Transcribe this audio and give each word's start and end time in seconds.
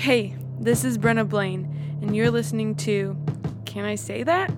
Hey, 0.00 0.34
this 0.58 0.82
is 0.82 0.96
Brenna 0.96 1.28
Blaine, 1.28 1.98
and 2.00 2.16
you're 2.16 2.30
listening 2.30 2.74
to 2.76 3.14
Can 3.66 3.84
I 3.84 3.96
Say 3.96 4.22
That? 4.22 4.50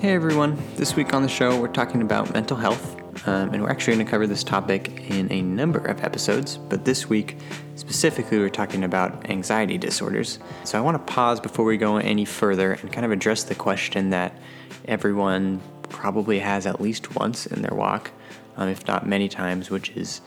Hey 0.00 0.14
everyone, 0.14 0.60
this 0.74 0.96
week 0.96 1.14
on 1.14 1.22
the 1.22 1.28
show 1.28 1.60
we're 1.60 1.68
talking 1.68 2.02
about 2.02 2.34
mental 2.34 2.56
health, 2.56 3.00
um, 3.26 3.52
and 3.52 3.62
we're 3.62 3.70
actually 3.70 3.94
going 3.94 4.06
to 4.06 4.10
cover 4.10 4.26
this 4.26 4.44
topic 4.44 5.10
in 5.10 5.30
a 5.32 5.42
number 5.42 5.80
of 5.80 6.02
episodes, 6.02 6.56
but 6.56 6.84
this 6.84 7.08
week 7.08 7.36
specifically 7.74 8.38
we're 8.38 8.48
talking 8.48 8.84
about 8.84 9.28
anxiety 9.28 9.76
disorders. 9.76 10.38
So 10.64 10.78
I 10.78 10.80
want 10.80 10.94
to 10.94 11.12
pause 11.12 11.40
before 11.40 11.64
we 11.64 11.76
go 11.76 11.96
any 11.96 12.24
further 12.24 12.72
and 12.72 12.92
kind 12.92 13.04
of 13.04 13.10
address 13.10 13.42
the 13.42 13.54
question 13.54 14.10
that 14.10 14.32
everyone 14.86 15.60
probably 15.88 16.38
has 16.38 16.66
at 16.66 16.80
least 16.80 17.16
once 17.16 17.46
in 17.46 17.62
their 17.62 17.74
walk, 17.74 18.12
um, 18.56 18.68
if 18.68 18.86
not 18.86 19.06
many 19.06 19.28
times, 19.28 19.70
which 19.70 19.90
is 19.90 20.20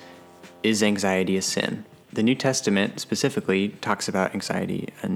is 0.61 0.83
anxiety 0.83 1.37
a 1.37 1.41
sin? 1.41 1.85
The 2.11 2.23
New 2.23 2.35
Testament 2.35 2.99
specifically 2.99 3.69
talks 3.81 4.09
about 4.09 4.33
anxiety 4.33 4.89
a 5.03 5.09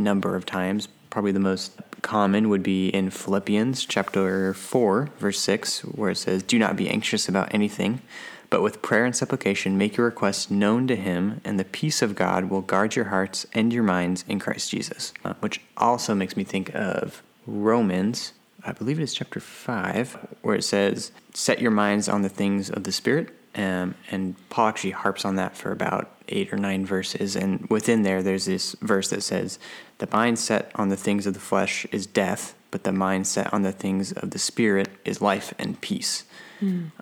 number 0.00 0.34
of 0.34 0.46
times. 0.46 0.88
Probably 1.10 1.32
the 1.32 1.38
most 1.38 1.78
common 2.02 2.48
would 2.48 2.62
be 2.62 2.88
in 2.88 3.10
Philippians 3.10 3.84
chapter 3.84 4.54
4, 4.54 5.10
verse 5.18 5.40
6, 5.40 5.80
where 5.80 6.10
it 6.10 6.16
says, 6.16 6.42
Do 6.42 6.58
not 6.58 6.76
be 6.76 6.88
anxious 6.88 7.28
about 7.28 7.52
anything, 7.54 8.02
but 8.48 8.62
with 8.62 8.82
prayer 8.82 9.04
and 9.04 9.14
supplication 9.14 9.78
make 9.78 9.96
your 9.96 10.06
requests 10.06 10.50
known 10.50 10.86
to 10.88 10.96
him, 10.96 11.40
and 11.44 11.58
the 11.58 11.64
peace 11.64 12.02
of 12.02 12.14
God 12.14 12.50
will 12.50 12.62
guard 12.62 12.96
your 12.96 13.06
hearts 13.06 13.46
and 13.52 13.72
your 13.72 13.82
minds 13.82 14.24
in 14.28 14.38
Christ 14.38 14.70
Jesus. 14.70 15.12
Uh, 15.24 15.34
which 15.40 15.60
also 15.76 16.14
makes 16.14 16.36
me 16.36 16.44
think 16.44 16.74
of 16.74 17.22
Romans, 17.46 18.32
I 18.64 18.72
believe 18.72 18.98
it 18.98 19.04
is 19.04 19.14
chapter 19.14 19.40
5, 19.40 20.36
where 20.42 20.56
it 20.56 20.64
says, 20.64 21.12
Set 21.32 21.60
your 21.60 21.70
minds 21.70 22.08
on 22.08 22.22
the 22.22 22.28
things 22.28 22.70
of 22.70 22.84
the 22.84 22.92
Spirit. 22.92 23.34
Um, 23.54 23.94
and 24.10 24.36
Paul 24.48 24.68
actually 24.68 24.92
harps 24.92 25.24
on 25.24 25.36
that 25.36 25.56
for 25.56 25.72
about 25.72 26.10
eight 26.28 26.52
or 26.52 26.56
nine 26.56 26.86
verses. 26.86 27.34
And 27.34 27.66
within 27.68 28.02
there, 28.02 28.22
there's 28.22 28.46
this 28.46 28.76
verse 28.80 29.10
that 29.10 29.22
says, 29.22 29.58
The 29.98 30.08
mind 30.12 30.38
set 30.38 30.70
on 30.74 30.88
the 30.88 30.96
things 30.96 31.26
of 31.26 31.34
the 31.34 31.40
flesh 31.40 31.84
is 31.90 32.06
death, 32.06 32.54
but 32.70 32.84
the 32.84 32.92
mind 32.92 33.26
set 33.26 33.52
on 33.52 33.62
the 33.62 33.72
things 33.72 34.12
of 34.12 34.30
the 34.30 34.38
spirit 34.38 34.88
is 35.04 35.20
life 35.20 35.52
and 35.58 35.80
peace. 35.80 36.24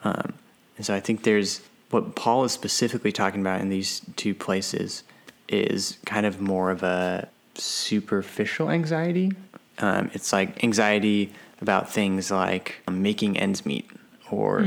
Um, 0.05 0.35
and 0.77 0.87
so 0.87 0.95
I 0.95 1.01
think 1.01 1.25
there's 1.25 1.61
what 1.91 2.15
Paul 2.15 2.45
is 2.45 2.53
specifically 2.53 3.13
talking 3.13 3.41
about 3.41 3.61
in 3.61 3.69
these 3.69 4.03
two 4.17 4.35
places 4.35 5.03
is 5.49 5.99
kind 6.05 6.27
of 6.27 6.41
more 6.41 6.71
of 6.71 6.83
a 6.83 7.29
superficial 7.55 8.71
anxiety. 8.71 9.33
Um, 9.79 10.11
it's 10.13 10.33
like 10.33 10.63
anxiety 10.63 11.33
about 11.61 11.91
things 11.91 12.31
like 12.31 12.77
um, 12.87 13.03
making 13.03 13.39
ends 13.39 13.65
meet 13.67 13.91
or 14.31 14.61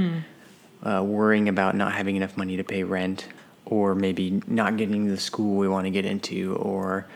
uh, 0.83 1.03
worrying 1.03 1.49
about 1.49 1.75
not 1.75 1.93
having 1.93 2.15
enough 2.15 2.37
money 2.37 2.57
to 2.57 2.63
pay 2.63 2.83
rent 2.83 3.27
or 3.65 3.95
maybe 3.95 4.41
not 4.47 4.77
getting 4.77 5.07
the 5.07 5.17
school 5.17 5.57
we 5.57 5.67
want 5.67 5.85
to 5.85 5.91
get 5.91 6.05
into 6.05 6.55
or 6.55 7.07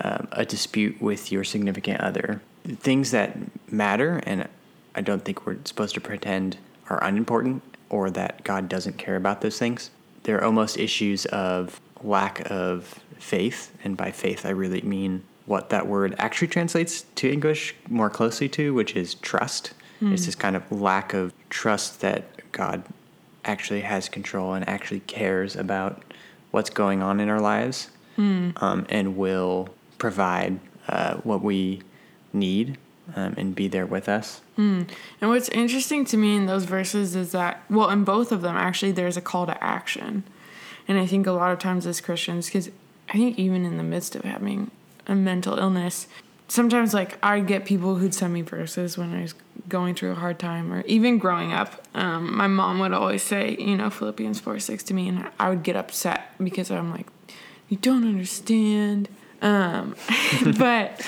um, 0.00 0.28
a 0.32 0.44
dispute 0.44 1.00
with 1.00 1.32
your 1.32 1.44
significant 1.44 2.00
other. 2.00 2.40
Things 2.64 3.10
that 3.12 3.36
matter, 3.70 4.20
and 4.24 4.48
I 4.94 5.00
don't 5.00 5.24
think 5.24 5.46
we're 5.46 5.56
supposed 5.64 5.94
to 5.94 6.00
pretend 6.00 6.58
are 6.88 7.02
unimportant 7.02 7.62
or 7.88 8.10
that 8.10 8.44
God 8.44 8.68
doesn't 8.68 8.98
care 8.98 9.16
about 9.16 9.40
those 9.40 9.58
things. 9.58 9.90
They're 10.24 10.44
almost 10.44 10.76
issues 10.76 11.24
of 11.26 11.80
lack 12.02 12.50
of 12.50 13.00
faith, 13.18 13.72
and 13.82 13.96
by 13.96 14.10
faith, 14.10 14.44
I 14.44 14.50
really 14.50 14.82
mean 14.82 15.22
what 15.46 15.70
that 15.70 15.86
word 15.86 16.14
actually 16.18 16.48
translates 16.48 17.02
to 17.14 17.30
English 17.30 17.74
more 17.88 18.10
closely 18.10 18.48
to, 18.50 18.74
which 18.74 18.96
is 18.96 19.14
trust. 19.14 19.72
It's 20.12 20.26
this 20.26 20.34
kind 20.34 20.56
of 20.56 20.70
lack 20.70 21.14
of 21.14 21.32
trust 21.48 22.00
that 22.00 22.52
God 22.52 22.82
actually 23.46 23.80
has 23.82 24.08
control 24.08 24.54
and 24.54 24.68
actually 24.68 25.00
cares 25.00 25.56
about 25.56 26.02
what's 26.50 26.70
going 26.70 27.02
on 27.02 27.20
in 27.20 27.28
our 27.28 27.40
lives 27.40 27.90
um, 28.58 28.86
and 28.88 29.16
will 29.16 29.68
provide 29.98 30.58
uh, 30.88 31.14
what 31.16 31.42
we 31.42 31.82
need 32.32 32.78
um, 33.14 33.34
and 33.36 33.54
be 33.54 33.68
there 33.68 33.86
with 33.86 34.08
us. 34.08 34.40
And 35.20 35.30
what's 35.30 35.48
interesting 35.50 36.04
to 36.06 36.16
me 36.16 36.34
in 36.36 36.46
those 36.46 36.64
verses 36.64 37.14
is 37.14 37.32
that, 37.32 37.62
well, 37.68 37.90
in 37.90 38.04
both 38.04 38.32
of 38.32 38.40
them, 38.42 38.56
actually, 38.56 38.92
there's 38.92 39.16
a 39.16 39.20
call 39.20 39.46
to 39.46 39.62
action. 39.62 40.24
And 40.88 40.98
I 40.98 41.06
think 41.06 41.26
a 41.26 41.32
lot 41.32 41.52
of 41.52 41.58
times 41.58 41.86
as 41.86 42.00
Christians, 42.00 42.46
because 42.46 42.70
I 43.08 43.12
think 43.12 43.38
even 43.38 43.64
in 43.64 43.76
the 43.76 43.82
midst 43.82 44.16
of 44.16 44.22
having 44.24 44.70
a 45.06 45.14
mental 45.14 45.58
illness, 45.58 46.08
sometimes 46.48 46.94
like 46.94 47.18
I 47.22 47.40
get 47.40 47.64
people 47.64 47.96
who'd 47.96 48.14
send 48.14 48.32
me 48.32 48.42
verses 48.42 48.96
when 48.96 49.14
I 49.14 49.22
was 49.22 49.34
going 49.68 49.94
through 49.94 50.12
a 50.12 50.14
hard 50.14 50.38
time, 50.38 50.72
or 50.72 50.82
even 50.82 51.18
growing 51.18 51.52
up. 51.52 51.82
Um, 51.94 52.36
my 52.36 52.46
mom 52.46 52.78
would 52.80 52.92
always 52.92 53.22
say, 53.22 53.56
you 53.58 53.76
know, 53.76 53.90
Philippians 53.90 54.40
4 54.40 54.58
6 54.58 54.82
to 54.84 54.94
me, 54.94 55.08
and 55.08 55.28
I 55.38 55.50
would 55.50 55.62
get 55.62 55.76
upset 55.76 56.30
because 56.42 56.70
I'm 56.70 56.90
like, 56.90 57.06
you 57.68 57.76
don't 57.76 58.06
understand. 58.06 59.08
Um, 59.42 59.96
but 60.58 61.06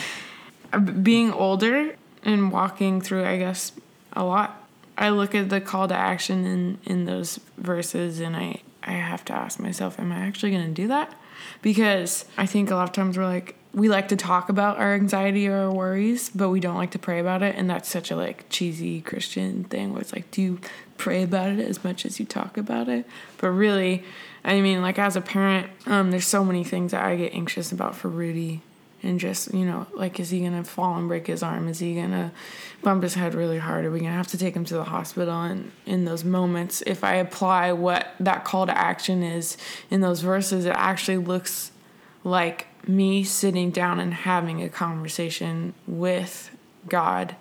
being 1.02 1.32
older 1.32 1.96
and 2.24 2.52
walking 2.52 3.00
through, 3.00 3.24
I 3.24 3.38
guess, 3.38 3.72
a 4.12 4.24
lot, 4.24 4.68
I 4.96 5.10
look 5.10 5.34
at 5.34 5.48
the 5.48 5.60
call 5.60 5.88
to 5.88 5.94
action 5.94 6.44
in, 6.44 6.78
in 6.84 7.04
those 7.04 7.40
verses 7.56 8.20
and 8.20 8.36
I, 8.36 8.62
I 8.82 8.92
have 8.92 9.24
to 9.26 9.32
ask 9.32 9.60
myself, 9.60 9.98
am 9.98 10.12
I 10.12 10.18
actually 10.18 10.50
going 10.50 10.66
to 10.66 10.72
do 10.72 10.88
that? 10.88 11.14
Because 11.62 12.24
I 12.36 12.46
think 12.46 12.70
a 12.70 12.74
lot 12.74 12.84
of 12.84 12.92
times 12.92 13.16
we're 13.16 13.24
like, 13.24 13.54
we 13.74 13.88
like 13.88 14.08
to 14.08 14.16
talk 14.16 14.48
about 14.48 14.78
our 14.78 14.94
anxiety 14.94 15.48
or 15.48 15.56
our 15.56 15.72
worries, 15.72 16.30
but 16.30 16.48
we 16.48 16.60
don't 16.60 16.76
like 16.76 16.92
to 16.92 16.98
pray 16.98 17.20
about 17.20 17.42
it. 17.42 17.54
And 17.56 17.68
that's 17.68 17.88
such 17.88 18.10
a 18.10 18.16
like 18.16 18.48
cheesy 18.48 19.00
Christian 19.00 19.64
thing 19.64 19.92
where 19.92 20.00
it's 20.00 20.12
like, 20.12 20.30
do 20.30 20.42
you 20.42 20.60
pray 20.96 21.22
about 21.22 21.50
it 21.50 21.60
as 21.60 21.84
much 21.84 22.06
as 22.06 22.18
you 22.18 22.26
talk 22.26 22.56
about 22.56 22.88
it? 22.88 23.06
But 23.38 23.50
really, 23.50 24.04
I 24.44 24.60
mean, 24.60 24.80
like 24.82 24.98
as 24.98 25.16
a 25.16 25.20
parent, 25.20 25.68
um, 25.86 26.10
there's 26.10 26.26
so 26.26 26.44
many 26.44 26.64
things 26.64 26.92
that 26.92 27.04
I 27.04 27.16
get 27.16 27.34
anxious 27.34 27.70
about 27.70 27.94
for 27.94 28.08
Rudy. 28.08 28.62
And 29.00 29.20
just, 29.20 29.54
you 29.54 29.64
know, 29.64 29.86
like, 29.94 30.18
is 30.18 30.30
he 30.30 30.40
gonna 30.40 30.64
fall 30.64 30.96
and 30.96 31.06
break 31.06 31.28
his 31.28 31.40
arm? 31.40 31.68
Is 31.68 31.78
he 31.78 31.94
gonna 31.94 32.32
bump 32.82 33.04
his 33.04 33.14
head 33.14 33.32
really 33.32 33.58
hard? 33.58 33.84
Are 33.84 33.92
we 33.92 34.00
gonna 34.00 34.10
have 34.10 34.26
to 34.28 34.38
take 34.38 34.56
him 34.56 34.64
to 34.64 34.74
the 34.74 34.84
hospital? 34.84 35.40
And 35.40 35.70
in 35.86 36.04
those 36.04 36.24
moments, 36.24 36.82
if 36.84 37.04
I 37.04 37.14
apply 37.14 37.72
what 37.74 38.08
that 38.18 38.44
call 38.44 38.66
to 38.66 38.76
action 38.76 39.22
is 39.22 39.56
in 39.88 40.00
those 40.00 40.22
verses, 40.22 40.64
it 40.64 40.74
actually 40.74 41.18
looks 41.18 41.70
like 42.24 42.66
me 42.86 43.24
sitting 43.24 43.70
down 43.70 44.00
and 44.00 44.12
having 44.12 44.62
a 44.62 44.68
conversation 44.68 45.74
with 45.86 46.50
God 46.88 47.36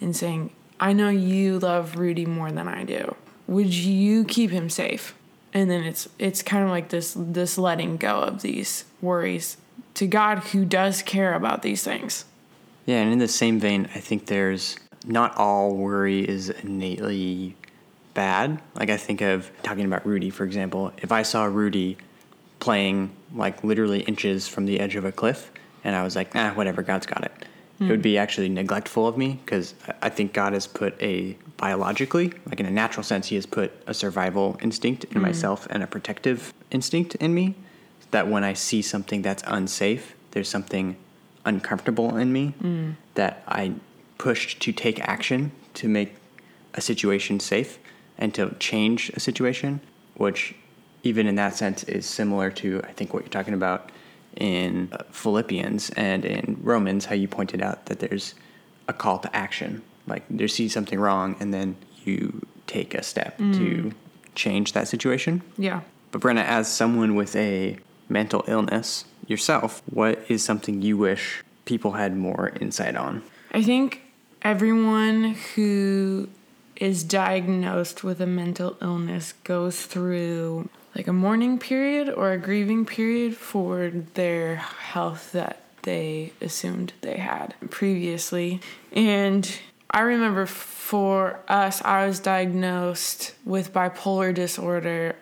and 0.00 0.14
saying, 0.14 0.50
I 0.78 0.92
know 0.92 1.08
you 1.10 1.58
love 1.58 1.98
Rudy 1.98 2.26
more 2.26 2.50
than 2.50 2.66
I 2.66 2.84
do. 2.84 3.14
Would 3.46 3.74
you 3.74 4.24
keep 4.24 4.50
him 4.50 4.70
safe? 4.70 5.14
And 5.52 5.70
then 5.70 5.82
it's 5.82 6.08
it's 6.18 6.42
kind 6.42 6.64
of 6.64 6.70
like 6.70 6.90
this 6.90 7.14
this 7.16 7.58
letting 7.58 7.96
go 7.96 8.20
of 8.20 8.42
these 8.42 8.84
worries 9.02 9.56
to 9.94 10.06
God 10.06 10.38
who 10.38 10.64
does 10.64 11.02
care 11.02 11.34
about 11.34 11.62
these 11.62 11.82
things. 11.82 12.24
Yeah, 12.86 13.02
and 13.02 13.12
in 13.12 13.18
the 13.18 13.28
same 13.28 13.58
vein, 13.58 13.88
I 13.94 13.98
think 13.98 14.26
there's 14.26 14.76
not 15.04 15.36
all 15.36 15.74
worry 15.74 16.26
is 16.28 16.50
innately 16.50 17.56
bad. 18.14 18.60
Like 18.74 18.90
I 18.90 18.96
think 18.96 19.20
of 19.20 19.50
talking 19.62 19.84
about 19.84 20.06
Rudy, 20.06 20.30
for 20.30 20.44
example. 20.44 20.92
If 20.98 21.10
I 21.10 21.22
saw 21.22 21.44
Rudy 21.44 21.96
playing 22.60 23.10
like 23.34 23.64
literally 23.64 24.00
inches 24.00 24.46
from 24.46 24.66
the 24.66 24.78
edge 24.78 24.96
of 24.96 25.04
a 25.04 25.12
cliff, 25.12 25.50
and 25.82 25.96
I 25.96 26.04
was 26.04 26.14
like, 26.14 26.30
ah, 26.34 26.52
whatever, 26.54 26.82
God's 26.82 27.06
got 27.06 27.24
it. 27.24 27.32
It 27.80 27.88
would 27.88 27.96
hmm. 27.96 28.02
be 28.02 28.18
actually 28.18 28.50
neglectful 28.50 29.08
of 29.08 29.16
me 29.16 29.40
because 29.42 29.74
I 30.02 30.10
think 30.10 30.34
God 30.34 30.52
has 30.52 30.66
put 30.66 31.00
a 31.00 31.36
biologically, 31.56 32.32
like 32.46 32.60
in 32.60 32.66
a 32.66 32.70
natural 32.70 33.02
sense, 33.02 33.28
He 33.28 33.36
has 33.36 33.46
put 33.46 33.72
a 33.86 33.94
survival 33.94 34.58
instinct 34.60 35.04
in 35.04 35.12
hmm. 35.12 35.22
myself 35.22 35.66
and 35.70 35.82
a 35.82 35.86
protective 35.86 36.52
instinct 36.70 37.14
in 37.16 37.34
me. 37.34 37.54
That 38.10 38.28
when 38.28 38.44
I 38.44 38.54
see 38.54 38.82
something 38.82 39.22
that's 39.22 39.42
unsafe, 39.46 40.14
there's 40.32 40.48
something 40.48 40.96
uncomfortable 41.44 42.16
in 42.16 42.32
me 42.32 42.48
hmm. 42.48 42.90
that 43.14 43.42
I 43.48 43.72
pushed 44.18 44.60
to 44.60 44.72
take 44.72 45.00
action 45.00 45.52
to 45.74 45.88
make 45.88 46.14
a 46.74 46.80
situation 46.80 47.40
safe 47.40 47.78
and 48.18 48.34
to 48.34 48.54
change 48.58 49.10
a 49.10 49.20
situation, 49.20 49.80
which 50.14 50.54
even 51.02 51.26
in 51.26 51.34
that 51.36 51.56
sense 51.56 51.84
is 51.84 52.06
similar 52.06 52.50
to 52.50 52.80
I 52.84 52.92
think 52.92 53.14
what 53.14 53.22
you're 53.22 53.30
talking 53.30 53.54
about 53.54 53.90
in 54.36 54.88
uh, 54.92 55.02
Philippians 55.10 55.90
and 55.90 56.24
in 56.24 56.58
Romans, 56.62 57.06
how 57.06 57.14
you 57.14 57.28
pointed 57.28 57.62
out 57.62 57.86
that 57.86 58.00
there's 58.00 58.34
a 58.88 58.92
call 58.92 59.18
to 59.18 59.34
action. 59.36 59.82
Like 60.06 60.24
you 60.30 60.48
see 60.48 60.68
something 60.68 60.98
wrong 60.98 61.36
and 61.40 61.52
then 61.52 61.76
you 62.04 62.46
take 62.66 62.94
a 62.94 63.02
step 63.02 63.36
to 63.38 63.92
change 64.34 64.72
that 64.72 64.88
situation. 64.88 65.42
Yeah. 65.58 65.80
But 66.12 66.20
Brenna, 66.20 66.44
as 66.44 66.72
someone 66.72 67.14
with 67.14 67.36
a 67.36 67.78
mental 68.08 68.44
illness 68.46 69.04
yourself, 69.26 69.82
what 69.86 70.24
is 70.28 70.44
something 70.44 70.82
you 70.82 70.96
wish 70.96 71.42
people 71.64 71.92
had 71.92 72.16
more 72.16 72.50
insight 72.60 72.96
on? 72.96 73.22
I 73.52 73.62
think 73.62 74.02
everyone 74.42 75.36
who 75.54 76.28
is 76.76 77.04
diagnosed 77.04 78.02
with 78.02 78.20
a 78.20 78.26
mental 78.26 78.76
illness 78.80 79.34
goes 79.44 79.84
through 79.84 80.68
like 80.94 81.08
a 81.08 81.12
mourning 81.12 81.58
period 81.58 82.08
or 82.08 82.32
a 82.32 82.38
grieving 82.38 82.84
period 82.84 83.36
for 83.36 83.90
their 84.14 84.56
health 84.56 85.32
that 85.32 85.62
they 85.82 86.32
assumed 86.40 86.92
they 87.00 87.16
had 87.16 87.54
previously. 87.70 88.60
And 88.92 89.50
I 89.90 90.00
remember 90.00 90.46
for 90.46 91.40
us, 91.48 91.82
I 91.82 92.06
was 92.06 92.20
diagnosed 92.20 93.34
with 93.44 93.72
bipolar 93.72 94.34
disorder. 94.34 95.16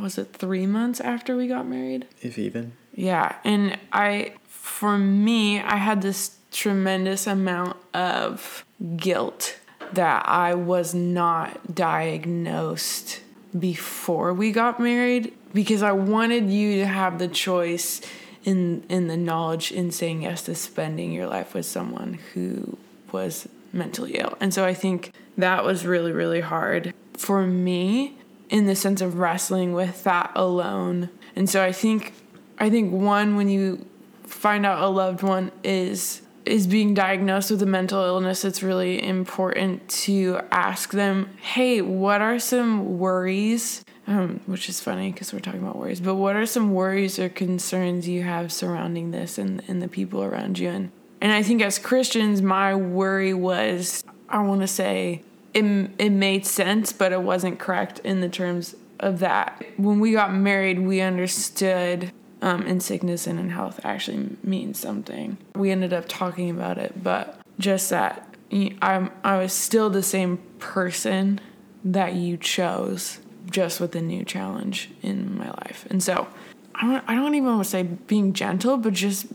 Was 0.00 0.18
it 0.18 0.32
three 0.32 0.66
months 0.66 1.00
after 1.00 1.36
we 1.36 1.48
got 1.48 1.66
married? 1.66 2.06
If 2.22 2.38
even. 2.38 2.72
Yeah. 2.94 3.36
And 3.44 3.78
I, 3.92 4.34
for 4.48 4.98
me, 4.98 5.60
I 5.60 5.76
had 5.76 6.02
this 6.02 6.36
tremendous 6.50 7.26
amount 7.26 7.76
of 7.94 8.64
guilt 8.96 9.58
that 9.92 10.28
I 10.28 10.54
was 10.54 10.94
not 10.94 11.74
diagnosed 11.74 13.20
before 13.58 14.32
we 14.32 14.52
got 14.52 14.80
married 14.80 15.34
because 15.52 15.82
I 15.82 15.92
wanted 15.92 16.50
you 16.50 16.78
to 16.80 16.86
have 16.86 17.18
the 17.18 17.28
choice 17.28 18.00
in 18.44 18.84
in 18.88 19.08
the 19.08 19.16
knowledge 19.16 19.72
in 19.72 19.90
saying 19.90 20.22
yes 20.22 20.42
to 20.42 20.54
spending 20.54 21.12
your 21.12 21.26
life 21.26 21.54
with 21.54 21.66
someone 21.66 22.18
who 22.32 22.76
was 23.12 23.48
mentally 23.72 24.14
ill. 24.14 24.36
And 24.40 24.52
so 24.54 24.64
I 24.64 24.74
think 24.74 25.12
that 25.36 25.64
was 25.64 25.86
really 25.86 26.12
really 26.12 26.40
hard 26.40 26.94
for 27.14 27.46
me 27.46 28.14
in 28.48 28.66
the 28.66 28.76
sense 28.76 29.00
of 29.00 29.18
wrestling 29.18 29.72
with 29.72 30.04
that 30.04 30.32
alone. 30.34 31.10
And 31.36 31.48
so 31.48 31.62
I 31.62 31.72
think 31.72 32.12
I 32.58 32.70
think 32.70 32.92
one 32.92 33.36
when 33.36 33.48
you 33.48 33.84
find 34.24 34.66
out 34.66 34.82
a 34.82 34.88
loved 34.88 35.22
one 35.22 35.50
is 35.64 36.22
is 36.48 36.66
being 36.66 36.94
diagnosed 36.94 37.50
with 37.50 37.62
a 37.62 37.66
mental 37.66 38.02
illness, 38.02 38.44
it's 38.44 38.62
really 38.62 39.02
important 39.02 39.88
to 39.88 40.40
ask 40.50 40.92
them, 40.92 41.30
hey, 41.40 41.80
what 41.82 42.20
are 42.20 42.38
some 42.38 42.98
worries? 42.98 43.84
Um, 44.06 44.40
which 44.46 44.70
is 44.70 44.80
funny 44.80 45.12
because 45.12 45.34
we're 45.34 45.40
talking 45.40 45.60
about 45.60 45.76
worries, 45.76 46.00
but 46.00 46.14
what 46.14 46.34
are 46.34 46.46
some 46.46 46.72
worries 46.72 47.18
or 47.18 47.28
concerns 47.28 48.08
you 48.08 48.22
have 48.22 48.50
surrounding 48.50 49.10
this 49.10 49.36
and, 49.36 49.62
and 49.68 49.82
the 49.82 49.88
people 49.88 50.22
around 50.22 50.58
you? 50.58 50.70
And, 50.70 50.90
and 51.20 51.30
I 51.30 51.42
think 51.42 51.60
as 51.60 51.78
Christians, 51.78 52.40
my 52.40 52.74
worry 52.74 53.34
was 53.34 54.02
I 54.28 54.42
want 54.42 54.60
to 54.60 54.66
say 54.66 55.22
it, 55.54 55.90
it 55.98 56.10
made 56.10 56.46
sense, 56.46 56.92
but 56.92 57.12
it 57.12 57.22
wasn't 57.22 57.58
correct 57.58 58.00
in 58.00 58.20
the 58.20 58.28
terms 58.28 58.74
of 59.00 59.20
that. 59.20 59.64
When 59.76 60.00
we 60.00 60.12
got 60.12 60.32
married, 60.32 60.80
we 60.80 61.00
understood 61.00 62.12
um, 62.42 62.62
in 62.62 62.80
sickness 62.80 63.26
and 63.26 63.38
in 63.38 63.50
health 63.50 63.80
actually 63.84 64.36
means 64.42 64.78
something. 64.78 65.38
We 65.54 65.70
ended 65.70 65.92
up 65.92 66.06
talking 66.08 66.50
about 66.50 66.78
it, 66.78 67.02
but 67.02 67.40
just 67.58 67.90
that 67.90 68.34
I'm 68.50 69.10
I 69.24 69.38
was 69.38 69.52
still 69.52 69.90
the 69.90 70.02
same 70.02 70.38
person 70.58 71.40
that 71.84 72.14
you 72.14 72.36
chose, 72.36 73.18
just 73.50 73.80
with 73.80 73.94
a 73.94 74.00
new 74.00 74.24
challenge 74.24 74.90
in 75.02 75.36
my 75.36 75.48
life, 75.48 75.86
and 75.90 76.02
so 76.02 76.28
I 76.74 76.86
don't 76.86 77.04
I 77.08 77.14
don't 77.14 77.34
even 77.34 77.48
want 77.48 77.64
to 77.64 77.70
say 77.70 77.82
being 77.82 78.32
gentle, 78.32 78.76
but 78.76 78.92
just 78.94 79.26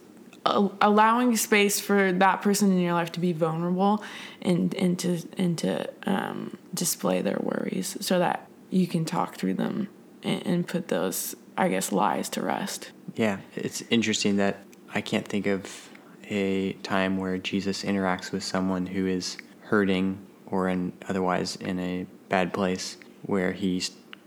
allowing 0.45 1.38
space 1.38 1.79
for 1.79 2.11
that 2.11 2.41
person 2.41 2.69
in 2.71 2.79
your 2.79 2.94
life 2.94 3.11
to 3.13 3.19
be 3.19 3.31
vulnerable 3.31 4.03
and 4.41 4.73
and 4.75 5.00
to 5.00 5.21
and 5.38 5.57
to 5.57 5.89
um, 6.05 6.57
display 6.73 7.21
their 7.21 7.39
worries 7.41 7.97
so 8.01 8.19
that 8.19 8.47
you 8.69 8.88
can 8.88 9.05
talk 9.05 9.35
through 9.35 9.53
them 9.53 9.88
and, 10.23 10.45
and 10.45 10.67
put 10.67 10.88
those 10.88 11.35
I 11.57 11.69
guess 11.69 11.91
lies 11.91 12.29
to 12.29 12.41
rest. 12.41 12.91
Yeah, 13.15 13.38
it's 13.55 13.81
interesting 13.89 14.38
that 14.38 14.59
I 14.94 15.01
can't 15.01 15.27
think 15.27 15.47
of 15.47 15.89
a 16.29 16.73
time 16.83 17.17
where 17.17 17.38
Jesus 17.38 17.83
interacts 17.83 18.31
with 18.31 18.44
someone 18.44 18.88
who 18.88 19.07
is 19.07 19.38
hurting 19.61 20.19
or 20.47 20.67
in 20.69 20.94
otherwise 21.07 21.55
in 21.57 21.79
a 21.79 22.05
bad 22.29 22.53
place 22.53 22.97
where 23.23 23.51
he 23.51 23.83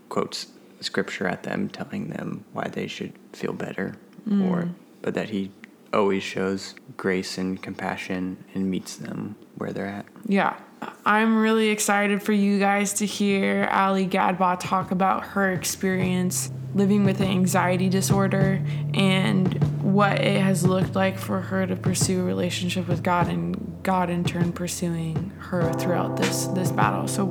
quotes 0.09 0.47
scripture 0.81 1.27
at 1.27 1.43
them 1.43 1.69
telling 1.69 2.09
them 2.09 2.45
why 2.53 2.69
they 2.69 2.87
should 2.87 3.13
feel 3.33 3.53
better 3.53 3.97
mm. 4.29 4.51
or 4.51 4.69
but 5.03 5.15
that 5.15 5.31
he 5.31 5.51
always 5.93 6.23
shows 6.23 6.75
grace 6.97 7.39
and 7.39 7.63
compassion 7.63 8.45
and 8.55 8.71
meets 8.71 8.97
them 8.97 9.37
where 9.57 9.73
they're 9.73 9.87
at. 9.87 10.07
Yeah. 10.27 10.57
I'm 11.05 11.39
really 11.39 11.69
excited 11.69 12.23
for 12.23 12.33
you 12.33 12.59
guys 12.59 12.93
to 12.95 13.07
hear 13.07 13.69
Ali 13.73 14.05
Gadba 14.05 14.59
talk 14.61 14.91
about 14.91 15.25
her 15.25 15.53
experience 15.53 16.51
living 16.77 17.05
with 17.05 17.21
an 17.21 17.29
anxiety 17.29 17.89
disorder 17.89 18.63
and 18.93 19.55
what 19.83 20.21
it 20.21 20.43
has 20.43 20.67
looked 20.67 20.95
like 20.95 21.19
for 21.19 21.41
her 21.41 21.67
to 21.67 21.75
pursue 21.75 22.21
a 22.21 22.23
relationship 22.23 22.87
with 22.87 23.03
God 23.03 23.29
and 23.29 23.79
God 23.83 24.11
in 24.11 24.25
turn 24.25 24.53
pursuing 24.53 25.31
her 25.39 25.73
throughout 25.73 26.19
this 26.19 26.47
this 26.49 26.71
battle. 26.71 27.09
So 27.09 27.27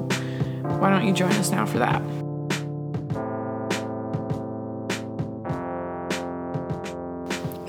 why 0.79 0.89
don't 0.89 1.05
you 1.07 1.13
join 1.13 1.31
us 1.33 1.51
now 1.51 1.65
for 1.65 1.77
that? 1.77 2.01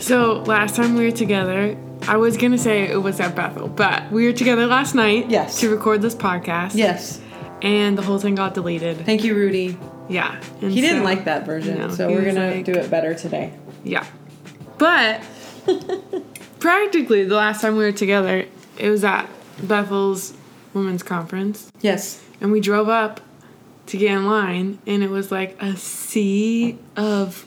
So 0.02 0.42
last 0.46 0.76
time 0.76 0.94
we 0.94 1.04
were 1.04 1.10
together, 1.10 1.76
I 2.08 2.16
was 2.16 2.38
gonna 2.38 2.58
say 2.58 2.84
it 2.84 3.02
was 3.02 3.20
at 3.20 3.34
Bethel, 3.34 3.68
but 3.68 4.10
we 4.10 4.24
were 4.24 4.32
together 4.32 4.66
last 4.66 4.94
night. 4.94 5.28
Yes. 5.28 5.60
To 5.60 5.68
record 5.68 6.00
this 6.00 6.14
podcast. 6.14 6.74
Yes. 6.74 7.20
And 7.60 7.98
the 7.98 8.02
whole 8.02 8.18
thing 8.18 8.34
got 8.34 8.54
deleted. 8.54 9.04
Thank 9.04 9.24
you, 9.24 9.34
Rudy. 9.34 9.76
Yeah. 10.08 10.40
he 10.60 10.80
didn't 10.80 11.04
like 11.04 11.24
that 11.24 11.46
version, 11.46 11.78
no, 11.78 11.90
so 11.90 12.08
we're 12.08 12.24
gonna 12.24 12.56
like, 12.56 12.64
do 12.64 12.72
it 12.72 12.90
better 12.90 13.14
today. 13.14 13.52
Yeah. 13.84 14.06
But 14.78 15.22
practically 16.60 17.24
the 17.24 17.34
last 17.34 17.60
time 17.60 17.76
we 17.76 17.84
were 17.84 17.92
together, 17.92 18.46
it 18.78 18.90
was 18.90 19.04
at 19.04 19.28
Bethel's 19.62 20.34
women's 20.74 21.02
conference. 21.02 21.70
Yes. 21.80 22.22
And 22.40 22.52
we 22.52 22.60
drove 22.60 22.88
up 22.88 23.20
to 23.86 23.96
get 23.96 24.12
in 24.12 24.26
line, 24.26 24.78
and 24.86 25.02
it 25.02 25.10
was 25.10 25.30
like 25.30 25.60
a 25.62 25.76
sea 25.76 26.78
of 26.96 27.46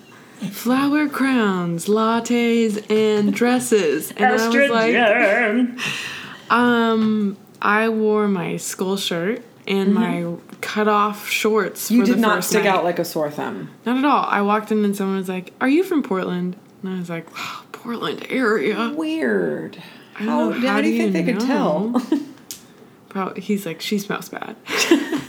flower 0.51 1.07
crowns, 1.07 1.85
lattes, 1.85 2.89
and 2.89 3.33
dresses. 3.33 4.12
And 4.12 4.19
Estrogen. 4.19 4.71
I 4.71 5.67
was 5.67 5.77
like, 5.77 6.51
um, 6.51 7.38
I 7.62 7.89
wore 7.89 8.27
my 8.27 8.57
skull 8.57 8.97
shirt 8.97 9.44
and 9.69 9.94
mm-hmm. 9.94 10.33
my 10.33 10.42
cut 10.62 10.88
off 10.88 11.30
shorts. 11.30 11.92
You 11.92 12.04
did 12.04 12.18
not 12.18 12.44
stick 12.44 12.63
night. 12.63 12.69
out 12.75 12.83
like 12.83 13.00
a 13.00 13.06
sore 13.06 13.30
thumb. 13.30 13.69
Not 13.86 13.98
at 13.98 14.06
all. 14.06 14.25
I 14.25 14.42
walked 14.42 14.71
in 14.71 14.83
and 14.83 14.95
someone 14.95 15.18
was 15.18 15.30
like, 15.30 15.54
"Are 15.62 15.69
you 15.69 15.83
from 15.83 16.01
Portland?" 16.04 16.57
And 16.83 16.95
I 16.95 17.00
was 17.00 17.10
like, 17.10 17.27
oh, 17.38 17.66
"Portland 17.71 18.25
area." 18.30 18.92
Weird. 18.95 19.75
How, 20.13 20.51
how, 20.51 20.60
how 20.60 20.81
do 20.81 20.89
you 20.89 20.98
think 20.98 21.13
they 21.13 21.24
know? 21.24 21.39
could 21.39 21.48
tell? 21.48 22.19
Probably. 23.10 23.42
He's 23.42 23.66
like, 23.66 23.80
"She 23.80 24.00
smells 24.00 24.27
bad." 24.30 24.56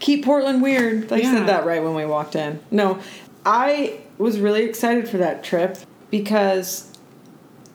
Keep 0.00 0.24
Portland 0.24 0.62
weird. 0.62 1.12
I 1.12 1.16
yeah. 1.16 1.32
said 1.34 1.48
that 1.48 1.66
right 1.66 1.82
when 1.82 1.94
we 1.94 2.06
walked 2.06 2.34
in. 2.34 2.58
No, 2.70 2.98
I 3.44 4.00
was 4.16 4.40
really 4.40 4.64
excited 4.64 5.08
for 5.08 5.18
that 5.18 5.44
trip 5.44 5.76
because 6.10 6.90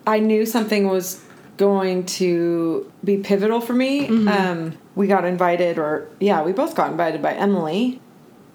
I 0.07 0.19
knew 0.19 0.47
something 0.47 0.87
was 0.87 1.23
going 1.57 2.05
to 2.05 2.91
be 3.03 3.17
pivotal 3.17 3.61
for 3.61 3.73
me. 3.73 4.07
Mm-hmm. 4.07 4.27
Um, 4.27 4.77
we 4.95 5.07
got 5.07 5.25
invited, 5.25 5.77
or 5.77 6.07
yeah, 6.19 6.41
we 6.43 6.53
both 6.53 6.75
got 6.75 6.91
invited 6.91 7.21
by 7.21 7.33
Emily. 7.33 8.01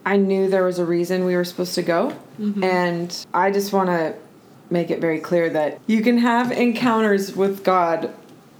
I 0.04 0.16
knew 0.16 0.48
there 0.48 0.64
was 0.64 0.78
a 0.78 0.84
reason 0.84 1.24
we 1.24 1.36
were 1.36 1.44
supposed 1.44 1.74
to 1.74 1.82
go, 1.82 2.16
mm-hmm. 2.38 2.64
and 2.64 3.26
I 3.34 3.50
just 3.50 3.72
want 3.72 3.88
to 3.90 4.14
make 4.70 4.90
it 4.90 5.00
very 5.00 5.20
clear 5.20 5.50
that 5.50 5.80
you 5.86 6.00
can 6.02 6.18
have 6.18 6.50
encounters 6.52 7.36
with 7.36 7.64
God 7.64 8.14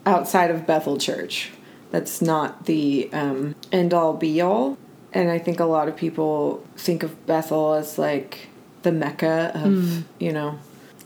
outside 0.05 0.51
of 0.51 0.67
Bethel 0.67 0.99
Church. 0.99 1.51
That's 1.91 2.21
not 2.21 2.67
the 2.67 3.09
um, 3.13 3.55
end 3.73 3.95
all 3.95 4.15
be 4.15 4.41
all. 4.41 4.79
And 5.13 5.31
I 5.31 5.39
think 5.39 5.59
a 5.59 5.65
lot 5.65 5.89
of 5.89 5.97
people 5.97 6.65
think 6.77 7.03
of 7.03 7.27
Bethel 7.27 7.75
as 7.75 7.99
like 7.99 8.49
the 8.83 8.93
mecca 8.93 9.51
of, 9.55 9.73
mm. 9.73 10.05
you 10.19 10.33
know. 10.33 10.59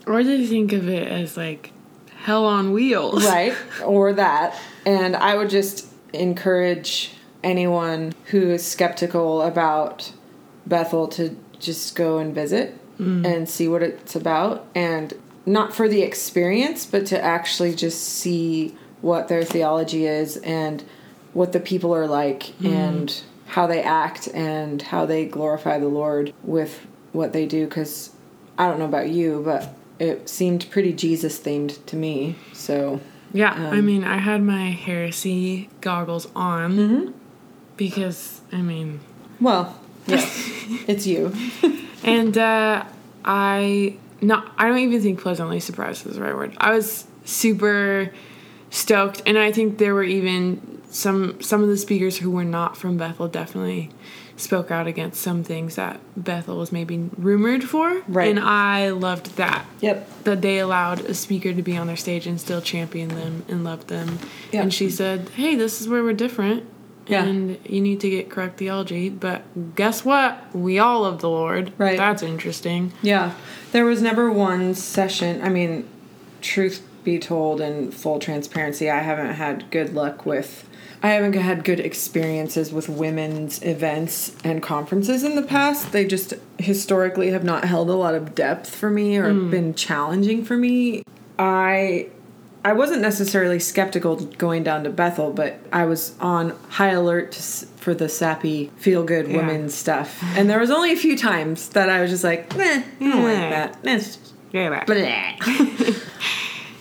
Or 0.05 0.23
they 0.23 0.45
think 0.45 0.73
of 0.73 0.87
it 0.87 1.07
as 1.07 1.37
like 1.37 1.71
hell 2.17 2.45
on 2.45 2.71
wheels. 2.71 3.25
Right, 3.25 3.55
or 3.83 4.13
that. 4.13 4.59
And 4.85 5.15
I 5.15 5.35
would 5.35 5.49
just 5.49 5.87
encourage 6.21 7.13
anyone 7.43 8.13
who 8.25 8.51
is 8.51 8.65
skeptical 8.65 9.41
about 9.41 10.11
Bethel 10.65 11.07
to 11.09 11.37
just 11.59 11.95
go 11.95 12.17
and 12.17 12.33
visit 12.33 12.77
mm. 12.99 13.25
and 13.25 13.47
see 13.47 13.67
what 13.67 13.83
it's 13.83 14.15
about 14.15 14.65
and 14.75 15.13
not 15.45 15.73
for 15.73 15.87
the 15.87 16.01
experience 16.01 16.85
but 16.85 17.05
to 17.05 17.21
actually 17.21 17.73
just 17.73 18.01
see 18.01 18.75
what 19.01 19.27
their 19.27 19.43
theology 19.43 20.05
is 20.05 20.37
and 20.37 20.83
what 21.33 21.51
the 21.51 21.59
people 21.59 21.93
are 21.93 22.07
like 22.07 22.53
mm. 22.59 22.71
and 22.71 23.21
how 23.47 23.67
they 23.67 23.81
act 23.81 24.27
and 24.29 24.81
how 24.81 25.05
they 25.05 25.25
glorify 25.25 25.77
the 25.77 25.87
Lord 25.87 26.33
with 26.43 26.87
what 27.13 27.31
they 27.31 27.45
do 27.45 27.67
cuz 27.67 28.11
I 28.57 28.67
don't 28.67 28.79
know 28.79 28.85
about 28.85 29.09
you 29.09 29.41
but 29.45 29.73
it 29.99 30.27
seemed 30.27 30.69
pretty 30.71 30.93
Jesus 30.93 31.39
themed 31.39 31.77
to 31.85 31.95
me 31.95 32.35
so 32.53 32.99
yeah, 33.35 33.53
um, 33.53 33.73
I 33.73 33.81
mean, 33.81 34.03
I 34.05 34.17
had 34.17 34.41
my 34.41 34.69
heresy 34.71 35.69
goggles 35.81 36.27
on 36.35 36.77
mm-hmm. 36.77 37.11
because 37.75 38.39
I 38.51 38.61
mean, 38.61 39.01
well, 39.41 39.77
yes, 40.07 40.23
it's 40.87 41.05
you. 41.05 41.33
and 42.03 42.37
uh, 42.37 42.85
I 43.25 43.97
not 44.21 44.51
I 44.57 44.69
don't 44.69 44.77
even 44.77 45.01
think 45.01 45.19
pleasantly 45.19 45.59
surprised 45.59 46.07
is 46.07 46.15
the 46.15 46.21
right 46.21 46.33
word. 46.33 46.55
I 46.57 46.71
was 46.71 47.05
super 47.25 48.13
stoked, 48.69 49.21
and 49.25 49.37
I 49.37 49.51
think 49.51 49.79
there 49.79 49.93
were 49.93 50.03
even 50.03 50.74
some 50.89 51.41
some 51.41 51.61
of 51.63 51.69
the 51.69 51.77
speakers 51.77 52.17
who 52.17 52.31
were 52.31 52.43
not 52.43 52.77
from 52.77 52.97
Bethel 52.97 53.27
definitely 53.27 53.91
spoke 54.37 54.69
out 54.69 54.87
against 54.87 55.21
some 55.21 55.43
things 55.43 55.75
that 55.75 55.99
Bethel 56.17 56.57
was 56.57 56.71
maybe 56.71 57.09
rumored 57.17 57.63
for. 57.63 58.01
Right. 58.07 58.29
And 58.29 58.39
I 58.39 58.89
loved 58.89 59.37
that. 59.37 59.65
Yep. 59.81 60.23
That 60.23 60.41
they 60.41 60.59
allowed 60.59 61.01
a 61.01 61.13
speaker 61.13 61.53
to 61.53 61.61
be 61.61 61.77
on 61.77 61.87
their 61.87 61.95
stage 61.95 62.27
and 62.27 62.39
still 62.39 62.61
champion 62.61 63.09
them 63.09 63.45
and 63.47 63.63
love 63.63 63.87
them. 63.87 64.19
Yeah. 64.51 64.63
And 64.63 64.73
she 64.73 64.89
said, 64.89 65.29
Hey, 65.29 65.55
this 65.55 65.79
is 65.81 65.87
where 65.87 66.03
we're 66.03 66.13
different. 66.13 66.65
Yeah. 67.07 67.23
And 67.23 67.59
you 67.65 67.81
need 67.81 68.01
to 68.01 68.09
get 68.09 68.29
correct 68.29 68.57
theology. 68.57 69.09
But 69.09 69.75
guess 69.75 70.03
what? 70.03 70.53
We 70.55 70.79
all 70.79 71.01
love 71.01 71.21
the 71.21 71.29
Lord. 71.29 71.71
Right. 71.77 71.97
That's 71.97 72.23
interesting. 72.23 72.91
Yeah. 73.01 73.35
There 73.71 73.85
was 73.85 74.01
never 74.01 74.31
one 74.31 74.73
session. 74.73 75.41
I 75.43 75.49
mean, 75.49 75.87
truth 76.41 76.85
be 77.05 77.19
told, 77.19 77.61
in 77.61 77.91
full 77.91 78.19
transparency, 78.19 78.89
I 78.89 78.99
haven't 78.99 79.35
had 79.35 79.69
good 79.71 79.93
luck 79.93 80.25
with. 80.25 80.67
I 81.03 81.09
haven't 81.09 81.33
had 81.33 81.63
good 81.63 81.79
experiences 81.79 82.73
with 82.73 82.89
women's 82.89 83.61
events 83.61 84.35
and 84.43 84.61
conferences 84.63 85.23
in 85.23 85.35
the 85.35 85.43
past. 85.43 85.91
They 85.91 86.05
just 86.05 86.33
historically 86.57 87.29
have 87.31 87.43
not 87.43 87.63
held 87.65 87.89
a 87.89 87.93
lot 87.95 88.15
of 88.15 88.33
depth 88.33 88.73
for 88.73 88.89
me 88.89 89.15
or 89.17 89.31
been 89.33 89.75
challenging 89.75 90.43
for 90.43 90.57
me. 90.57 91.03
I 91.37 92.07
I 92.63 92.73
wasn't 92.73 93.03
necessarily 93.03 93.59
skeptical 93.59 94.15
going 94.15 94.63
down 94.63 94.83
to 94.85 94.89
Bethel, 94.89 95.31
but 95.31 95.59
I 95.71 95.85
was 95.85 96.15
on 96.19 96.55
high 96.69 96.89
alert 96.89 97.35
for 97.77 97.93
the 97.93 98.09
sappy, 98.09 98.71
feel 98.77 99.03
good 99.03 99.27
Yeah. 99.27 99.37
women's 99.37 99.75
stuff. 99.75 100.19
And 100.35 100.49
there 100.49 100.57
was 100.59 100.71
only 100.71 100.91
a 100.91 100.95
few 100.95 101.15
times 101.15 101.69
that 101.69 101.91
I 101.91 102.01
was 102.01 102.09
just 102.09 102.23
like, 102.23 102.51
eh, 102.57 102.81
I 102.99 103.03
don't 103.03 103.23
like 103.23 103.33
Yeah. 103.37 103.49
that. 103.51 103.77
It's 103.83 104.17
Yeah. 104.51 105.35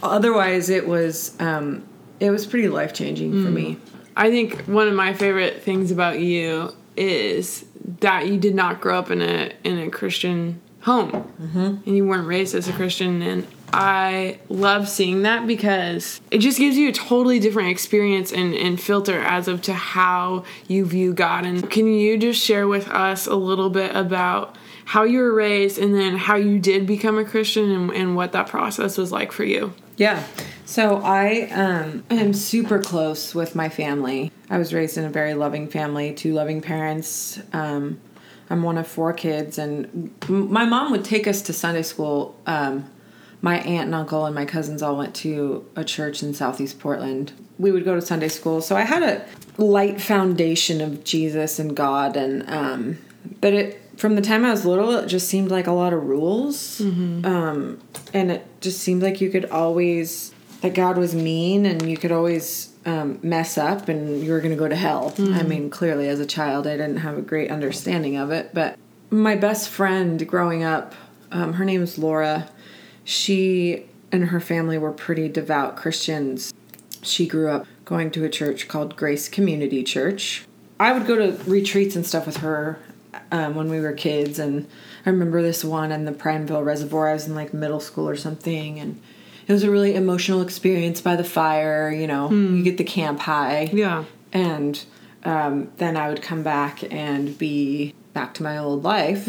Otherwise, 0.05 0.69
it 0.69 0.87
was 0.87 1.35
um, 1.41 1.83
it 2.21 2.31
was 2.31 2.47
pretty 2.47 2.69
life 2.69 2.93
changing 2.93 3.33
for 3.45 3.51
me. 3.51 3.79
I 4.17 4.31
think 4.31 4.63
one 4.67 4.87
of 4.87 4.95
my 4.95 5.15
favorite 5.15 5.63
things 5.63 5.91
about 5.91 6.21
you 6.21 6.73
is 6.97 7.65
that 8.01 8.29
you 8.29 8.39
did 8.39 8.55
not 8.55 8.81
grow 8.81 8.99
up 8.99 9.11
in 9.11 9.21
a 9.21 9.53
in 9.65 9.79
a 9.79 9.91
Christian 9.91 10.61
home, 10.83 11.11
mm-hmm. 11.11 11.59
and 11.87 11.97
you 11.97 12.07
weren't 12.07 12.27
raised 12.27 12.55
as 12.55 12.69
a 12.69 12.73
Christian. 12.73 13.23
And 13.23 13.47
I 13.73 14.39
love 14.49 14.89
seeing 14.89 15.23
that 15.23 15.47
because 15.47 16.21
it 16.31 16.39
just 16.39 16.59
gives 16.59 16.77
you 16.77 16.91
a 16.91 16.93
totally 16.93 17.41
different 17.41 17.71
experience 17.71 18.31
and, 18.31 18.55
and 18.55 18.81
filter 18.81 19.19
as 19.21 19.49
of 19.49 19.63
to 19.63 19.73
how 19.73 20.45
you 20.69 20.85
view 20.85 21.13
God. 21.15 21.45
And 21.45 21.69
can 21.71 21.87
you 21.87 22.19
just 22.19 22.45
share 22.45 22.69
with 22.69 22.89
us 22.89 23.27
a 23.27 23.35
little 23.35 23.71
bit 23.71 23.97
about 23.97 24.57
how 24.85 25.03
you 25.03 25.21
were 25.21 25.35
raised 25.35 25.79
and 25.79 25.95
then 25.95 26.17
how 26.17 26.37
you 26.37 26.59
did 26.59 26.87
become 26.87 27.19
a 27.19 27.25
Christian 27.25 27.71
and, 27.71 27.91
and 27.91 28.15
what 28.15 28.33
that 28.33 28.47
process 28.47 28.99
was 28.99 29.11
like 29.11 29.33
for 29.33 29.45
you? 29.45 29.73
Yeah. 29.97 30.23
So 30.67 30.97
I 31.03 31.51
um, 31.51 32.05
am 32.11 32.33
super 32.33 32.79
close 32.79 33.35
with 33.35 33.55
my 33.55 33.69
family. 33.69 34.33
I 34.51 34.59
was 34.59 34.73
raised 34.73 34.97
in 34.99 35.05
a 35.05 35.11
very 35.11 35.35
loving 35.35 35.69
family, 35.69 36.13
two 36.15 36.33
loving 36.33 36.61
parents. 36.61 37.41
Um, 37.53 38.01
I'm 38.51 38.63
one 38.63 38.79
of 38.79 38.87
four 38.87 39.13
kids, 39.13 39.59
and 39.59 40.13
my 40.29 40.65
mom 40.65 40.91
would 40.93 41.05
take 41.05 41.27
us 41.27 41.43
to 41.43 41.53
Sunday 41.53 41.83
school. 41.83 42.39
Um, 42.47 42.91
my 43.41 43.59
aunt 43.59 43.87
and 43.87 43.95
uncle 43.95 44.25
and 44.25 44.35
my 44.35 44.45
cousins 44.47 44.83
all 44.83 44.97
went 44.97 45.15
to 45.17 45.67
a 45.77 45.85
church 45.85 46.23
in 46.23 46.35
Southeast 46.35 46.79
Portland. 46.79 47.33
We 47.59 47.71
would 47.71 47.85
go 47.85 47.95
to 47.95 48.03
Sunday 48.03 48.29
school, 48.29 48.61
so 48.61 48.77
I 48.77 48.83
had 48.83 49.03
a 49.03 49.27
light 49.63 50.01
foundation 50.01 50.81
of 50.81 51.05
Jesus 51.05 51.59
and 51.59 51.77
God, 51.77 52.17
and 52.17 52.49
um, 52.49 52.99
but 53.41 53.53
it 53.53 53.84
from 53.97 54.15
the 54.17 54.23
time 54.23 54.45
I 54.45 54.51
was 54.51 54.65
little, 54.65 54.93
it 54.97 55.07
just 55.07 55.29
seemed 55.29 55.51
like 55.51 55.67
a 55.67 55.73
lot 55.73 55.93
of 55.93 56.05
rules, 56.05 56.81
um, 57.25 57.81
and 58.13 58.31
it 58.31 58.47
just 58.61 58.81
seemed 58.81 59.03
like 59.03 59.21
you 59.21 59.31
could 59.31 59.47
always 59.47 60.33
that 60.63 60.75
God 60.75 60.97
was 60.97 61.15
mean, 61.15 61.67
and 61.67 61.89
you 61.91 61.97
could 61.99 62.11
always 62.13 62.73
um, 62.87 63.19
mess 63.23 63.59
up, 63.59 63.89
and 63.89 64.23
you 64.25 64.33
were 64.33 64.41
going 64.41 64.51
to 64.53 64.59
go 64.59 64.67
to 64.69 64.77
hell. 64.77 65.13
I 65.19 65.43
mean, 65.43 65.69
clearly 65.71 66.09
as 66.09 66.21
a 66.21 66.27
child, 66.27 66.67
I 66.67 66.79
didn't 66.79 66.99
have 66.99 67.19
a 67.19 67.23
great 67.23 67.51
understanding 67.51 68.17
of 68.17 68.31
it, 68.31 68.51
but 68.55 68.79
my 69.11 69.37
best 69.37 69.69
friend 69.69 70.27
growing 70.27 70.63
up, 70.63 70.95
um, 71.31 71.55
her 71.55 71.65
name 71.65 71.83
is 71.83 71.99
Laura. 71.99 72.49
She 73.05 73.85
and 74.11 74.27
her 74.27 74.41
family 74.41 74.79
were 74.79 74.93
pretty 74.93 75.29
devout 75.29 75.77
Christians. 75.77 76.55
She 77.03 77.27
grew 77.27 77.51
up 77.51 77.67
going 77.85 78.11
to 78.13 78.25
a 78.25 78.31
church 78.31 78.67
called 78.67 78.97
Grace 78.97 79.29
Community 79.29 79.85
Church. 79.85 80.47
I 80.81 80.93
would 80.93 81.07
go 81.07 81.17
to 81.17 81.43
retreats 81.51 81.95
and 81.95 82.07
stuff 82.07 82.27
with 82.27 82.39
her 82.39 82.79
um, 83.33 83.55
when 83.55 83.69
we 83.71 83.81
were 83.81 83.93
kids, 83.93 84.39
and 84.39 84.67
I 85.07 85.11
remember 85.11 85.43
this 85.43 85.65
one 85.65 85.93
in 85.93 86.05
the 86.05 86.13
Prineville 86.13 86.63
Reservoir. 86.63 87.09
I 87.09 87.13
was 87.15 87.27
in 87.27 87.35
like 87.35 87.53
middle 87.55 87.81
school 87.81 88.09
or 88.09 88.17
something, 88.17 88.79
and 88.81 89.01
it 89.47 89.53
was 89.53 89.63
a 89.63 89.71
really 89.71 89.95
emotional 89.95 90.41
experience 90.43 91.01
by 91.01 91.17
the 91.17 91.25
fire. 91.25 91.91
You 91.91 92.07
know, 92.07 92.31
you 92.31 92.63
get 92.63 92.79
the 92.79 92.85
camp 92.85 93.21
high 93.21 93.71
Yeah. 93.73 94.05
and 94.33 94.83
um, 95.25 95.71
then 95.79 95.97
I 95.97 96.09
would 96.09 96.21
come 96.23 96.43
back 96.43 96.83
and 96.93 97.37
be 97.39 97.95
back 98.13 98.35
to 98.35 98.43
my 98.43 98.59
old 98.59 98.83
life. 98.85 99.29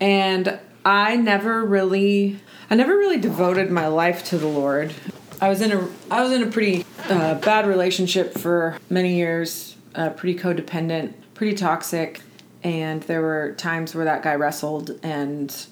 And 0.00 0.58
I 0.84 1.16
never 1.16 1.64
really, 1.64 2.38
I 2.70 2.74
never 2.74 2.96
really 2.96 3.18
devoted 3.18 3.70
my 3.70 3.86
life 3.86 4.24
to 4.26 4.38
the 4.38 4.46
Lord. 4.46 4.92
I 5.40 5.48
was 5.48 5.60
in 5.62 5.72
a, 5.72 5.88
I 6.10 6.22
was 6.22 6.32
in 6.32 6.42
a 6.42 6.46
pretty 6.46 6.84
uh, 7.08 7.34
bad 7.36 7.66
relationship 7.66 8.34
for 8.38 8.76
many 8.90 9.16
years, 9.16 9.76
uh, 9.94 10.10
pretty 10.10 10.38
codependent, 10.38 11.14
pretty 11.34 11.54
toxic, 11.56 12.20
and 12.62 13.02
there 13.04 13.22
were 13.22 13.54
times 13.56 13.94
where 13.94 14.04
that 14.04 14.22
guy 14.22 14.34
wrestled 14.34 14.98
and 15.02 15.66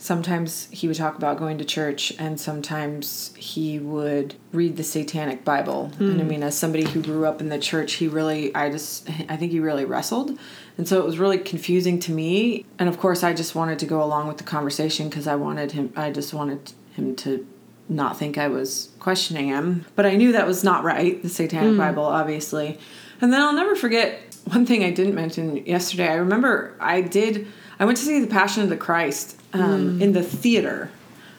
sometimes 0.00 0.66
he 0.70 0.88
would 0.88 0.96
talk 0.96 1.16
about 1.16 1.38
going 1.38 1.58
to 1.58 1.64
church 1.64 2.10
and 2.18 2.40
sometimes 2.40 3.34
he 3.36 3.78
would 3.78 4.34
read 4.50 4.76
the 4.78 4.82
satanic 4.82 5.44
bible. 5.44 5.92
And 5.98 6.18
i 6.18 6.22
hmm. 6.22 6.28
mean 6.28 6.42
as 6.42 6.56
somebody 6.56 6.84
who 6.84 7.02
grew 7.02 7.26
up 7.26 7.40
in 7.40 7.50
the 7.50 7.58
church 7.58 7.94
he 7.94 8.08
really 8.08 8.54
i 8.54 8.70
just 8.70 9.08
i 9.28 9.36
think 9.36 9.52
he 9.52 9.60
really 9.60 9.84
wrestled. 9.84 10.38
And 10.78 10.88
so 10.88 10.98
it 10.98 11.04
was 11.04 11.18
really 11.18 11.36
confusing 11.36 11.98
to 12.00 12.12
me. 12.12 12.64
And 12.78 12.88
of 12.88 12.98
course 12.98 13.22
i 13.22 13.34
just 13.34 13.54
wanted 13.54 13.78
to 13.80 13.86
go 13.86 14.02
along 14.02 14.26
with 14.26 14.38
the 14.38 14.44
conversation 14.44 15.10
because 15.10 15.26
i 15.26 15.34
wanted 15.34 15.72
him 15.72 15.92
i 15.94 16.10
just 16.10 16.32
wanted 16.32 16.72
him 16.92 17.14
to 17.16 17.46
not 17.88 18.16
think 18.16 18.38
i 18.38 18.48
was 18.48 18.88
questioning 19.00 19.48
him. 19.48 19.84
But 19.96 20.06
i 20.06 20.16
knew 20.16 20.32
that 20.32 20.46
was 20.46 20.64
not 20.64 20.82
right 20.82 21.22
the 21.22 21.28
satanic 21.28 21.72
hmm. 21.72 21.78
bible 21.78 22.04
obviously. 22.04 22.78
And 23.20 23.30
then 23.34 23.42
i'll 23.42 23.52
never 23.52 23.76
forget 23.76 24.29
one 24.50 24.66
thing 24.66 24.84
i 24.84 24.90
didn't 24.90 25.14
mention 25.14 25.56
yesterday 25.66 26.08
i 26.08 26.14
remember 26.14 26.74
i 26.80 27.00
did 27.00 27.46
i 27.78 27.84
went 27.84 27.96
to 27.96 28.04
see 28.04 28.20
the 28.20 28.26
passion 28.26 28.62
of 28.62 28.68
the 28.68 28.76
christ 28.76 29.40
um, 29.52 30.00
in 30.00 30.12
the 30.12 30.22
theater 30.22 30.90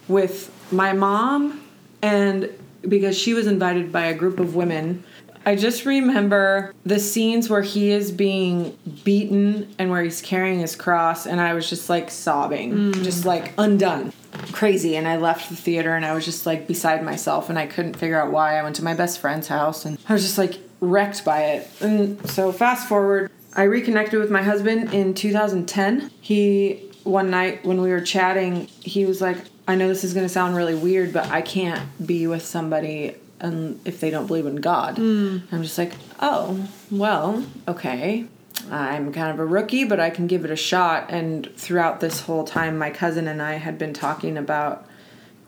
with 0.07 0.51
my 0.71 0.93
mom 0.93 1.61
and 2.01 2.49
because 2.87 3.17
she 3.17 3.33
was 3.33 3.47
invited 3.47 3.91
by 3.91 4.05
a 4.05 4.13
group 4.13 4.39
of 4.39 4.55
women. 4.55 5.03
I 5.45 5.55
just 5.55 5.85
remember 5.85 6.73
the 6.85 6.99
scenes 6.99 7.49
where 7.49 7.61
he 7.61 7.91
is 7.91 8.11
being 8.11 8.77
beaten 9.03 9.73
and 9.79 9.89
where 9.89 10.03
he's 10.03 10.21
carrying 10.21 10.59
his 10.59 10.75
cross 10.75 11.25
and 11.25 11.41
i 11.41 11.55
was 11.55 11.67
just 11.67 11.89
like 11.89 12.11
sobbing 12.11 12.93
just 13.03 13.25
like 13.25 13.51
undone 13.57 14.13
crazy 14.51 14.95
and 14.95 15.07
i 15.07 15.17
left 15.17 15.49
the 15.49 15.55
theater 15.55 15.95
and 15.95 16.05
i 16.05 16.13
was 16.13 16.25
just 16.25 16.45
like 16.45 16.67
beside 16.67 17.03
myself 17.03 17.49
and 17.49 17.57
i 17.57 17.65
couldn't 17.65 17.95
figure 17.95 18.21
out 18.21 18.31
why. 18.31 18.59
I 18.59 18.61
went 18.61 18.75
to 18.75 18.83
my 18.83 18.93
best 18.93 19.17
friend's 19.19 19.47
house 19.47 19.83
and 19.83 19.97
i 20.07 20.13
was 20.13 20.21
just 20.21 20.37
like 20.37 20.59
wrecked 20.81 21.23
by 21.23 21.43
it 21.43 21.69
and 21.79 22.29
so 22.29 22.51
fast 22.51 22.87
forward 22.89 23.31
i 23.53 23.63
reconnected 23.63 24.19
with 24.19 24.29
my 24.29 24.41
husband 24.41 24.93
in 24.93 25.13
2010 25.13 26.11
he 26.19 26.91
one 27.03 27.29
night 27.29 27.65
when 27.65 27.81
we 27.81 27.89
were 27.89 28.01
chatting, 28.01 28.67
he 28.79 29.05
was 29.05 29.21
like, 29.21 29.37
I 29.67 29.75
know 29.75 29.87
this 29.87 30.03
is 30.03 30.13
going 30.13 30.25
to 30.25 30.33
sound 30.33 30.55
really 30.55 30.75
weird, 30.75 31.13
but 31.13 31.27
I 31.27 31.41
can't 31.41 31.83
be 32.05 32.27
with 32.27 32.43
somebody 32.43 33.15
and 33.39 33.79
if 33.85 33.99
they 33.99 34.11
don't 34.11 34.27
believe 34.27 34.45
in 34.45 34.57
God. 34.57 34.97
Hmm. 34.97 35.39
I'm 35.51 35.63
just 35.63 35.77
like, 35.77 35.93
oh, 36.19 36.67
well, 36.91 37.43
okay. 37.67 38.27
I'm 38.69 39.11
kind 39.11 39.31
of 39.31 39.39
a 39.39 39.45
rookie, 39.45 39.83
but 39.83 39.99
I 39.99 40.11
can 40.11 40.27
give 40.27 40.45
it 40.45 40.51
a 40.51 40.55
shot. 40.55 41.09
And 41.09 41.49
throughout 41.55 41.99
this 41.99 42.21
whole 42.21 42.43
time, 42.43 42.77
my 42.77 42.91
cousin 42.91 43.27
and 43.27 43.41
I 43.41 43.53
had 43.53 43.79
been 43.79 43.93
talking 43.93 44.37
about, 44.37 44.85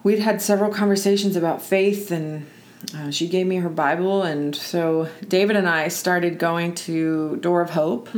we'd 0.01 0.19
had 0.19 0.41
several 0.41 0.71
conversations 0.71 1.35
about 1.35 1.61
faith 1.61 2.09
and 2.09 2.47
uh, 2.95 3.11
she 3.11 3.27
gave 3.27 3.47
me 3.47 3.57
her 3.57 3.69
Bible, 3.69 4.23
and 4.23 4.55
so 4.55 5.09
David 5.27 5.55
and 5.55 5.67
I 5.67 5.87
started 5.87 6.37
going 6.39 6.75
to 6.75 7.37
Door 7.37 7.61
of 7.61 7.69
Hope. 7.71 8.13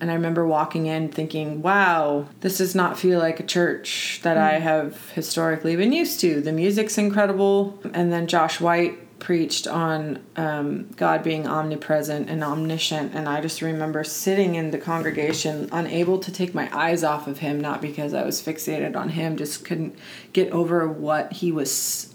And 0.00 0.10
I 0.10 0.14
remember 0.14 0.46
walking 0.46 0.86
in 0.86 1.08
thinking, 1.08 1.62
wow, 1.62 2.28
this 2.40 2.58
does 2.58 2.74
not 2.74 2.98
feel 2.98 3.18
like 3.18 3.40
a 3.40 3.44
church 3.44 4.20
that 4.22 4.36
I 4.36 4.58
have 4.58 5.10
historically 5.10 5.76
been 5.76 5.92
used 5.92 6.20
to. 6.20 6.40
The 6.40 6.52
music's 6.52 6.98
incredible. 6.98 7.78
And 7.92 8.12
then 8.12 8.26
Josh 8.26 8.60
White 8.60 9.18
preached 9.18 9.66
on 9.66 10.18
um, 10.36 10.88
God 10.96 11.22
being 11.22 11.46
omnipresent 11.46 12.30
and 12.30 12.42
omniscient. 12.42 13.14
And 13.14 13.28
I 13.28 13.40
just 13.40 13.60
remember 13.62 14.02
sitting 14.02 14.54
in 14.54 14.70
the 14.70 14.78
congregation, 14.78 15.68
unable 15.72 16.18
to 16.18 16.32
take 16.32 16.54
my 16.54 16.70
eyes 16.76 17.04
off 17.04 17.26
of 17.26 17.38
him, 17.38 17.60
not 17.60 17.82
because 17.82 18.14
I 18.14 18.24
was 18.24 18.40
fixated 18.40 18.96
on 18.96 19.10
him, 19.10 19.36
just 19.36 19.64
couldn't 19.64 19.96
get 20.32 20.50
over 20.52 20.88
what 20.88 21.34
he 21.34 21.52
was 21.52 22.14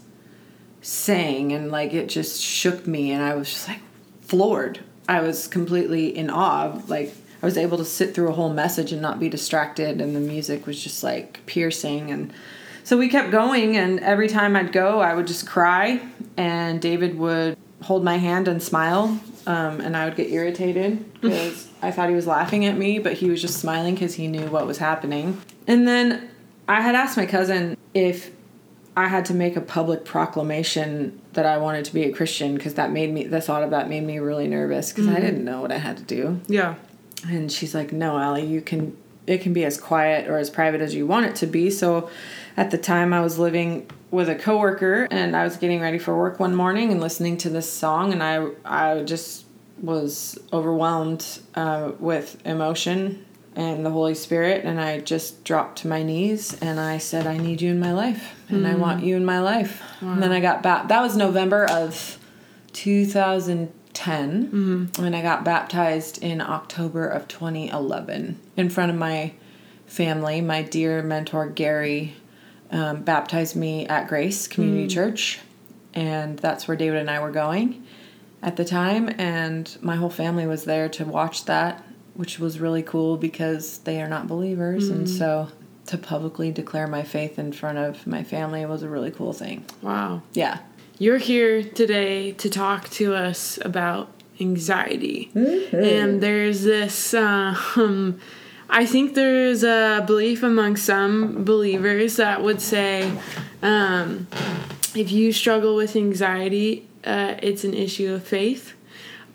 saying 0.86 1.52
and 1.52 1.72
like 1.72 1.92
it 1.92 2.08
just 2.08 2.40
shook 2.40 2.86
me 2.86 3.10
and 3.10 3.20
I 3.20 3.34
was 3.34 3.50
just 3.50 3.66
like 3.66 3.80
floored. 4.22 4.78
I 5.08 5.20
was 5.20 5.48
completely 5.48 6.16
in 6.16 6.30
awe. 6.30 6.66
of, 6.66 6.88
Like 6.88 7.12
I 7.42 7.46
was 7.46 7.58
able 7.58 7.76
to 7.78 7.84
sit 7.84 8.14
through 8.14 8.28
a 8.28 8.32
whole 8.32 8.52
message 8.52 8.92
and 8.92 9.02
not 9.02 9.18
be 9.18 9.28
distracted 9.28 10.00
and 10.00 10.14
the 10.14 10.20
music 10.20 10.64
was 10.64 10.80
just 10.80 11.02
like 11.02 11.44
piercing 11.46 12.12
and 12.12 12.32
so 12.84 12.96
we 12.96 13.08
kept 13.08 13.32
going 13.32 13.76
and 13.76 13.98
every 13.98 14.28
time 14.28 14.54
I'd 14.54 14.70
go 14.70 15.00
I 15.00 15.14
would 15.14 15.26
just 15.26 15.44
cry 15.44 16.00
and 16.36 16.80
David 16.80 17.18
would 17.18 17.58
hold 17.82 18.04
my 18.04 18.18
hand 18.18 18.46
and 18.46 18.62
smile 18.62 19.20
um, 19.48 19.80
and 19.80 19.96
I 19.96 20.04
would 20.04 20.16
get 20.16 20.30
irritated 20.30 21.04
because 21.20 21.68
I 21.82 21.90
thought 21.90 22.08
he 22.08 22.14
was 22.14 22.28
laughing 22.28 22.64
at 22.64 22.76
me, 22.76 23.00
but 23.00 23.14
he 23.14 23.28
was 23.28 23.40
just 23.40 23.58
smiling 23.58 23.94
because 23.94 24.14
he 24.14 24.28
knew 24.28 24.46
what 24.46 24.66
was 24.66 24.78
happening. 24.78 25.40
And 25.66 25.86
then 25.86 26.30
I 26.68 26.80
had 26.80 26.94
asked 26.94 27.16
my 27.16 27.26
cousin 27.26 27.76
if 27.94 28.30
I 28.96 29.08
had 29.08 29.26
to 29.26 29.34
make 29.34 29.56
a 29.56 29.60
public 29.60 30.06
proclamation 30.06 31.20
that 31.34 31.44
I 31.44 31.58
wanted 31.58 31.84
to 31.84 31.92
be 31.92 32.04
a 32.04 32.12
Christian 32.12 32.54
because 32.54 32.74
that 32.74 32.90
made 32.90 33.12
me 33.12 33.24
the 33.24 33.42
thought 33.42 33.62
of 33.62 33.70
that 33.70 33.90
made 33.90 34.02
me 34.02 34.18
really 34.18 34.48
nervous 34.48 34.90
because 34.90 35.08
I 35.08 35.20
didn't 35.20 35.44
know 35.44 35.60
what 35.60 35.70
I 35.70 35.76
had 35.76 35.98
to 35.98 36.02
do. 36.02 36.40
Yeah. 36.46 36.76
And 37.28 37.52
she's 37.52 37.74
like, 37.74 37.92
"No, 37.92 38.18
Allie, 38.18 38.46
you 38.46 38.60
can. 38.60 38.96
It 39.26 39.42
can 39.42 39.52
be 39.52 39.64
as 39.64 39.78
quiet 39.78 40.30
or 40.30 40.38
as 40.38 40.48
private 40.48 40.80
as 40.80 40.94
you 40.94 41.06
want 41.06 41.26
it 41.26 41.36
to 41.36 41.46
be." 41.46 41.70
So, 41.70 42.08
at 42.56 42.70
the 42.70 42.78
time, 42.78 43.12
I 43.12 43.20
was 43.20 43.38
living 43.38 43.90
with 44.10 44.28
a 44.30 44.34
coworker, 44.34 45.08
and 45.10 45.36
I 45.36 45.44
was 45.44 45.56
getting 45.56 45.80
ready 45.80 45.98
for 45.98 46.16
work 46.16 46.40
one 46.40 46.54
morning 46.54 46.90
and 46.90 47.00
listening 47.00 47.36
to 47.38 47.50
this 47.50 47.70
song, 47.70 48.12
and 48.12 48.22
I 48.22 48.48
I 48.64 49.02
just 49.02 49.44
was 49.82 50.38
overwhelmed 50.54 51.40
uh, 51.54 51.92
with 51.98 52.40
emotion 52.46 53.26
and 53.56 53.86
the 53.86 53.90
Holy 53.90 54.14
Spirit, 54.14 54.64
and 54.64 54.78
I 54.78 55.00
just 55.00 55.42
dropped 55.42 55.78
to 55.78 55.88
my 55.88 56.02
knees 56.02 56.56
and 56.60 56.78
I 56.78 56.98
said, 56.98 57.26
"I 57.26 57.38
need 57.38 57.62
you 57.62 57.70
in 57.70 57.80
my 57.80 57.92
life, 57.92 58.34
and 58.50 58.66
I 58.66 58.74
want 58.74 59.00
hmm. 59.00 59.06
you 59.06 59.16
in 59.16 59.24
my 59.24 59.40
life." 59.40 59.82
And 60.00 60.22
then 60.22 60.30
I 60.30 60.40
got 60.40 60.62
back. 60.62 60.88
That 60.88 61.00
was 61.00 61.16
November 61.16 61.64
of 61.64 62.18
2010, 62.74 64.46
mm-hmm. 64.46 65.04
and 65.04 65.16
I 65.16 65.22
got 65.22 65.42
baptized 65.42 66.22
in 66.22 66.42
October 66.42 67.08
of 67.08 67.26
2011 67.28 68.38
in 68.58 68.68
front 68.68 68.90
of 68.90 68.98
my 68.98 69.32
family. 69.86 70.42
My 70.42 70.62
dear 70.62 71.02
mentor 71.02 71.48
Gary 71.48 72.14
um, 72.70 73.02
baptized 73.02 73.56
me 73.56 73.86
at 73.86 74.06
Grace 74.06 74.46
Community 74.46 74.84
hmm. 74.84 74.88
Church, 74.88 75.40
and 75.94 76.38
that's 76.38 76.68
where 76.68 76.76
David 76.76 77.00
and 77.00 77.10
I 77.10 77.20
were 77.20 77.30
going 77.30 77.86
at 78.42 78.56
the 78.56 78.66
time. 78.66 79.08
And 79.16 79.74
my 79.80 79.96
whole 79.96 80.10
family 80.10 80.46
was 80.46 80.64
there 80.64 80.90
to 80.90 81.06
watch 81.06 81.46
that, 81.46 81.82
which 82.16 82.38
was 82.38 82.58
really 82.58 82.82
cool 82.82 83.16
because 83.16 83.78
they 83.78 84.00
are 84.02 84.08
not 84.08 84.26
believers, 84.26 84.88
and 84.88 85.08
so 85.08 85.48
to 85.86 85.96
publicly 85.96 86.50
declare 86.50 86.86
my 86.86 87.02
faith 87.02 87.38
in 87.38 87.52
front 87.52 87.78
of 87.78 88.06
my 88.06 88.24
family 88.24 88.64
was 88.66 88.82
a 88.82 88.88
really 88.88 89.10
cool 89.10 89.32
thing. 89.32 89.64
Wow. 89.82 90.22
Yeah. 90.32 90.58
You're 90.98 91.18
here 91.18 91.62
today 91.62 92.32
to 92.32 92.50
talk 92.50 92.88
to 92.90 93.14
us 93.14 93.58
about 93.62 94.10
anxiety. 94.40 95.30
And 95.34 96.20
there's 96.20 96.64
this, 96.64 97.14
um, 97.14 98.20
I 98.68 98.84
think 98.86 99.14
there's 99.14 99.62
a 99.62 100.02
belief 100.06 100.42
among 100.42 100.76
some 100.76 101.44
believers 101.44 102.16
that 102.16 102.42
would 102.42 102.60
say 102.60 103.12
um, 103.62 104.26
if 104.94 105.12
you 105.12 105.32
struggle 105.32 105.76
with 105.76 105.96
anxiety, 105.96 106.86
uh, 107.04 107.34
it's 107.42 107.62
an 107.64 107.74
issue 107.74 108.12
of 108.12 108.24
faith. 108.24 108.72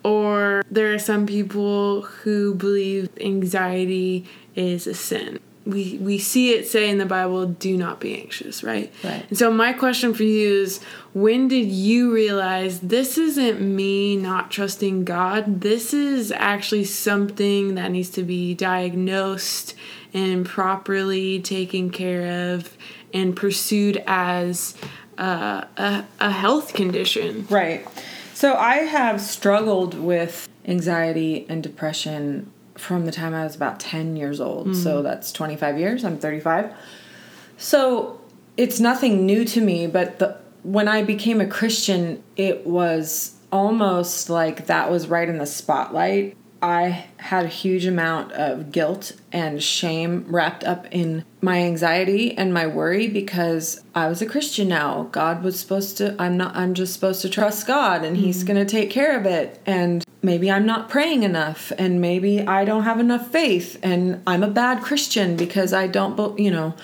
Or 0.04 0.64
there 0.72 0.94
are 0.94 1.00
some 1.00 1.26
people 1.28 2.02
who 2.02 2.56
believe 2.56 3.10
anxiety 3.20 4.26
is 4.56 4.88
a 4.88 4.94
sin. 4.94 5.40
We, 5.64 6.00
we 6.02 6.18
see 6.18 6.54
it 6.54 6.68
say 6.68 6.90
in 6.90 6.98
the 6.98 7.06
Bible, 7.06 7.46
do 7.46 7.78
not 7.78 8.00
be 8.00 8.20
anxious, 8.20 8.64
right? 8.64 8.92
Right. 9.04 9.24
And 9.30 9.38
so, 9.38 9.52
my 9.52 9.74
question 9.74 10.16
for 10.16 10.24
you 10.24 10.64
is 10.64 10.82
when 11.14 11.48
did 11.48 11.68
you 11.68 12.12
realize 12.12 12.80
this 12.80 13.20
isn't 13.20 13.62
me 13.62 14.18
not 14.18 14.50
trusting 14.50 15.06
God? 15.06 15.62
This 15.62 15.94
is 15.94 16.32
actually 16.32 16.86
something 16.86 17.76
that 17.76 17.92
needs 17.92 18.10
to 18.12 18.24
be 18.24 18.56
diagnosed 18.56 19.76
and 20.16 20.48
properly 20.48 21.40
taken 21.40 21.92
care 21.92 22.54
of 22.54 22.76
and 23.14 23.36
pursued 23.36 24.04
as 24.08 24.76
uh, 25.20 25.66
a, 25.78 26.06
a 26.20 26.32
health 26.32 26.74
condition. 26.74 27.46
Right. 27.50 27.86
So 28.42 28.56
I 28.56 28.78
have 28.78 29.22
struggled 29.22 29.94
with 29.94 30.50
anxiety 30.66 31.46
and 31.48 31.62
depression 31.62 32.52
from 32.74 33.06
the 33.06 33.12
time 33.12 33.36
I 33.36 33.44
was 33.44 33.56
about 33.56 33.80
10 33.80 34.16
years 34.16 34.42
old. 34.42 34.76
So 34.76 34.96
mm-hmm. 34.96 35.04
that's 35.04 35.32
25 35.32 35.78
years. 35.78 36.04
I'm 36.04 36.18
35. 36.18 36.74
So 37.58 38.20
it's 38.58 38.80
nothing 38.80 39.28
new 39.28 39.46
to 39.46 39.62
me, 39.62 39.86
but 39.86 40.18
the 40.18 40.40
when 40.64 40.88
I 40.88 41.04
became 41.04 41.40
a 41.40 41.46
Christian, 41.46 42.24
it 42.36 42.66
was 42.66 43.36
almost 43.52 44.28
like 44.28 44.66
that 44.66 44.90
was 44.90 45.06
right 45.06 45.30
in 45.30 45.38
the 45.38 45.46
spotlight. 45.46 46.36
I 46.62 47.06
had 47.18 47.46
a 47.46 47.50
huge 47.50 47.86
amount 47.86 48.34
of 48.34 48.72
guilt 48.72 49.14
and 49.32 49.64
shame 49.64 50.26
wrapped 50.28 50.64
up 50.64 50.86
in 50.92 51.26
my 51.42 51.60
anxiety 51.60 52.38
and 52.38 52.54
my 52.54 52.68
worry 52.68 53.08
because 53.08 53.82
I 53.96 54.08
was 54.08 54.22
a 54.22 54.28
Christian 54.28 54.68
now. 54.68 55.10
God 55.12 55.44
was 55.44 55.60
supposed 55.60 55.98
to 55.98 56.16
I'm 56.20 56.38
not 56.38 56.56
I'm 56.56 56.76
just 56.76 56.94
supposed 56.94 57.22
to 57.24 57.30
trust 57.30 57.66
God 57.66 58.04
and 58.04 58.16
he's 58.16 58.44
mm. 58.44 58.48
going 58.48 58.66
to 58.66 58.72
take 58.72 58.92
care 58.92 59.18
of 59.18 59.26
it 59.26 59.60
and 59.66 60.04
maybe 60.22 60.52
I'm 60.52 60.66
not 60.66 60.90
praying 60.90 61.24
enough 61.24 61.72
and 61.80 62.00
maybe 62.00 62.42
I 62.42 62.64
don't 62.64 62.84
have 62.84 63.00
enough 63.00 63.32
faith 63.32 63.80
and 63.82 64.22
I'm 64.28 64.44
a 64.44 64.50
bad 64.50 64.84
Christian 64.84 65.36
because 65.36 65.74
I 65.74 65.88
don't 65.88 66.38
you 66.38 66.52
know 66.52 66.76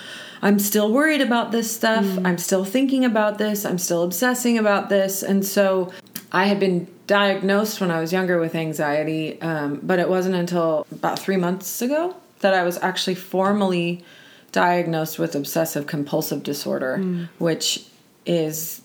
I'm 0.41 0.59
still 0.59 0.91
worried 0.91 1.21
about 1.21 1.51
this 1.51 1.73
stuff. 1.73 2.05
Mm. 2.05 2.27
I'm 2.27 2.37
still 2.37 2.63
thinking 2.63 3.03
about 3.03 3.37
this. 3.37 3.65
I'm 3.65 3.79
still 3.79 4.03
obsessing 4.03 4.57
about 4.57 4.89
this. 4.89 5.23
And 5.23 5.43
so 5.45 5.91
I 6.31 6.45
had 6.45 6.59
been 6.59 6.87
diagnosed 7.07 7.79
when 7.79 7.89
I 7.89 7.99
was 7.99 8.11
younger 8.11 8.39
with 8.39 8.53
anxiety, 8.55 9.41
um, 9.41 9.79
but 9.81 9.99
it 9.99 10.09
wasn't 10.09 10.35
until 10.35 10.85
about 10.91 11.19
three 11.19 11.37
months 11.37 11.81
ago 11.81 12.15
that 12.39 12.53
I 12.53 12.63
was 12.63 12.77
actually 12.81 13.15
formally 13.15 14.03
diagnosed 14.51 15.19
with 15.19 15.35
obsessive 15.35 15.87
compulsive 15.87 16.43
disorder, 16.43 16.97
which 17.37 17.85
is 18.25 18.81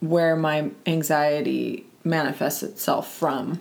where 0.00 0.36
my 0.36 0.70
anxiety 0.86 1.84
manifests 2.04 2.62
itself 2.62 3.12
from. 3.12 3.60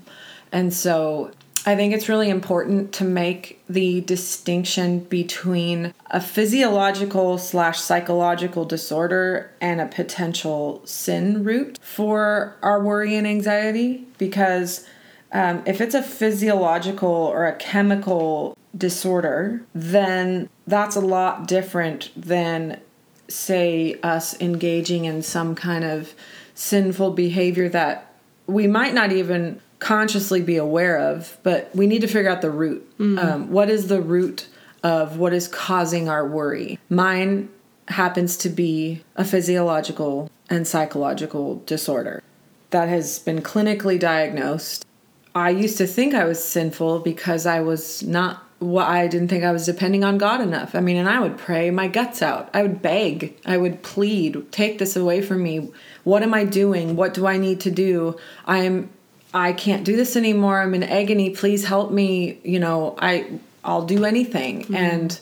And 0.51 0.73
so 0.73 1.31
I 1.67 1.75
think 1.75 1.93
it's 1.93 2.07
really 2.07 2.29
important 2.29 2.93
to 2.93 3.03
make 3.03 3.59
the 3.67 4.01
distinction 4.01 4.99
between 4.99 5.95
a 6.11 6.21
physiological 6.21 7.39
slash 7.39 7.79
psychological 7.79 8.65
disorder 8.65 9.51
and 9.59 9.81
a 9.81 9.87
potential 9.87 10.83
sin 10.85 11.43
root 11.43 11.79
for 11.81 12.55
our 12.61 12.83
worry 12.83 13.15
and 13.15 13.25
anxiety 13.25 14.05
because 14.19 14.85
um, 15.31 15.63
if 15.65 15.81
it's 15.81 15.95
a 15.95 16.03
physiological 16.03 17.09
or 17.09 17.47
a 17.47 17.55
chemical 17.55 18.55
disorder, 18.77 19.63
then 19.73 20.49
that's 20.67 20.95
a 20.95 21.01
lot 21.01 21.47
different 21.47 22.11
than, 22.15 22.79
say, 23.27 23.99
us 24.03 24.39
engaging 24.39 25.05
in 25.05 25.23
some 25.23 25.55
kind 25.55 25.83
of 25.83 26.13
sinful 26.53 27.11
behavior 27.11 27.67
that 27.69 28.13
we 28.47 28.67
might 28.67 28.93
not 28.93 29.11
even 29.11 29.59
consciously 29.85 30.41
be 30.41 30.57
aware 30.57 30.97
of, 30.97 31.37
but 31.43 31.69
we 31.75 31.85
need 31.85 32.01
to 32.01 32.07
figure 32.07 32.27
out 32.27 32.41
the 32.41 32.49
root. 32.49 32.83
Um, 33.19 33.51
what 33.51 33.69
is 33.69 33.87
the 33.87 34.01
root 34.01 34.47
of 34.81 35.19
what 35.19 35.31
is 35.31 35.47
causing 35.47 36.09
our 36.09 36.27
worry? 36.27 36.79
Mine 36.89 37.49
happens 37.89 38.35
to 38.37 38.49
be 38.49 39.03
a 39.15 39.23
physiological 39.23 40.31
and 40.49 40.67
psychological 40.67 41.61
disorder 41.67 42.23
that 42.71 42.89
has 42.89 43.19
been 43.19 43.43
clinically 43.43 43.99
diagnosed. 43.99 44.87
I 45.35 45.51
used 45.51 45.77
to 45.77 45.85
think 45.85 46.15
I 46.15 46.25
was 46.25 46.43
sinful 46.43 47.01
because 47.01 47.45
I 47.45 47.59
was 47.59 48.01
not 48.01 48.41
what 48.57 48.87
I 48.87 49.05
didn't 49.07 49.27
think 49.27 49.43
I 49.43 49.51
was 49.51 49.67
depending 49.67 50.03
on 50.03 50.17
God 50.17 50.41
enough. 50.41 50.73
I 50.73 50.79
mean, 50.79 50.95
and 50.95 51.07
I 51.07 51.19
would 51.19 51.37
pray 51.37 51.69
my 51.69 51.89
guts 51.89 52.23
out. 52.23 52.49
I 52.55 52.63
would 52.63 52.81
beg. 52.81 53.37
I 53.45 53.57
would 53.57 53.83
plead, 53.83 54.51
take 54.51 54.79
this 54.79 54.95
away 54.95 55.21
from 55.21 55.43
me. 55.43 55.69
What 56.05 56.23
am 56.23 56.33
I 56.33 56.43
doing? 56.43 56.95
What 56.95 57.13
do 57.13 57.27
I 57.27 57.37
need 57.37 57.59
to 57.61 57.69
do? 57.69 58.17
I'm 58.47 58.89
I 59.35 59.51
can't 59.51 59.83
do 59.83 59.97
this 59.97 60.15
anymore. 60.15 60.61
I'm 60.61 60.73
in 60.73 60.81
agony. 60.81 61.29
Please 61.29 61.65
help 61.65 61.91
me. 61.91 62.39
You 62.43 62.59
know, 62.59 62.95
I 62.97 63.39
I'll 63.65 63.85
do 63.85 64.05
anything. 64.05 64.63
Mm-hmm. 64.63 64.75
And 64.75 65.19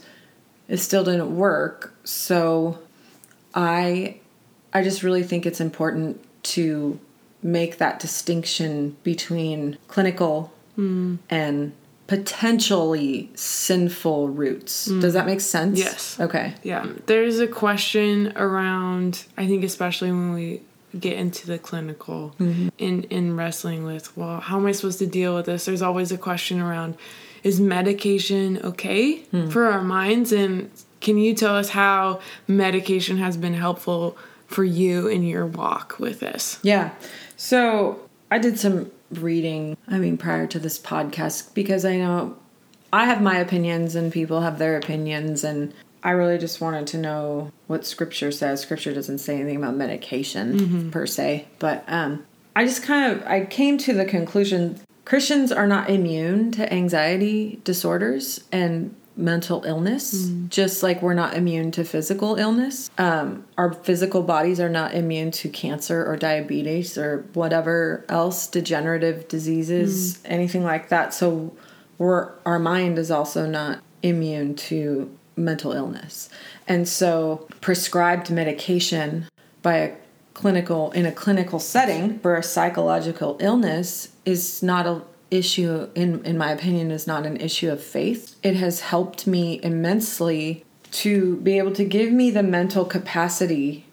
it 0.68 0.78
still 0.78 1.04
didn't 1.04 1.36
work. 1.36 1.96
So 2.04 2.78
I 3.56 4.18
I 4.72 4.84
just 4.84 5.02
really 5.02 5.24
think 5.24 5.48
it's 5.48 5.60
important 5.60 6.24
to 6.44 7.00
make 7.42 7.80
that 7.80 8.00
distinction 8.00 8.96
between 9.04 9.78
clinical 9.88 10.54
mm. 10.78 11.18
and 11.30 11.74
potentially 12.06 13.32
sinful 13.34 14.30
roots. 14.30 14.88
Mm. 14.88 15.02
Does 15.02 15.14
that 15.14 15.26
make 15.26 15.42
sense? 15.42 15.80
Yes. 15.80 16.20
Okay. 16.20 16.54
Yeah. 16.62 16.86
There's 17.08 17.40
a 17.40 17.48
question 17.48 18.34
around, 18.36 19.26
I 19.38 19.48
think, 19.48 19.64
especially 19.64 20.12
when 20.12 20.34
we 20.34 20.62
get 21.00 21.18
into 21.18 21.48
the 21.48 21.58
clinical 21.58 22.36
mm-hmm. 22.40 22.70
in, 22.78 23.04
in 23.04 23.36
wrestling 23.36 23.84
with, 23.84 24.16
well, 24.16 24.40
how 24.40 24.58
am 24.58 24.66
I 24.66 24.72
supposed 24.72 25.00
to 25.00 25.08
deal 25.08 25.36
with 25.36 25.46
this? 25.46 25.66
There's 25.66 25.82
always 25.82 26.12
a 26.12 26.18
question 26.18 26.62
around, 26.62 26.96
is 27.44 27.60
medication 27.60 28.60
okay 28.64 29.18
hmm. 29.18 29.50
for 29.50 29.66
our 29.66 29.82
minds? 29.82 30.32
And 30.32 30.70
can 31.02 31.18
you 31.18 31.34
tell 31.34 31.56
us 31.56 31.70
how 31.70 32.22
medication 32.48 33.18
has 33.18 33.38
been 33.38 33.54
helpful 33.54 34.18
for 34.48 34.64
you 34.64 35.08
in 35.08 35.24
your 35.24 35.46
walk 35.46 35.98
with 36.00 36.20
this? 36.20 36.60
Yeah. 36.62 36.92
So 37.36 38.08
I 38.32 38.40
did 38.40 38.60
some 38.60 38.92
reading, 39.12 39.78
I 39.88 39.98
mean, 39.98 40.18
prior 40.18 40.48
to 40.48 40.60
this 40.60 40.80
podcast, 40.80 41.54
because 41.54 41.86
I 41.86 41.98
know 41.98 42.38
I 42.92 43.06
have 43.06 43.22
my 43.22 43.38
opinions 43.38 43.96
and 43.96 44.14
people 44.14 44.42
have 44.42 44.60
their 44.60 44.78
opinions. 44.78 45.44
And 45.44 45.74
I 46.04 46.12
really 46.12 46.38
just 46.38 46.60
wanted 46.62 46.86
to 46.88 46.98
know 46.98 47.52
what 47.68 47.86
scripture 47.86 48.32
says. 48.32 48.62
Scripture 48.62 48.94
doesn't 48.94 49.20
say 49.20 49.36
anything 49.36 49.56
about 49.56 49.76
medication 49.76 50.92
per 50.92 51.06
se. 51.06 51.48
But 51.60 51.86
um, 51.88 52.26
I 52.56 52.66
just 52.66 52.84
kind 52.84 53.12
of, 53.12 53.26
I 53.26 53.46
came 53.46 53.78
to 53.80 53.94
the 53.94 54.06
conclusion 54.06 54.80
Christians 55.06 55.52
are 55.52 55.68
not 55.68 55.90
immune 55.90 56.52
to 56.54 56.72
anxiety 56.74 57.60
disorders 57.64 58.44
and 58.52 58.96
mental 59.16 59.64
illness, 59.64 60.30
just 60.50 60.82
like 60.82 61.02
we're 61.02 61.14
not 61.14 61.36
immune 61.36 61.72
to 61.72 61.84
physical 61.84 62.36
illness. 62.36 62.90
Um, 62.98 63.46
our 63.58 63.74
physical 63.74 64.24
bodies 64.24 64.60
are 64.60 64.70
not 64.70 64.96
immune 64.96 65.32
to 65.32 65.50
cancer 65.50 66.04
or 66.06 66.16
diabetes 66.18 66.98
or 66.98 67.26
whatever 67.34 68.06
else, 68.10 68.48
degenerative 68.48 69.28
diseases, 69.28 70.20
anything 70.26 70.64
like 70.64 70.90
that. 70.90 71.14
So 71.14 71.56
we're, 71.98 72.32
our 72.46 72.60
mind 72.60 72.98
is 72.98 73.12
also 73.12 73.46
not 73.46 73.82
immune 74.02 74.56
to 74.56 75.16
mental 75.36 75.72
illness. 75.72 76.30
And 76.68 76.88
so 76.88 77.48
prescribed 77.62 78.30
medication 78.30 79.28
by 79.62 79.76
a 79.78 79.96
clinical 80.34 80.92
in 80.92 81.06
a 81.06 81.12
clinical 81.12 81.60
setting 81.60 82.20
for 82.20 82.36
a 82.36 82.44
psychological 82.44 83.38
illness 83.40 84.10
is 84.26 84.64
not 84.64 84.88
a 84.88 85.02
issue 85.30 85.90
in 85.96 86.24
in 86.26 86.38
my 86.38 86.52
opinion 86.52 86.92
is 86.92 87.08
not 87.08 87.26
an 87.26 87.38
issue 87.38 87.72
of 87.72 87.84
faith 87.84 88.36
it 88.44 88.56
has 88.56 88.82
helped 88.82 89.26
me 89.26 89.60
immensely 89.64 90.64
to 90.92 91.38
be 91.38 91.58
able 91.58 91.72
to 91.72 91.84
give 91.84 92.12
me 92.12 92.30
the 92.30 92.44
mental 92.44 92.86
capacity 92.86 93.86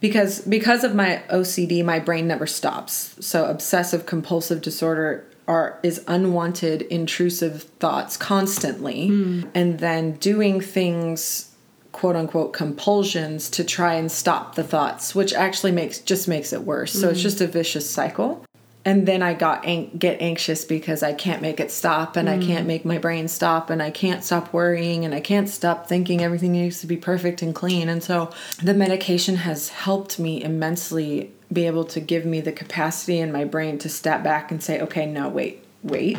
because 0.00 0.40
because 0.40 0.84
of 0.84 0.94
my 0.94 1.22
OCD 1.30 1.84
my 1.84 1.98
brain 1.98 2.26
never 2.26 2.46
stops 2.46 3.14
so 3.20 3.44
obsessive 3.44 4.06
compulsive 4.06 4.62
disorder 4.62 5.26
are 5.48 5.78
is 5.82 6.04
unwanted 6.06 6.82
intrusive 6.82 7.62
thoughts 7.62 8.16
constantly. 8.16 9.08
Hmm. 9.08 9.42
And 9.54 9.78
then 9.78 10.12
doing 10.12 10.60
things 10.60 11.54
quote 11.92 12.16
unquote 12.16 12.52
compulsions 12.52 13.50
to 13.50 13.64
try 13.64 13.94
and 13.94 14.10
stop 14.10 14.54
the 14.54 14.62
thoughts 14.62 15.12
which 15.12 15.34
actually 15.34 15.72
makes 15.72 15.98
just 15.98 16.28
makes 16.28 16.52
it 16.52 16.62
worse. 16.62 16.92
So 16.92 17.10
it's 17.10 17.18
hmm. 17.18 17.24
just 17.24 17.40
a 17.40 17.46
vicious 17.46 17.88
cycle. 17.88 18.44
And 18.82 19.06
then 19.06 19.22
i 19.22 19.34
got 19.34 19.66
an- 19.66 19.90
get 19.98 20.22
anxious 20.22 20.64
because 20.64 21.02
i 21.02 21.12
can't 21.12 21.42
make 21.42 21.60
it 21.60 21.70
stop 21.70 22.16
and 22.16 22.30
i 22.30 22.36
hmm. 22.36 22.46
can't 22.46 22.66
make 22.66 22.84
my 22.84 22.96
brain 22.96 23.28
stop 23.28 23.68
and 23.68 23.82
i 23.82 23.90
can't 23.90 24.24
stop 24.24 24.54
worrying 24.54 25.04
and 25.04 25.14
i 25.14 25.20
can't 25.20 25.50
stop 25.50 25.86
thinking 25.86 26.22
everything 26.22 26.52
needs 26.52 26.80
to 26.80 26.86
be 26.86 26.96
perfect 26.96 27.42
and 27.42 27.54
clean. 27.54 27.88
And 27.88 28.02
so 28.02 28.30
the 28.62 28.72
medication 28.72 29.36
has 29.36 29.68
helped 29.68 30.18
me 30.18 30.42
immensely 30.42 31.32
be 31.52 31.66
able 31.66 31.84
to 31.84 32.00
give 32.00 32.24
me 32.24 32.40
the 32.40 32.52
capacity 32.52 33.18
in 33.18 33.32
my 33.32 33.44
brain 33.44 33.78
to 33.78 33.88
step 33.88 34.22
back 34.22 34.50
and 34.50 34.62
say 34.62 34.80
okay 34.80 35.06
no 35.06 35.28
wait 35.28 35.64
wait. 35.82 36.18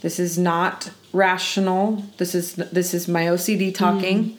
This 0.00 0.18
is 0.18 0.38
not 0.38 0.90
rational. 1.12 2.04
This 2.18 2.34
is 2.34 2.54
this 2.54 2.94
is 2.94 3.08
my 3.08 3.24
ocd 3.26 3.74
talking. 3.74 4.24
Mm. 4.24 4.36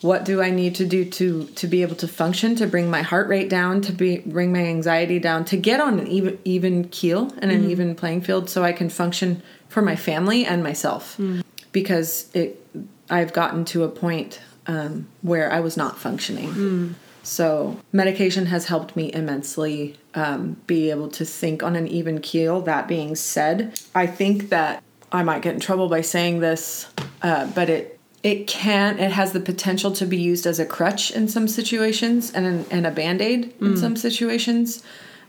What 0.00 0.24
do 0.24 0.42
i 0.42 0.50
need 0.50 0.74
to 0.76 0.86
do 0.86 1.04
to 1.04 1.44
to 1.44 1.66
be 1.68 1.82
able 1.82 1.94
to 1.96 2.08
function 2.08 2.56
to 2.56 2.66
bring 2.66 2.90
my 2.90 3.02
heart 3.02 3.28
rate 3.28 3.48
down 3.48 3.80
to 3.82 3.92
be 3.92 4.18
bring 4.18 4.52
my 4.52 4.64
anxiety 4.64 5.20
down 5.20 5.44
to 5.46 5.56
get 5.56 5.80
on 5.80 6.00
an 6.00 6.08
even 6.08 6.38
even 6.44 6.88
keel 6.88 7.32
and 7.38 7.52
an 7.52 7.64
mm. 7.64 7.70
even 7.70 7.94
playing 7.94 8.20
field 8.20 8.50
so 8.50 8.64
i 8.64 8.72
can 8.72 8.88
function 8.88 9.42
for 9.68 9.80
my 9.80 9.96
family 9.96 10.44
and 10.44 10.62
myself. 10.62 11.16
Mm. 11.18 11.44
Because 11.70 12.28
it 12.34 12.64
i've 13.10 13.32
gotten 13.32 13.64
to 13.66 13.84
a 13.84 13.88
point 13.88 14.40
um, 14.66 15.06
where 15.22 15.52
i 15.52 15.60
was 15.60 15.76
not 15.76 15.98
functioning 15.98 16.96
so 17.22 17.78
medication 17.92 18.46
has 18.46 18.66
helped 18.66 18.96
me 18.96 19.12
immensely 19.12 19.96
um, 20.14 20.56
be 20.66 20.90
able 20.90 21.08
to 21.10 21.24
think 21.24 21.62
on 21.62 21.76
an 21.76 21.86
even 21.86 22.20
keel. 22.20 22.60
That 22.60 22.88
being 22.88 23.14
said, 23.14 23.80
I 23.94 24.06
think 24.06 24.48
that 24.48 24.82
I 25.10 25.22
might 25.22 25.42
get 25.42 25.54
in 25.54 25.60
trouble 25.60 25.88
by 25.88 26.00
saying 26.00 26.40
this, 26.40 26.88
uh, 27.22 27.46
but 27.54 27.68
it 27.70 28.00
it 28.22 28.46
can 28.46 28.98
it 28.98 29.12
has 29.12 29.32
the 29.32 29.40
potential 29.40 29.92
to 29.92 30.06
be 30.06 30.16
used 30.16 30.46
as 30.46 30.58
a 30.58 30.66
crutch 30.66 31.10
in 31.10 31.28
some 31.28 31.48
situations 31.48 32.32
and 32.32 32.46
an, 32.46 32.66
and 32.70 32.86
a 32.86 32.90
band 32.90 33.20
aid 33.20 33.54
in 33.60 33.76
some 33.76 33.96
situations, 33.96 34.82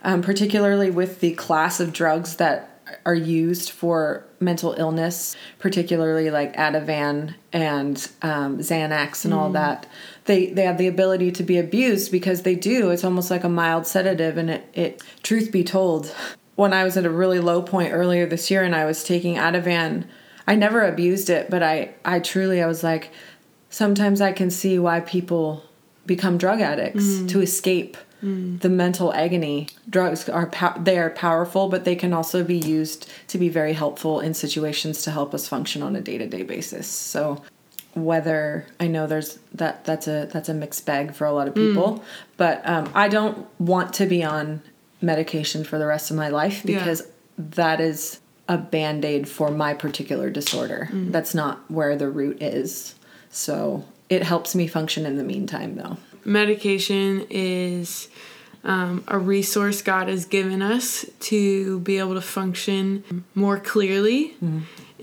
um, 0.04 0.22
particularly 0.22 0.90
with 0.90 1.20
the 1.20 1.34
class 1.34 1.80
of 1.80 1.92
drugs 1.94 2.38
that 2.38 2.70
are 3.06 3.16
used 3.16 3.72
for 3.72 4.26
mental 4.40 4.74
illness, 4.78 5.36
particularly 5.60 6.30
like 6.30 6.56
Ativan 6.56 7.34
and 7.52 8.10
um, 8.22 8.60
Xanax 8.60 9.26
and 9.26 9.34
all 9.34 9.50
that. 9.52 9.88
They 10.26 10.48
they 10.48 10.64
have 10.64 10.78
the 10.78 10.88
ability 10.88 11.32
to 11.34 11.44
be 11.44 11.58
abused 11.58 12.12
because 12.12 12.44
they 12.44 12.56
do. 12.56 12.92
It's 12.92 13.04
almost 13.04 13.30
like 13.30 13.44
a 13.44 13.50
mild 13.50 13.86
sedative, 13.86 14.38
and 14.38 14.50
it, 14.50 14.70
it 14.74 15.04
truth 15.22 15.52
be 15.52 15.64
told, 15.64 16.14
when 16.56 16.74
I 16.74 16.84
was 16.84 16.98
at 16.98 17.06
a 17.06 17.10
really 17.10 17.40
low 17.40 17.62
point 17.62 17.94
earlier 17.94 18.26
this 18.26 18.50
year 18.50 18.64
and 18.64 18.76
I 18.76 18.86
was 18.86 19.04
taking 19.04 19.36
Ativan, 19.36 20.06
I 20.48 20.56
never 20.56 20.82
abused 20.86 21.30
it, 21.30 21.50
but 21.50 21.62
I 21.64 21.94
I 22.06 22.20
truly 22.20 22.62
I 22.62 22.68
was 22.68 22.84
like, 22.84 23.12
sometimes 23.70 24.22
I 24.22 24.32
can 24.32 24.50
see 24.50 24.80
why 24.80 25.00
people 25.02 25.64
become 26.06 26.38
drug 26.38 26.62
addicts 26.62 27.06
mm. 27.06 27.30
to 27.30 27.42
escape 27.42 27.98
mm. 28.22 28.60
the 28.60 28.70
mental 28.70 29.14
agony. 29.14 29.68
Drugs 29.90 30.30
are 30.30 30.48
pow- 30.48 30.78
they 30.78 30.98
are 31.00 31.10
powerful, 31.10 31.70
but 31.70 31.86
they 31.86 31.96
can 31.96 32.14
also 32.14 32.44
be 32.44 32.58
used 32.58 33.10
to 33.28 33.38
be 33.38 33.50
very 33.50 33.74
helpful 33.74 34.20
in 34.20 34.34
situations 34.34 35.02
to 35.04 35.12
help 35.12 35.34
us 35.34 35.48
function 35.48 35.82
on 35.82 35.96
a 35.96 36.02
day 36.02 36.18
to 36.18 36.28
day 36.28 36.44
basis. 36.44 36.88
So 36.88 37.42
whether 37.96 38.66
I 38.80 38.88
know 38.88 39.08
there's 39.08 39.38
that 39.54 39.86
that's 39.86 40.08
a 40.08 40.28
that's 40.32 40.50
a 40.50 40.54
mixed 40.54 40.86
bag 40.86 41.14
for 41.14 41.26
a 41.26 41.32
lot 41.34 41.48
of 41.48 41.56
people, 41.56 42.04
but 42.38 42.62
um, 42.68 42.90
I 42.96 43.08
don't 43.08 43.48
want 43.60 43.94
to 43.96 44.06
be 44.06 44.24
on 44.24 44.62
medication 45.02 45.64
for 45.64 45.78
the 45.78 45.86
rest 45.86 46.10
of 46.12 46.18
my 46.18 46.30
life 46.30 46.64
Yeah. 46.66 46.80
because 46.80 47.08
that 47.38 47.80
is 47.82 48.20
a 48.48 48.58
band 48.58 49.06
aid 49.06 49.28
for 49.28 49.52
my 49.52 49.74
particular 49.74 50.30
disorder. 50.30 50.90
That's 50.92 51.34
not 51.34 51.70
where 51.72 51.96
the 51.96 52.10
root 52.10 52.42
is. 52.42 52.96
So 53.30 53.86
it 54.10 54.24
helps 54.24 54.54
me 54.56 54.68
function 54.68 55.06
in 55.06 55.18
the 55.18 55.24
meantime, 55.24 55.76
though. 55.76 55.98
medication 56.26 57.26
is 57.30 58.10
um, 58.64 59.04
a 59.08 59.18
resource 59.18 59.82
God 59.82 60.08
has 60.08 60.26
given 60.26 60.62
us 60.62 61.06
to 61.22 61.80
be 61.82 62.00
able 62.00 62.14
to 62.16 62.22
function 62.22 63.24
more 63.36 63.60
clearly 63.60 64.36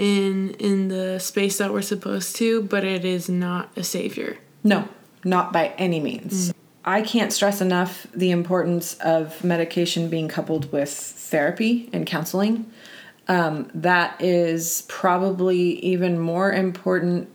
in 0.00 0.54
in 0.54 0.88
the 0.88 1.18
space 1.20 1.58
that 1.58 1.72
we're 1.72 1.82
supposed 1.82 2.34
to, 2.36 2.62
but 2.62 2.84
it 2.84 3.04
is 3.04 3.28
not 3.28 3.70
a 3.76 3.84
savior. 3.84 4.38
No, 4.64 4.88
not 5.24 5.52
by 5.52 5.74
any 5.76 6.00
means. 6.00 6.54
I 6.86 7.02
can't 7.02 7.30
stress 7.30 7.60
enough 7.60 8.06
the 8.14 8.30
importance 8.30 8.94
of 8.94 9.44
medication 9.44 10.08
being 10.08 10.28
coupled 10.28 10.72
with 10.72 10.90
therapy 10.90 11.90
and 11.92 12.06
counseling. 12.06 12.72
Um, 13.28 13.70
that 13.74 14.20
is 14.22 14.84
probably 14.88 15.78
even 15.80 16.18
more 16.18 16.50
important. 16.50 17.28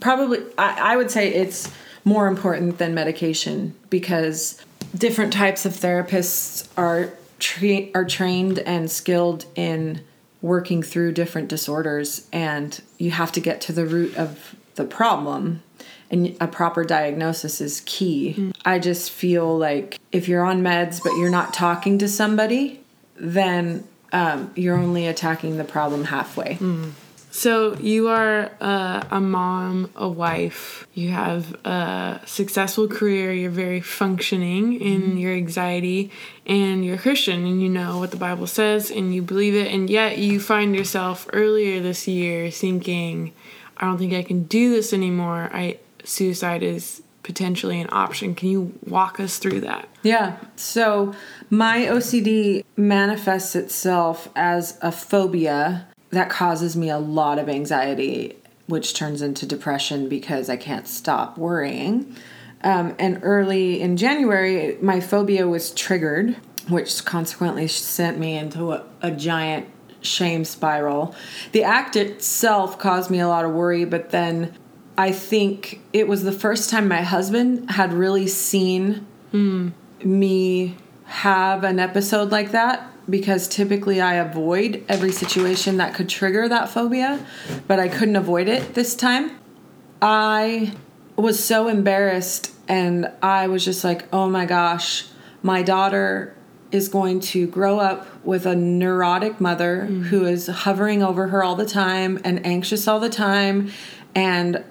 Probably, 0.00 0.38
I, 0.56 0.94
I 0.94 0.96
would 0.96 1.10
say 1.10 1.32
it's 1.32 1.70
more 2.04 2.28
important 2.28 2.78
than 2.78 2.94
medication 2.94 3.74
because 3.90 4.64
different 4.96 5.34
types 5.34 5.66
of 5.66 5.72
therapists 5.72 6.66
are 6.78 7.12
tra- 7.38 7.90
are 7.94 8.06
trained 8.06 8.60
and 8.60 8.90
skilled 8.90 9.44
in 9.54 10.00
working 10.42 10.82
through 10.82 11.12
different 11.12 11.48
disorders, 11.48 12.28
and 12.32 12.80
you 12.98 13.10
have 13.10 13.32
to 13.32 13.40
get 13.40 13.60
to 13.62 13.72
the 13.72 13.86
root 13.86 14.16
of 14.16 14.54
the 14.74 14.84
problem 14.84 15.62
and 16.10 16.36
a 16.40 16.46
proper 16.46 16.84
diagnosis 16.84 17.60
is 17.60 17.82
key. 17.84 18.52
I 18.64 18.78
just 18.78 19.10
feel 19.10 19.56
like 19.56 19.98
if 20.12 20.28
you're 20.28 20.44
on 20.44 20.62
meds 20.62 21.00
but 21.02 21.12
you're 21.16 21.30
not 21.30 21.52
talking 21.52 21.98
to 21.98 22.08
somebody, 22.08 22.80
then 23.16 23.86
um, 24.12 24.52
you're 24.54 24.76
only 24.76 25.06
attacking 25.06 25.56
the 25.56 25.64
problem 25.64 26.04
halfway. 26.04 26.54
So 27.36 27.76
you 27.76 28.08
are 28.08 28.50
uh, 28.62 29.04
a 29.10 29.20
mom, 29.20 29.90
a 29.94 30.08
wife. 30.08 30.86
You 30.94 31.10
have 31.10 31.52
a 31.66 32.22
successful 32.24 32.88
career. 32.88 33.30
You're 33.30 33.50
very 33.50 33.82
functioning 33.82 34.80
in 34.80 35.18
your 35.18 35.34
anxiety, 35.34 36.10
and 36.46 36.82
you're 36.82 36.94
a 36.94 36.98
Christian, 36.98 37.44
and 37.44 37.60
you 37.60 37.68
know 37.68 37.98
what 37.98 38.10
the 38.10 38.16
Bible 38.16 38.46
says, 38.46 38.90
and 38.90 39.14
you 39.14 39.20
believe 39.20 39.54
it. 39.54 39.70
And 39.70 39.90
yet 39.90 40.16
you 40.16 40.40
find 40.40 40.74
yourself 40.74 41.28
earlier 41.34 41.78
this 41.82 42.08
year 42.08 42.50
thinking, 42.50 43.34
"I 43.76 43.84
don't 43.84 43.98
think 43.98 44.14
I 44.14 44.22
can 44.22 44.44
do 44.44 44.70
this 44.70 44.94
anymore. 44.94 45.50
I 45.52 45.76
suicide 46.04 46.62
is 46.62 47.02
potentially 47.22 47.82
an 47.82 47.88
option." 47.92 48.34
Can 48.34 48.48
you 48.48 48.72
walk 48.86 49.20
us 49.20 49.36
through 49.36 49.60
that? 49.60 49.90
Yeah. 50.02 50.36
So 50.56 51.14
my 51.50 51.86
OCD 51.86 52.64
manifests 52.78 53.54
itself 53.54 54.30
as 54.34 54.78
a 54.80 54.90
phobia 54.90 55.88
that 56.10 56.30
causes 56.30 56.76
me 56.76 56.88
a 56.90 56.98
lot 56.98 57.38
of 57.38 57.48
anxiety, 57.48 58.36
which 58.66 58.94
turns 58.94 59.22
into 59.22 59.46
depression 59.46 60.08
because 60.08 60.48
I 60.48 60.56
can't 60.56 60.86
stop 60.86 61.38
worrying. 61.38 62.14
Um, 62.62 62.94
and 62.98 63.20
early 63.22 63.80
in 63.80 63.96
January, 63.96 64.78
my 64.80 65.00
phobia 65.00 65.46
was 65.46 65.72
triggered, 65.72 66.36
which 66.68 67.04
consequently 67.04 67.68
sent 67.68 68.18
me 68.18 68.36
into 68.36 68.72
a, 68.72 68.84
a 69.02 69.10
giant 69.10 69.68
shame 70.00 70.44
spiral. 70.44 71.14
The 71.52 71.64
act 71.64 71.96
itself 71.96 72.78
caused 72.78 73.10
me 73.10 73.20
a 73.20 73.28
lot 73.28 73.44
of 73.44 73.52
worry, 73.52 73.84
but 73.84 74.10
then 74.10 74.54
I 74.96 75.12
think 75.12 75.80
it 75.92 76.08
was 76.08 76.22
the 76.22 76.32
first 76.32 76.70
time 76.70 76.88
my 76.88 77.02
husband 77.02 77.70
had 77.70 77.92
really 77.92 78.26
seen 78.26 79.06
me 80.02 80.76
have 81.04 81.64
an 81.64 81.78
episode 81.78 82.30
like 82.30 82.52
that 82.52 82.90
because 83.08 83.48
typically 83.48 84.00
I 84.00 84.14
avoid 84.14 84.84
every 84.88 85.12
situation 85.12 85.76
that 85.76 85.94
could 85.94 86.08
trigger 86.08 86.48
that 86.48 86.68
phobia, 86.68 87.24
but 87.66 87.78
I 87.78 87.88
couldn't 87.88 88.16
avoid 88.16 88.48
it 88.48 88.74
this 88.74 88.94
time. 88.94 89.38
I 90.02 90.74
was 91.16 91.42
so 91.42 91.68
embarrassed 91.68 92.52
and 92.68 93.10
I 93.22 93.46
was 93.46 93.64
just 93.64 93.84
like, 93.84 94.06
oh 94.12 94.28
my 94.28 94.44
gosh, 94.44 95.06
my 95.42 95.62
daughter 95.62 96.34
is 96.72 96.88
going 96.88 97.20
to 97.20 97.46
grow 97.46 97.78
up 97.78 98.06
with 98.24 98.44
a 98.44 98.56
neurotic 98.56 99.40
mother 99.40 99.86
mm. 99.88 100.02
who 100.04 100.26
is 100.26 100.48
hovering 100.48 101.02
over 101.02 101.28
her 101.28 101.42
all 101.44 101.54
the 101.54 101.66
time 101.66 102.20
and 102.24 102.44
anxious 102.44 102.88
all 102.88 102.98
the 102.98 103.08
time 103.08 103.70
and 104.14 104.64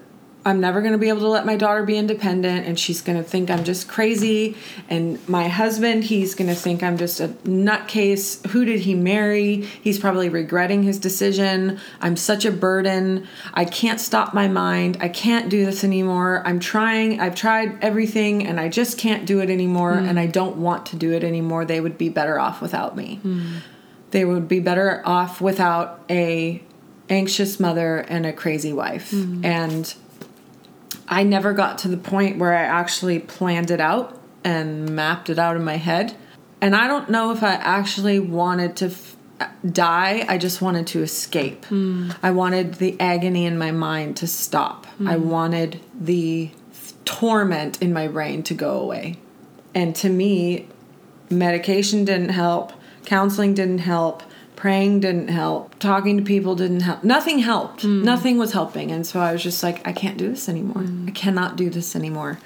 I'm 0.46 0.60
never 0.60 0.80
going 0.80 0.92
to 0.92 0.98
be 0.98 1.08
able 1.08 1.22
to 1.22 1.28
let 1.28 1.44
my 1.44 1.56
daughter 1.56 1.82
be 1.82 1.98
independent 1.98 2.66
and 2.66 2.78
she's 2.78 3.00
going 3.00 3.18
to 3.18 3.28
think 3.28 3.50
I'm 3.50 3.64
just 3.64 3.88
crazy. 3.88 4.56
And 4.88 5.28
my 5.28 5.48
husband 5.48 6.04
he's 6.04 6.36
going 6.36 6.48
to 6.48 6.54
think 6.54 6.84
I'm 6.84 6.96
just 6.96 7.18
a 7.18 7.28
nutcase. 7.42 8.46
Who 8.50 8.64
did 8.64 8.82
he 8.82 8.94
marry? 8.94 9.62
He's 9.62 9.98
probably 9.98 10.28
regretting 10.28 10.84
his 10.84 11.00
decision. 11.00 11.80
I'm 12.00 12.16
such 12.16 12.44
a 12.44 12.52
burden. 12.52 13.26
I 13.54 13.64
can't 13.64 14.00
stop 14.00 14.34
my 14.34 14.46
mind. 14.46 14.98
I 15.00 15.08
can't 15.08 15.48
do 15.48 15.66
this 15.66 15.82
anymore. 15.82 16.42
I'm 16.46 16.60
trying. 16.60 17.20
I've 17.20 17.34
tried 17.34 17.82
everything 17.82 18.46
and 18.46 18.60
I 18.60 18.68
just 18.68 18.98
can't 18.98 19.26
do 19.26 19.40
it 19.40 19.50
anymore 19.50 19.96
hmm. 19.98 20.04
and 20.06 20.16
I 20.16 20.26
don't 20.26 20.58
want 20.58 20.86
to 20.86 20.96
do 20.96 21.12
it 21.12 21.24
anymore. 21.24 21.64
They 21.64 21.80
would 21.80 21.98
be 21.98 22.08
better 22.08 22.38
off 22.38 22.62
without 22.62 22.96
me. 22.96 23.16
Hmm. 23.16 23.56
They 24.12 24.24
would 24.24 24.46
be 24.46 24.60
better 24.60 25.02
off 25.04 25.40
without 25.40 26.04
a 26.08 26.62
anxious 27.08 27.58
mother 27.58 27.98
and 27.98 28.24
a 28.24 28.32
crazy 28.32 28.72
wife. 28.72 29.10
Hmm. 29.10 29.44
And 29.44 29.94
I 31.08 31.22
never 31.22 31.52
got 31.52 31.78
to 31.78 31.88
the 31.88 31.96
point 31.96 32.38
where 32.38 32.54
I 32.54 32.62
actually 32.62 33.18
planned 33.18 33.70
it 33.70 33.80
out 33.80 34.20
and 34.44 34.90
mapped 34.90 35.30
it 35.30 35.38
out 35.38 35.56
in 35.56 35.64
my 35.64 35.76
head. 35.76 36.16
And 36.60 36.74
I 36.74 36.86
don't 36.86 37.10
know 37.10 37.32
if 37.32 37.42
I 37.42 37.54
actually 37.54 38.18
wanted 38.18 38.76
to 38.76 38.86
f- 38.86 39.16
die. 39.70 40.24
I 40.28 40.38
just 40.38 40.62
wanted 40.62 40.86
to 40.88 41.02
escape. 41.02 41.64
Hmm. 41.66 42.10
I 42.22 42.30
wanted 42.30 42.74
the 42.74 42.98
agony 42.98 43.44
in 43.44 43.58
my 43.58 43.70
mind 43.70 44.16
to 44.18 44.26
stop. 44.26 44.86
I 45.04 45.16
hmm. 45.16 45.28
wanted 45.28 45.80
the 45.98 46.50
torment 47.04 47.80
in 47.80 47.92
my 47.92 48.08
brain 48.08 48.42
to 48.44 48.54
go 48.54 48.80
away. 48.80 49.16
And 49.74 49.94
to 49.96 50.08
me, 50.08 50.68
medication 51.30 52.04
didn't 52.04 52.30
help, 52.30 52.72
counseling 53.04 53.54
didn't 53.54 53.78
help, 53.78 54.22
praying 54.56 55.00
didn't 55.00 55.28
help, 55.28 55.78
talking 55.78 56.16
to 56.16 56.22
people 56.22 56.56
didn't 56.56 56.80
help. 56.80 57.04
Nothing 57.04 57.38
helped. 57.40 57.84
Nothing 57.84 58.38
was 58.38 58.52
helping. 58.52 58.90
And 58.90 59.06
so 59.06 59.20
I 59.20 59.32
was 59.32 59.42
just 59.42 59.62
like, 59.62 59.86
I 59.86 59.92
can't 59.92 60.16
do 60.16 60.30
this 60.30 60.48
anymore. 60.48 60.84
I 61.06 61.10
cannot 61.10 61.56
do 61.56 61.70
this 61.70 61.94
anymore. 61.94 62.38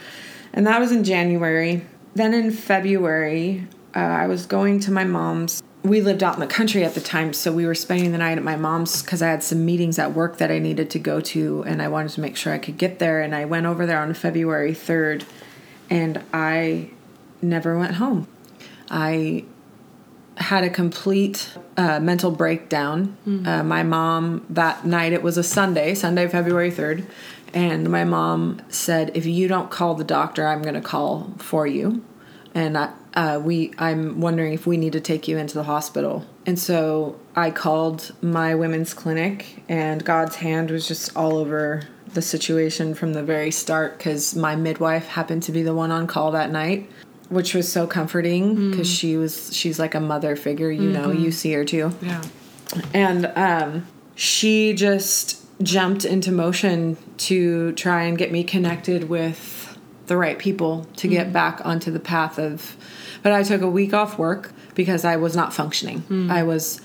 And 0.53 0.67
that 0.67 0.81
was 0.81 0.93
in 0.93 1.05
January. 1.05 1.87
Then 2.15 2.35
in 2.35 2.51
February, 2.51 3.67
uh, 3.95 4.01
I 4.01 4.27
was 4.27 4.47
going 4.47 4.81
to 4.81 4.93
my 4.93 5.05
mom's. 5.05 5.63
We 5.83 6.03
lived 6.03 6.23
out 6.23 6.35
in 6.35 6.41
the 6.41 6.47
country 6.47 6.85
at 6.85 6.95
the 6.95 7.01
time, 7.01 7.33
so 7.33 7.53
we 7.53 7.65
were 7.65 7.75
spending 7.75 8.13
the 8.13 8.19
night 8.19 8.37
at 8.37 8.45
my 8.45 8.57
mom's 8.57 9.03
because 9.03 9.23
I 9.23 9.29
had 9.29 9.43
some 9.43 9.65
meetings 9.65 9.99
at 9.99 10.13
work 10.13 10.37
that 10.37 10.51
I 10.51 10.59
needed 10.59 10.91
to 10.91 10.99
go 10.99 11.21
to, 11.21 11.63
and 11.63 11.81
I 11.81 11.89
wanted 11.89 12.11
to 12.13 12.21
make 12.21 12.37
sure 12.37 12.53
I 12.53 12.59
could 12.59 12.77
get 12.77 12.99
there. 12.99 13.23
And 13.23 13.35
I 13.35 13.47
went 13.47 13.65
over 13.65 13.87
there 13.87 13.99
on 13.99 14.13
February 14.13 14.73
3rd, 14.73 15.25
and 15.89 16.23
I 16.35 16.91
never 17.41 17.79
went 17.79 17.95
home. 17.95 18.29
I 18.91 19.45
had 20.41 20.65
a 20.65 20.71
complete 20.71 21.53
uh, 21.77 22.01
mental 22.01 22.31
breakdown. 22.31 23.17
Uh, 23.47 23.63
my 23.63 23.83
mom, 23.83 24.45
that 24.49 24.87
night, 24.87 25.13
it 25.13 25.23
was 25.23 25.37
a 25.37 25.43
Sunday, 25.43 25.95
Sunday, 25.95 26.27
February 26.29 26.73
3rd, 26.73 27.07
and 27.53 27.91
my 27.91 28.05
mom 28.05 28.63
said, 28.69 29.11
If 29.15 29.27
you 29.27 29.49
don't 29.49 29.71
call 29.71 29.95
the 29.95 30.05
doctor, 30.05 30.47
I'm 30.47 30.63
going 30.63 30.75
to 30.75 30.81
call 30.81 31.33
for 31.39 31.67
you. 31.67 32.03
And 32.55 32.77
I, 32.79 32.93
uh, 33.15 33.41
we, 33.43 33.73
I'm 33.79 34.21
wondering 34.21 34.55
if 34.55 34.67
we 34.67 34.77
need 34.77 34.93
to 34.95 35.01
take 35.01 35.29
you 35.29 35.37
into 35.37 35.55
the 35.55 35.65
hospital. 35.65 36.25
And 36.47 36.59
so 36.59 37.21
I 37.37 37.51
called 37.51 38.13
my 38.23 38.55
women's 38.55 38.95
clinic, 38.95 39.63
and 39.69 40.05
God's 40.05 40.37
hand 40.37 40.71
was 40.71 40.89
just 40.89 41.15
all 41.17 41.37
over 41.37 41.83
the 42.15 42.23
situation 42.23 42.95
from 42.95 43.13
the 43.13 43.23
very 43.23 43.51
start 43.51 43.99
because 43.99 44.35
my 44.35 44.57
midwife 44.57 45.07
happened 45.07 45.43
to 45.45 45.53
be 45.53 45.63
the 45.63 45.75
one 45.75 45.93
on 45.93 46.07
call 46.07 46.33
that 46.33 46.51
night 46.51 46.91
which 47.31 47.55
was 47.55 47.71
so 47.71 47.87
comforting 47.87 48.57
mm. 48.57 48.71
because 48.71 48.89
she 48.91 49.17
was 49.17 49.55
she's 49.57 49.79
like 49.79 49.95
a 49.95 50.01
mother 50.01 50.37
figure 50.37 50.71
you 50.71 50.91
know 50.91 51.09
mm-hmm. 51.09 51.25
you 51.25 51.33
see 51.33 51.53
her 51.53 51.65
too. 51.65 51.93
Yeah. 52.03 52.23
and 52.93 53.27
um, 53.37 53.87
she 54.15 54.75
just 54.75 55.47
jumped 55.63 56.05
into 56.05 56.33
motion 56.33 56.97
to 57.17 57.73
try 57.73 58.03
and 58.03 58.19
get 58.19 58.33
me 58.33 58.45
connected 58.45 59.09
with 59.09 59.79
the 60.07 60.17
right 60.17 60.39
people 60.39 60.87
to 60.97 61.07
get 61.07 61.29
mm. 61.29 61.33
back 61.33 61.65
onto 61.65 61.91
the 61.91 62.01
path 62.01 62.39
of 62.39 62.77
but 63.23 63.33
i 63.33 63.43
took 63.43 63.61
a 63.61 63.71
week 63.71 63.95
off 63.95 64.19
work 64.19 64.53
because 64.75 65.05
i 65.05 65.17
was 65.17 65.37
not 65.37 65.55
functioning. 65.55 66.01
Mm. 66.03 66.31
I 66.31 66.43
was 66.43 66.81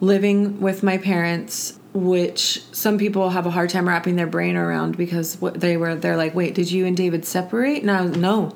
living 0.00 0.60
with 0.60 0.82
my 0.82 0.98
parents 0.98 1.78
which 1.94 2.62
some 2.72 2.98
people 2.98 3.30
have 3.30 3.46
a 3.46 3.50
hard 3.50 3.70
time 3.70 3.88
wrapping 3.88 4.16
their 4.16 4.26
brain 4.26 4.56
around 4.56 4.96
because 4.96 5.40
what 5.40 5.60
they 5.60 5.76
were 5.76 5.96
they're 5.96 6.16
like 6.16 6.34
wait 6.34 6.54
did 6.54 6.70
you 6.70 6.86
and 6.86 6.96
david 6.96 7.24
separate? 7.24 7.82
No 7.82 8.06
no. 8.06 8.54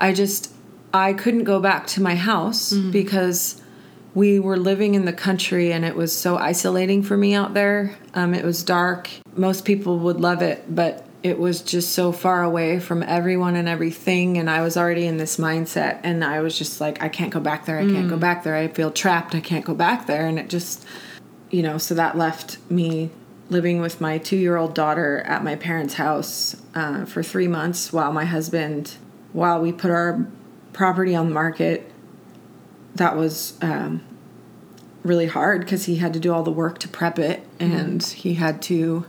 I 0.00 0.12
just 0.12 0.52
i 0.98 1.12
couldn't 1.12 1.44
go 1.44 1.60
back 1.60 1.86
to 1.86 2.02
my 2.02 2.14
house 2.14 2.72
because 2.72 3.60
we 4.14 4.40
were 4.40 4.56
living 4.56 4.96
in 4.96 5.04
the 5.04 5.12
country 5.12 5.72
and 5.72 5.84
it 5.84 5.94
was 5.94 6.16
so 6.16 6.36
isolating 6.36 7.04
for 7.04 7.16
me 7.16 7.34
out 7.34 7.54
there. 7.54 7.96
Um, 8.14 8.34
it 8.34 8.44
was 8.44 8.64
dark. 8.64 9.08
Most 9.36 9.64
people 9.64 10.00
would 10.00 10.20
love 10.20 10.42
it, 10.42 10.64
but 10.74 11.06
it 11.22 11.38
was 11.38 11.62
just 11.62 11.92
so 11.92 12.10
far 12.10 12.42
away 12.42 12.80
from 12.80 13.02
everyone 13.02 13.54
and 13.54 13.68
everything. 13.68 14.38
And 14.38 14.48
I 14.50 14.62
was 14.62 14.76
already 14.76 15.06
in 15.06 15.18
this 15.18 15.36
mindset. 15.36 16.00
And 16.02 16.24
I 16.24 16.40
was 16.40 16.56
just 16.56 16.80
like, 16.80 17.02
I 17.02 17.08
can't 17.08 17.32
go 17.32 17.38
back 17.38 17.66
there. 17.66 17.78
I 17.78 17.86
can't 17.86 18.08
go 18.08 18.16
back 18.16 18.42
there. 18.44 18.56
I 18.56 18.66
feel 18.68 18.90
trapped. 18.90 19.34
I 19.34 19.40
can't 19.40 19.64
go 19.64 19.74
back 19.74 20.06
there. 20.06 20.26
And 20.26 20.38
it 20.38 20.48
just, 20.48 20.84
you 21.50 21.62
know, 21.62 21.78
so 21.78 21.94
that 21.94 22.16
left 22.16 22.58
me 22.70 23.10
living 23.50 23.80
with 23.80 24.00
my 24.00 24.18
two 24.18 24.36
year 24.36 24.56
old 24.56 24.74
daughter 24.74 25.20
at 25.20 25.42
my 25.42 25.54
parents' 25.54 25.94
house 25.94 26.56
uh, 26.74 27.04
for 27.04 27.22
three 27.22 27.48
months 27.48 27.92
while 27.92 28.12
my 28.12 28.24
husband, 28.24 28.94
while 29.32 29.60
we 29.60 29.72
put 29.72 29.90
our 29.90 30.26
property 30.72 31.14
on 31.14 31.28
the 31.28 31.34
market 31.34 31.90
that 32.94 33.16
was 33.16 33.56
um, 33.62 34.02
really 35.02 35.26
hard 35.26 35.60
because 35.60 35.86
he 35.86 35.96
had 35.96 36.12
to 36.12 36.20
do 36.20 36.32
all 36.32 36.42
the 36.42 36.50
work 36.52 36.78
to 36.78 36.88
prep 36.88 37.18
it 37.18 37.46
and 37.58 38.02
he 38.02 38.34
had 38.34 38.60
to 38.62 39.04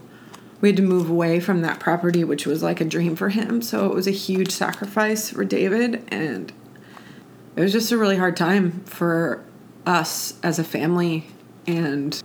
we 0.62 0.70
had 0.70 0.76
to 0.76 0.84
move 0.84 1.10
away 1.10 1.40
from 1.40 1.62
that 1.62 1.80
property 1.80 2.24
which 2.24 2.46
was 2.46 2.62
like 2.62 2.82
a 2.82 2.86
dream 2.86 3.16
for 3.16 3.30
him. 3.30 3.62
So 3.62 3.86
it 3.86 3.94
was 3.94 4.08
a 4.08 4.12
huge 4.12 4.52
sacrifice 4.52 5.32
for 5.32 5.44
david 5.44 6.04
and 6.10 6.52
it 7.56 7.62
was 7.62 7.72
just 7.72 7.92
a 7.92 7.98
really 7.98 8.18
hard 8.18 8.38
time 8.38 8.84
for 8.86 9.44
us 9.86 10.40
as 10.44 10.60
a 10.60 10.64
family. 10.64 11.28
And 11.68 12.22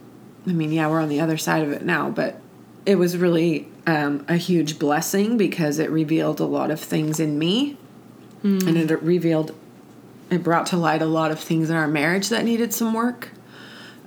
i 0.46 0.52
mean 0.52 0.72
yeah 0.72 0.88
we're 0.88 1.00
on 1.00 1.08
the 1.08 1.20
other 1.20 1.38
side 1.38 1.62
of 1.62 1.72
it 1.72 1.82
now 1.82 2.10
but 2.10 2.40
it 2.86 2.96
was 2.96 3.16
really 3.16 3.66
um, 3.86 4.24
a 4.28 4.36
huge 4.36 4.78
blessing 4.78 5.38
because 5.38 5.78
it 5.78 5.90
revealed 5.90 6.40
a 6.40 6.44
lot 6.44 6.70
of 6.70 6.78
things 6.80 7.18
in 7.18 7.38
me 7.38 7.78
and 8.44 8.76
it 8.76 9.02
revealed 9.02 9.54
it 10.30 10.42
brought 10.42 10.66
to 10.66 10.76
light 10.76 11.02
a 11.02 11.06
lot 11.06 11.30
of 11.30 11.40
things 11.40 11.70
in 11.70 11.76
our 11.76 11.88
marriage 11.88 12.28
that 12.28 12.44
needed 12.44 12.72
some 12.72 12.94
work 12.94 13.30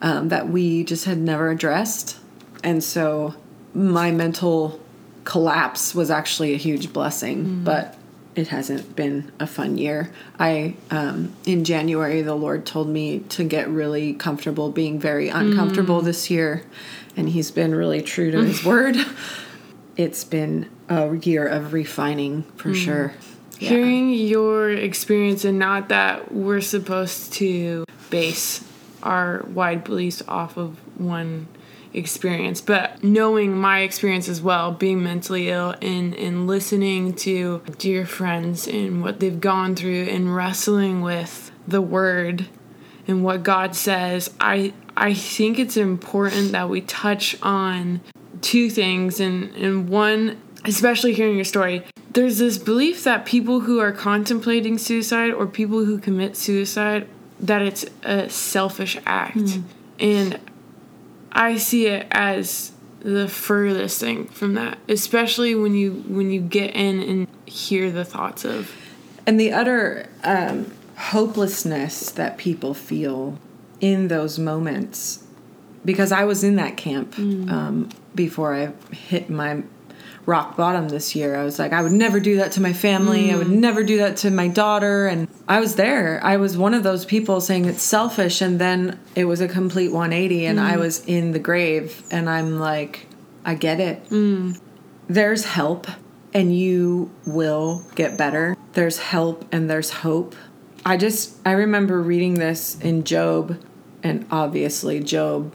um, 0.02 0.30
that 0.30 0.48
we 0.50 0.84
just 0.84 1.06
had 1.06 1.18
never 1.18 1.50
addressed. 1.50 2.20
And 2.64 2.84
so 2.84 3.36
my 3.74 4.12
mental 4.12 4.80
collapse 5.24 5.94
was 5.94 6.10
actually 6.10 6.54
a 6.54 6.58
huge 6.58 6.94
blessing, 6.94 7.64
but 7.64 7.96
it 8.36 8.50
hasn't 8.50 8.96
been 8.96 9.32
a 9.40 9.48
fun 9.48 9.78
year. 9.78 10.12
I, 10.40 10.76
um, 10.92 11.34
in 11.46 11.64
January, 11.64 12.22
the 12.22 12.36
Lord 12.36 12.66
told 12.66 12.88
me 12.88 13.20
to 13.30 13.44
get 13.44 13.68
really 13.68 14.14
comfortable 14.14 14.72
being 14.72 15.00
very 15.00 15.30
uncomfortable 15.30 16.02
this 16.02 16.30
year, 16.30 16.64
and 17.16 17.28
He's 17.30 17.50
been 17.50 17.74
really 17.74 18.02
true 18.02 18.30
to 18.32 18.44
His 18.44 18.64
word. 18.66 18.96
It's 19.96 20.24
been 20.24 20.70
a 20.88 21.16
year 21.16 21.48
of 21.48 21.74
refining 21.74 22.44
for 22.56 22.74
sure. 22.76 23.14
Yeah. 23.60 23.70
Hearing 23.70 24.12
your 24.12 24.72
experience 24.72 25.46
and 25.46 25.58
not 25.58 25.90
that 25.90 26.32
we're 26.32 26.62
supposed 26.62 27.34
to 27.34 27.86
base 28.10 28.64
our 29.04 29.44
wide 29.48 29.84
beliefs 29.84 30.22
off 30.28 30.58
of 30.58 30.78
one 31.00 31.48
experience, 31.94 32.62
but 32.62 33.04
knowing 33.04 33.58
my 33.58 33.80
experience 33.80 34.30
as 34.30 34.42
well, 34.42 34.72
being 34.72 35.04
mentally 35.04 35.50
ill 35.50 35.76
and, 35.82 36.14
and 36.16 36.48
listening 36.48 37.14
to 37.14 37.62
dear 37.78 38.06
friends 38.06 38.68
and 38.68 39.02
what 39.02 39.20
they've 39.20 39.40
gone 39.40 39.76
through 39.76 40.04
and 40.04 40.36
wrestling 40.36 41.02
with 41.02 41.52
the 41.68 41.82
word 41.82 42.48
and 43.08 43.24
what 43.24 43.44
God 43.44 43.76
says, 43.76 44.30
I 44.40 44.74
I 44.96 45.14
think 45.14 45.60
it's 45.60 45.78
important 45.78 46.52
that 46.54 46.70
we 46.70 46.82
touch 46.82 47.38
on 47.44 48.02
two 48.42 48.70
things 48.70 49.20
and, 49.20 49.56
and 49.56 49.90
one 49.90 50.42
especially 50.66 51.14
hearing 51.14 51.36
your 51.36 51.46
story 51.46 51.84
there's 52.18 52.40
this 52.40 52.58
belief 52.58 53.04
that 53.04 53.26
people 53.26 53.60
who 53.60 53.80
are 53.80 53.92
contemplating 53.92 54.80
suicide 54.80 55.30
or 55.32 55.46
people 55.46 55.86
who 55.86 56.00
commit 56.00 56.36
suicide 56.36 57.08
that 57.40 57.62
it's 57.62 57.86
a 58.02 58.28
selfish 58.28 58.98
act. 59.06 59.38
And 60.00 60.40
i 61.32 61.56
see 61.58 61.86
it 61.86 62.08
as 62.10 62.72
the 63.02 63.28
furthest 63.28 64.00
thing 64.00 64.26
from 64.26 64.56
that 64.56 64.78
especially 64.90 65.54
when 65.54 65.76
you 65.76 66.04
when 66.08 66.32
you 66.32 66.42
get 66.42 66.74
in 66.76 67.00
and 67.00 67.28
hear 67.46 67.92
the 67.92 68.04
thoughts 68.04 68.44
of 68.44 68.76
and 69.28 69.40
the 69.40 69.52
utter 69.52 70.10
um, 70.24 70.72
hopelessness 70.96 72.10
that 72.12 72.38
people 72.38 72.74
feel 72.74 73.38
in 73.80 74.08
those 74.08 74.40
moments 74.40 75.24
because 75.86 76.12
i 76.12 76.24
was 76.24 76.44
in 76.44 76.56
that 76.56 76.76
camp 76.76 77.18
um, 77.20 77.88
before 78.16 78.56
i 78.56 78.72
hit 78.92 79.30
my 79.30 79.62
rock 80.28 80.58
bottom 80.58 80.90
this 80.90 81.16
year. 81.16 81.38
I 81.38 81.46
was 81.46 81.58
like, 81.58 81.72
I 81.72 81.82
would 81.82 81.94
never 81.94 82.20
do 82.20 82.36
that 82.36 82.52
to 82.52 82.62
my 82.62 82.74
family. 82.74 83.32
I 83.32 83.38
would 83.38 83.48
mm. 83.48 83.60
never 83.60 83.82
do 83.82 83.98
that 84.00 84.18
to 84.18 84.30
my 84.30 84.50
daughter. 84.50 85.08
And 85.08 85.30
I 85.48 85.62
was 85.62 85.76
there. 85.76 86.20
I 86.22 86.36
was 86.36 86.58
one 86.58 86.74
of 86.74 86.84
those 86.84 87.06
people 87.06 87.40
saying 87.40 87.64
it's 87.64 87.82
selfish. 87.82 88.42
And 88.42 88.60
then 88.60 89.00
it 89.16 89.24
was 89.24 89.40
a 89.40 89.48
complete 89.48 89.92
180, 89.92 90.46
and 90.46 90.60
I 90.60 90.74
mm. 90.74 90.80
was 90.80 91.04
in 91.06 91.32
the 91.32 91.40
grave. 91.40 92.04
And 92.12 92.30
I'm 92.30 92.60
like, 92.60 93.08
I 93.46 93.56
get 93.56 93.80
it. 93.80 94.04
Mm. 94.10 94.60
There's 95.08 95.46
help, 95.46 95.88
and 96.34 96.54
you 96.54 97.10
will 97.26 97.84
get 97.96 98.18
better. 98.18 98.58
There's 98.74 98.98
help, 98.98 99.46
and 99.54 99.70
there's 99.70 99.90
hope. 99.90 100.36
I 100.86 100.98
just, 100.98 101.38
I 101.46 101.52
remember 101.52 102.02
reading 102.02 102.34
this 102.34 102.78
in 102.82 103.06
Job, 103.06 103.58
and 104.04 104.28
obviously, 104.30 105.00
Job 105.00 105.54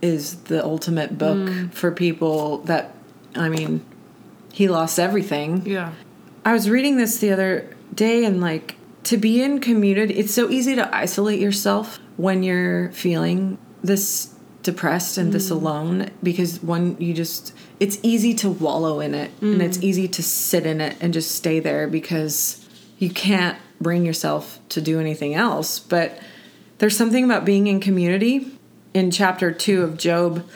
is 0.00 0.36
the 0.44 0.64
ultimate 0.64 1.18
book 1.18 1.72
for 1.72 1.90
people 1.90 2.58
that, 2.64 2.94
I 3.34 3.48
mean, 3.50 3.84
he 4.54 4.68
lost 4.68 5.00
everything. 5.00 5.66
Yeah. 5.66 5.90
I 6.44 6.52
was 6.52 6.70
reading 6.70 6.96
this 6.96 7.18
the 7.18 7.32
other 7.32 7.76
day 7.92 8.24
and 8.24 8.40
like 8.40 8.76
to 9.02 9.16
be 9.16 9.42
in 9.42 9.58
community, 9.58 10.14
it's 10.14 10.32
so 10.32 10.48
easy 10.48 10.76
to 10.76 10.94
isolate 10.94 11.40
yourself 11.40 11.98
when 12.16 12.44
you're 12.44 12.92
feeling 12.92 13.58
this 13.82 14.32
depressed 14.62 15.18
and 15.18 15.32
this 15.32 15.48
mm. 15.48 15.56
alone 15.56 16.10
because 16.22 16.62
one 16.62 16.96
you 17.00 17.12
just 17.12 17.52
it's 17.80 17.98
easy 18.04 18.32
to 18.32 18.48
wallow 18.48 19.00
in 19.00 19.12
it 19.12 19.30
and 19.42 19.60
it's 19.60 19.76
mm. 19.76 19.82
easy 19.82 20.06
to 20.08 20.22
sit 20.22 20.64
in 20.64 20.80
it 20.80 20.96
and 21.00 21.12
just 21.12 21.34
stay 21.34 21.60
there 21.60 21.86
because 21.86 22.66
you 22.96 23.10
can't 23.10 23.58
bring 23.80 24.06
yourself 24.06 24.58
to 24.70 24.80
do 24.80 24.98
anything 24.98 25.34
else 25.34 25.78
but 25.78 26.18
there's 26.78 26.96
something 26.96 27.24
about 27.24 27.44
being 27.44 27.66
in 27.66 27.78
community 27.78 28.56
in 28.94 29.10
chapter 29.10 29.52
2 29.52 29.82
of 29.82 29.98
Job 29.98 30.48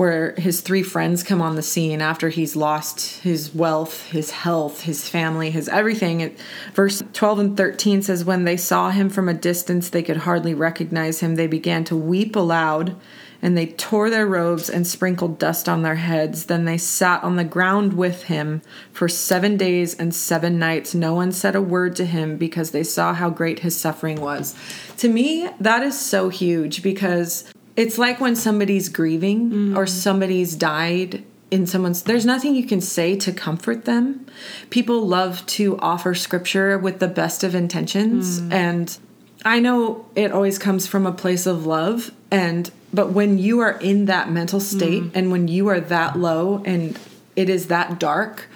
where 0.00 0.32
his 0.38 0.62
three 0.62 0.82
friends 0.82 1.22
come 1.22 1.42
on 1.42 1.56
the 1.56 1.62
scene 1.62 2.00
after 2.00 2.30
he's 2.30 2.56
lost 2.56 3.20
his 3.20 3.54
wealth, 3.54 4.06
his 4.06 4.30
health, 4.30 4.80
his 4.80 5.06
family, 5.06 5.50
his 5.50 5.68
everything. 5.68 6.22
It, 6.22 6.38
verse 6.72 7.02
12 7.12 7.38
and 7.38 7.54
13 7.54 8.00
says, 8.00 8.24
When 8.24 8.44
they 8.46 8.56
saw 8.56 8.88
him 8.88 9.10
from 9.10 9.28
a 9.28 9.34
distance, 9.34 9.90
they 9.90 10.02
could 10.02 10.16
hardly 10.16 10.54
recognize 10.54 11.20
him. 11.20 11.34
They 11.34 11.46
began 11.46 11.84
to 11.84 11.96
weep 11.96 12.34
aloud, 12.34 12.96
and 13.42 13.58
they 13.58 13.66
tore 13.66 14.08
their 14.08 14.26
robes 14.26 14.70
and 14.70 14.86
sprinkled 14.86 15.38
dust 15.38 15.68
on 15.68 15.82
their 15.82 15.96
heads. 15.96 16.46
Then 16.46 16.64
they 16.64 16.78
sat 16.78 17.22
on 17.22 17.36
the 17.36 17.44
ground 17.44 17.92
with 17.92 18.22
him 18.22 18.62
for 18.94 19.06
seven 19.06 19.58
days 19.58 19.94
and 19.94 20.14
seven 20.14 20.58
nights. 20.58 20.94
No 20.94 21.12
one 21.12 21.30
said 21.30 21.54
a 21.54 21.60
word 21.60 21.94
to 21.96 22.06
him 22.06 22.38
because 22.38 22.70
they 22.70 22.84
saw 22.84 23.12
how 23.12 23.28
great 23.28 23.58
his 23.58 23.76
suffering 23.76 24.22
was. 24.22 24.54
To 24.96 25.10
me, 25.10 25.50
that 25.60 25.82
is 25.82 26.00
so 26.00 26.30
huge 26.30 26.82
because 26.82 27.44
it's 27.80 27.98
like 27.98 28.20
when 28.20 28.36
somebody's 28.36 28.88
grieving 28.88 29.50
mm-hmm. 29.50 29.76
or 29.76 29.86
somebody's 29.86 30.54
died 30.54 31.24
in 31.50 31.66
someone's 31.66 32.02
there's 32.02 32.26
nothing 32.26 32.54
you 32.54 32.66
can 32.66 32.80
say 32.80 33.16
to 33.16 33.32
comfort 33.32 33.84
them. 33.84 34.26
People 34.70 35.06
love 35.06 35.44
to 35.46 35.78
offer 35.78 36.14
scripture 36.14 36.78
with 36.78 37.00
the 37.00 37.08
best 37.08 37.42
of 37.42 37.54
intentions 37.54 38.40
mm. 38.40 38.52
and 38.52 38.98
i 39.44 39.58
know 39.58 40.04
it 40.14 40.30
always 40.32 40.58
comes 40.58 40.86
from 40.86 41.06
a 41.06 41.12
place 41.12 41.46
of 41.46 41.64
love 41.64 42.10
and 42.30 42.70
but 42.92 43.10
when 43.12 43.38
you 43.38 43.60
are 43.60 43.78
in 43.80 44.04
that 44.04 44.30
mental 44.30 44.60
state 44.60 45.02
mm. 45.02 45.10
and 45.14 45.32
when 45.32 45.48
you 45.48 45.68
are 45.68 45.80
that 45.80 46.18
low 46.18 46.62
and 46.66 46.98
it 47.36 47.48
is 47.48 47.68
that 47.68 47.98
dark 47.98 48.48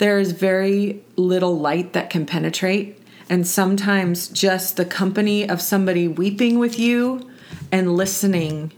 there 0.00 0.18
is 0.18 0.32
very 0.32 1.04
little 1.16 1.58
light 1.58 1.92
that 1.92 2.08
can 2.08 2.24
penetrate. 2.24 2.98
And 3.28 3.46
sometimes 3.46 4.28
just 4.28 4.76
the 4.78 4.86
company 4.86 5.48
of 5.48 5.60
somebody 5.60 6.08
weeping 6.08 6.58
with 6.58 6.78
you 6.78 7.29
and 7.72 7.96
listening 7.96 8.72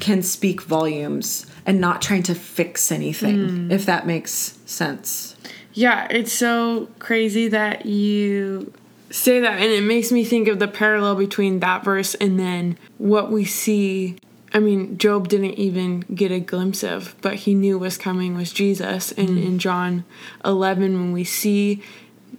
can 0.00 0.22
speak 0.22 0.62
volumes 0.62 1.46
and 1.66 1.80
not 1.80 2.00
trying 2.00 2.22
to 2.22 2.34
fix 2.34 2.92
anything 2.92 3.70
if 3.70 3.86
that 3.86 4.06
makes 4.06 4.58
sense 4.66 5.34
Yeah, 5.72 6.06
it's 6.08 6.32
so 6.32 6.88
crazy 7.00 7.48
that 7.48 7.84
you 7.84 8.72
say 9.10 9.40
that, 9.40 9.60
and 9.60 9.70
it 9.70 9.82
makes 9.82 10.10
me 10.10 10.24
think 10.24 10.48
of 10.48 10.58
the 10.58 10.68
parallel 10.68 11.14
between 11.14 11.60
that 11.60 11.84
verse 11.84 12.14
and 12.16 12.38
then 12.38 12.78
what 12.98 13.30
we 13.30 13.44
see. 13.44 14.16
I 14.52 14.60
mean, 14.60 14.98
Job 14.98 15.28
didn't 15.28 15.54
even 15.54 16.00
get 16.00 16.30
a 16.30 16.38
glimpse 16.38 16.84
of, 16.84 17.16
but 17.22 17.34
he 17.34 17.54
knew 17.54 17.76
was 17.78 17.98
coming 17.98 18.36
was 18.36 18.52
Jesus. 18.52 19.10
And 19.12 19.30
mm. 19.30 19.44
in 19.44 19.58
John 19.58 20.04
11, 20.44 20.94
when 20.94 21.12
we 21.12 21.24
see 21.24 21.82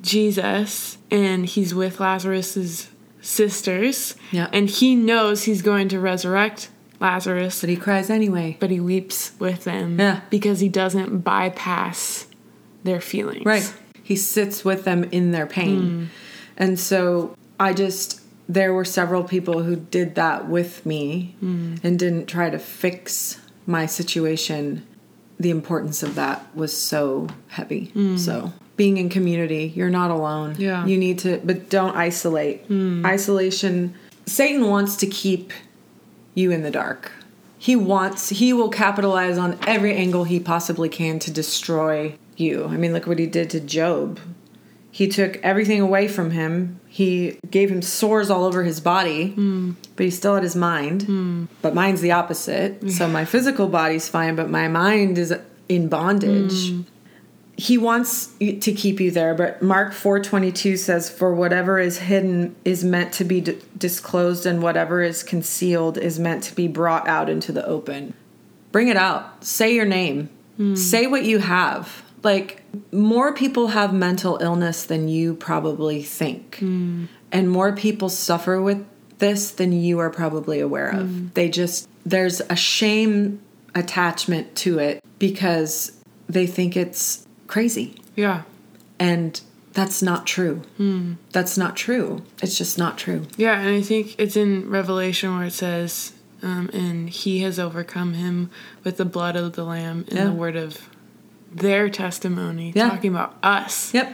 Jesus 0.02 0.98
and 1.12 1.46
he's 1.46 1.76
with 1.76 2.00
Lazarus's 2.00 2.90
sisters, 3.26 4.16
Yeah. 4.32 4.48
and 4.54 4.70
he 4.70 4.96
knows 4.96 5.44
he's 5.44 5.62
going 5.62 5.90
to 5.90 6.00
resurrect 6.00 6.70
Lazarus, 7.00 7.60
but 7.62 7.70
he 7.70 7.76
cries 7.76 8.10
anyway 8.10 8.58
but 8.60 8.70
he 8.70 8.80
weeps 8.80 9.32
with 9.40 9.64
them 9.64 10.00
Yeah. 10.00 10.22
because 10.30 10.60
he 10.60 10.70
doesn't 10.70 11.20
bypass 11.20 12.28
their 12.84 13.02
feelings. 13.02 13.46
Right. 13.46 13.74
He 14.02 14.16
sits 14.16 14.64
with 14.64 14.84
them 14.86 15.04
in 15.06 15.32
their 15.32 15.48
pain. 15.48 15.82
Hmm. 15.82 16.06
And 16.58 16.80
so 16.80 17.36
I 17.60 17.74
just, 17.74 18.22
there 18.48 18.74
were 18.74 18.86
several 18.86 19.24
people 19.24 19.64
who 19.64 19.76
did 19.76 20.16
that 20.16 20.48
with 20.48 20.86
me 20.86 21.36
hmm. 21.40 21.76
and 21.84 21.98
didn't 21.98 22.28
try 22.28 22.50
to 22.50 22.60
fix 22.60 23.42
my 23.66 23.88
situation. 23.88 24.86
The 25.40 25.50
importance 25.50 26.04
of 26.04 26.16
that 26.16 26.56
was 26.56 26.72
so 26.72 27.28
heavy. 27.48 27.86
Hmm. 27.88 28.18
So 28.18 28.54
being 28.76 28.98
in 28.98 29.10
community, 29.10 29.72
you're 29.76 29.90
not 29.90 30.12
alone. 30.12 30.56
Yeah. 30.58 30.86
You 30.86 30.98
need 30.98 31.20
to, 31.20 31.42
but 31.44 31.70
don't 31.70 31.96
isolate. 31.96 32.66
Hmm. 32.66 33.06
Isolation, 33.06 33.96
Satan 34.26 34.70
wants 34.70 34.98
to 34.98 35.08
keep 35.08 35.54
you 36.34 36.52
in 36.52 36.64
the 36.64 36.72
dark. 36.72 37.12
He 37.58 37.76
wants, 37.76 38.30
he 38.30 38.54
will 38.54 38.70
capitalize 38.70 39.38
on 39.38 39.58
every 39.66 39.96
angle 39.96 40.26
he 40.26 40.40
possibly 40.40 40.90
can 40.90 41.20
to 41.20 41.32
destroy 41.32 42.16
you. 42.36 42.66
I 42.66 42.78
mean, 42.78 42.94
look 42.94 43.08
what 43.08 43.18
he 43.18 43.28
did 43.28 43.50
to 43.52 43.60
Job. 43.60 44.20
He 44.92 45.08
took 45.08 45.38
everything 45.38 45.82
away 45.82 46.08
from 46.08 46.32
him. 46.32 46.80
He 46.88 47.38
gave 47.50 47.70
him 47.70 47.82
sores 47.82 48.30
all 48.30 48.46
over 48.46 48.64
his 48.64 48.80
body, 48.80 49.32
hmm. 49.32 49.72
but 49.96 50.06
he 50.06 50.10
still 50.10 50.36
had 50.36 50.44
his 50.44 50.56
mind. 50.56 51.04
Hmm. 51.04 51.46
But 51.62 51.74
mine's 51.74 52.02
the 52.02 52.12
opposite. 52.12 52.92
So 52.92 53.08
my 53.08 53.26
physical 53.26 53.68
body's 53.68 54.08
fine, 54.08 54.36
but 54.36 54.50
my 54.50 54.68
mind 54.68 55.18
is 55.18 55.34
in 55.68 55.90
bondage 55.90 56.72
he 57.58 57.78
wants 57.78 58.28
to 58.40 58.74
keep 58.74 59.00
you 59.00 59.12
there 59.12 59.34
but 59.34 59.62
mark 59.62 59.94
422 59.94 60.78
says 60.78 61.10
for 61.10 61.34
whatever 61.34 61.80
is 61.80 62.00
hidden 62.00 62.56
is 62.66 62.84
meant 62.84 63.14
to 63.14 63.24
be 63.24 63.42
d- 63.42 63.58
disclosed 63.78 64.46
and 64.46 64.62
whatever 64.62 65.02
is 65.02 65.24
concealed 65.24 65.98
is 65.98 66.20
meant 66.20 66.44
to 66.44 66.56
be 66.56 66.68
brought 66.68 67.08
out 67.08 67.30
into 67.30 67.52
the 67.52 67.66
open. 67.66 68.14
Bring 68.72 68.88
it 68.88 68.98
out. 68.98 69.44
Say 69.44 69.74
your 69.74 69.86
name. 69.86 70.30
Hmm. 70.58 70.76
Say 70.76 71.08
what 71.08 71.24
you 71.24 71.40
have. 71.40 72.04
Like 72.24 72.64
more 72.92 73.34
people 73.34 73.68
have 73.68 73.94
mental 73.94 74.38
illness 74.42 74.84
than 74.84 75.08
you 75.08 75.36
probably 75.36 76.04
think. 76.04 76.58
Hmm. 76.58 77.06
And 77.32 77.50
more 77.50 77.74
people 77.76 78.10
suffer 78.10 78.62
with 78.62 78.86
this 79.20 79.52
than 79.52 79.72
you 79.72 80.00
are 80.00 80.10
probably 80.10 80.60
aware 80.60 80.90
of. 80.90 81.08
Hmm. 81.08 81.28
They 81.34 81.50
just 81.50 81.88
there's 82.06 82.42
a 82.50 82.56
shame 82.56 83.42
attachment 83.74 84.56
to 84.56 84.80
it 84.80 85.02
because 85.20 86.02
they 86.28 86.48
think 86.48 86.76
it's 86.76 87.26
crazy 87.48 87.96
Yeah. 88.16 88.44
and 89.00 89.40
that's 89.74 90.02
not 90.02 90.26
true 90.26 90.62
that's 91.32 91.58
not 91.58 91.76
true 91.76 92.24
it's 92.42 92.58
just 92.58 92.78
not 92.78 92.98
true 92.98 93.24
Yeah, 93.38 93.60
and 93.60 93.70
I 93.76 93.82
think 93.82 94.16
it's 94.18 94.36
in 94.38 94.70
Revelation 94.70 95.36
where 95.38 95.48
it 95.48 95.52
says, 95.54 96.14
um, 96.42 96.70
and 96.74 97.10
he 97.10 97.40
has 97.42 97.60
overcome 97.60 98.14
him 98.14 98.50
with 98.84 98.98
the 98.98 99.06
blood 99.06 99.36
of 99.36 99.54
the 99.54 99.64
Lamb 99.66 100.06
and 100.08 100.18
Yeah. 100.18 100.26
the 100.26 100.32
word 100.34 100.56
of 100.56 100.90
their 101.54 101.90
testimony, 101.90 102.72
Yeah. 102.76 102.90
talking 102.90 103.12
about 103.12 103.38
us. 103.44 103.94
yep 103.94 104.14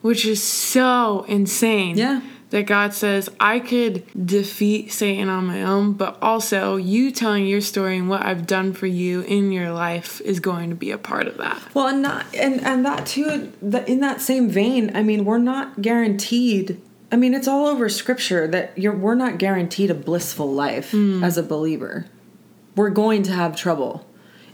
Which 0.00 0.24
is 0.24 0.42
so 0.42 1.24
insane. 1.28 1.96
Yeah. 1.98 2.20
That 2.50 2.66
God 2.66 2.94
says, 2.94 3.28
I 3.38 3.60
could 3.60 4.04
defeat 4.26 4.90
Satan 4.90 5.28
on 5.28 5.46
my 5.46 5.62
own, 5.62 5.92
but 5.92 6.16
also 6.22 6.76
you 6.76 7.10
telling 7.10 7.46
your 7.46 7.60
story 7.60 7.98
and 7.98 8.08
what 8.08 8.24
I've 8.24 8.46
done 8.46 8.72
for 8.72 8.86
you 8.86 9.20
in 9.20 9.52
your 9.52 9.70
life 9.70 10.20
is 10.22 10.40
going 10.40 10.70
to 10.70 10.76
be 10.76 10.90
a 10.90 10.96
part 10.96 11.26
of 11.26 11.36
that. 11.36 11.62
well 11.74 11.88
and 11.88 12.00
not 12.02 12.26
and 12.34 12.60
and 12.62 12.84
that 12.86 13.06
too 13.06 13.52
in 13.86 14.00
that 14.00 14.20
same 14.20 14.48
vein 14.48 14.94
i 14.96 15.02
mean 15.02 15.24
we're 15.24 15.38
not 15.38 15.80
guaranteed 15.82 16.80
i 17.12 17.16
mean 17.16 17.34
it's 17.34 17.48
all 17.48 17.66
over 17.66 17.88
scripture 17.88 18.46
that 18.48 18.76
you're 18.78 18.94
we're 18.94 19.14
not 19.14 19.38
guaranteed 19.38 19.90
a 19.90 19.94
blissful 19.94 20.50
life 20.52 20.90
hmm. 20.92 21.22
as 21.22 21.36
a 21.36 21.42
believer. 21.42 22.06
We're 22.76 22.90
going 22.90 23.24
to 23.24 23.32
have 23.32 23.56
trouble 23.56 24.06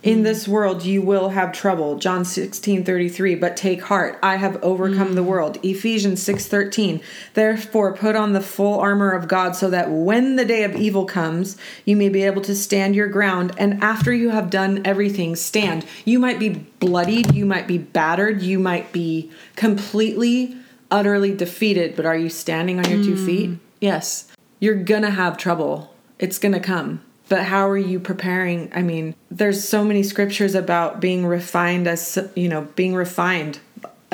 in 0.05 0.21
mm. 0.21 0.25
this 0.25 0.47
world 0.47 0.85
you 0.85 1.03
will 1.03 1.31
have 1.31 1.51
trouble. 1.51 1.97
John 1.97 2.25
16 2.25 2.85
33 2.85 3.35
but 3.35 3.57
take 3.57 3.83
heart. 3.83 4.19
I 4.23 4.37
have 4.37 4.63
overcome 4.63 5.15
the 5.15 5.23
mm. 5.23 5.27
world. 5.27 5.59
Ephesians 5.65 6.23
6 6.23 6.47
13 6.47 7.01
therefore 7.33 7.97
put 7.97 8.15
on 8.15 8.35
the 8.35 8.41
full 8.41 8.79
armor 8.79 9.11
of 9.11 9.27
god 9.27 9.57
so 9.57 9.71
that 9.71 9.91
when 9.91 10.37
the 10.37 10.45
day 10.45 10.63
of 10.63 10.77
evil 10.77 11.07
comes 11.07 11.57
you 11.85 11.97
may 11.97 12.11
be 12.11 12.23
able 12.23 12.43
to 12.43 12.55
stand 12.55 12.95
your 12.95 13.09
ground. 13.09 13.53
And 13.59 13.83
after 13.83 14.13
you 14.13 14.29
have 14.31 14.51
done 14.51 14.83
everything 14.85 15.35
stand. 15.35 15.87
You 16.05 16.19
might 16.19 16.39
be 16.39 16.51
bloodied. 16.51 17.35
You 17.35 17.47
might 17.47 17.67
be 17.67 17.79
battered. 17.79 18.43
You 18.43 18.59
might 18.59 18.93
be 18.93 19.33
completely 19.57 20.57
utterly 20.91 21.35
defeated. 21.35 21.97
But 21.97 22.05
are 22.05 22.17
you 22.17 22.29
standing 22.29 22.79
on 22.79 22.91
your 22.91 23.03
two 23.03 23.17
mm. 23.17 23.27
feet? 23.27 23.59
Yes. 23.81 24.31
You're 24.61 24.83
gonna 24.83 25.11
have 25.11 25.39
trouble. 25.39 25.95
It's 26.19 26.39
gonna 26.39 26.61
come 26.61 27.01
But 27.29 27.45
how 27.45 27.69
are 27.69 27.79
you 27.79 28.01
preparing? 28.01 28.71
I 28.75 28.83
mean, 28.83 29.15
there's 29.31 29.67
so 29.67 29.83
many 29.85 30.03
scriptures 30.03 30.55
about 30.55 31.01
being 31.01 31.27
refined 31.27 31.87
as 31.87 32.19
you 32.35 32.49
know, 32.49 32.69
being 32.77 32.95
refined 32.95 33.61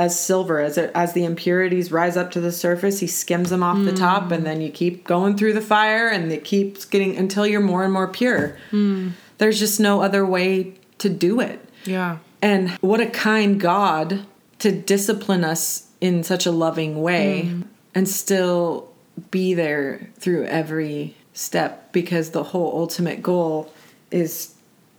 as 0.00 0.18
silver 0.18 0.60
as 0.60 0.78
it, 0.78 0.90
as 0.94 1.12
the 1.12 1.24
impurities 1.24 1.92
rise 1.92 2.16
up 2.16 2.30
to 2.30 2.40
the 2.40 2.50
surface 2.50 3.00
he 3.00 3.06
skims 3.06 3.50
them 3.50 3.62
off 3.62 3.76
mm. 3.76 3.84
the 3.84 3.92
top 3.92 4.30
and 4.30 4.46
then 4.46 4.58
you 4.62 4.70
keep 4.70 5.04
going 5.04 5.36
through 5.36 5.52
the 5.52 5.60
fire 5.60 6.08
and 6.08 6.32
it 6.32 6.42
keeps 6.42 6.86
getting 6.86 7.14
until 7.18 7.46
you're 7.46 7.60
more 7.60 7.84
and 7.84 7.92
more 7.92 8.08
pure 8.08 8.56
mm. 8.70 9.12
there's 9.36 9.58
just 9.58 9.78
no 9.78 10.00
other 10.00 10.24
way 10.24 10.72
to 10.96 11.10
do 11.10 11.38
it 11.38 11.60
yeah 11.84 12.16
and 12.40 12.70
what 12.80 12.98
a 12.98 13.06
kind 13.06 13.60
god 13.60 14.24
to 14.58 14.72
discipline 14.72 15.44
us 15.44 15.88
in 16.00 16.22
such 16.24 16.46
a 16.46 16.50
loving 16.50 17.02
way 17.02 17.42
mm. 17.44 17.64
and 17.94 18.08
still 18.08 18.90
be 19.30 19.52
there 19.52 20.08
through 20.18 20.46
every 20.46 21.14
step 21.40 21.90
because 21.90 22.30
the 22.30 22.42
whole 22.42 22.78
ultimate 22.78 23.22
goal 23.22 23.72
is 24.10 24.54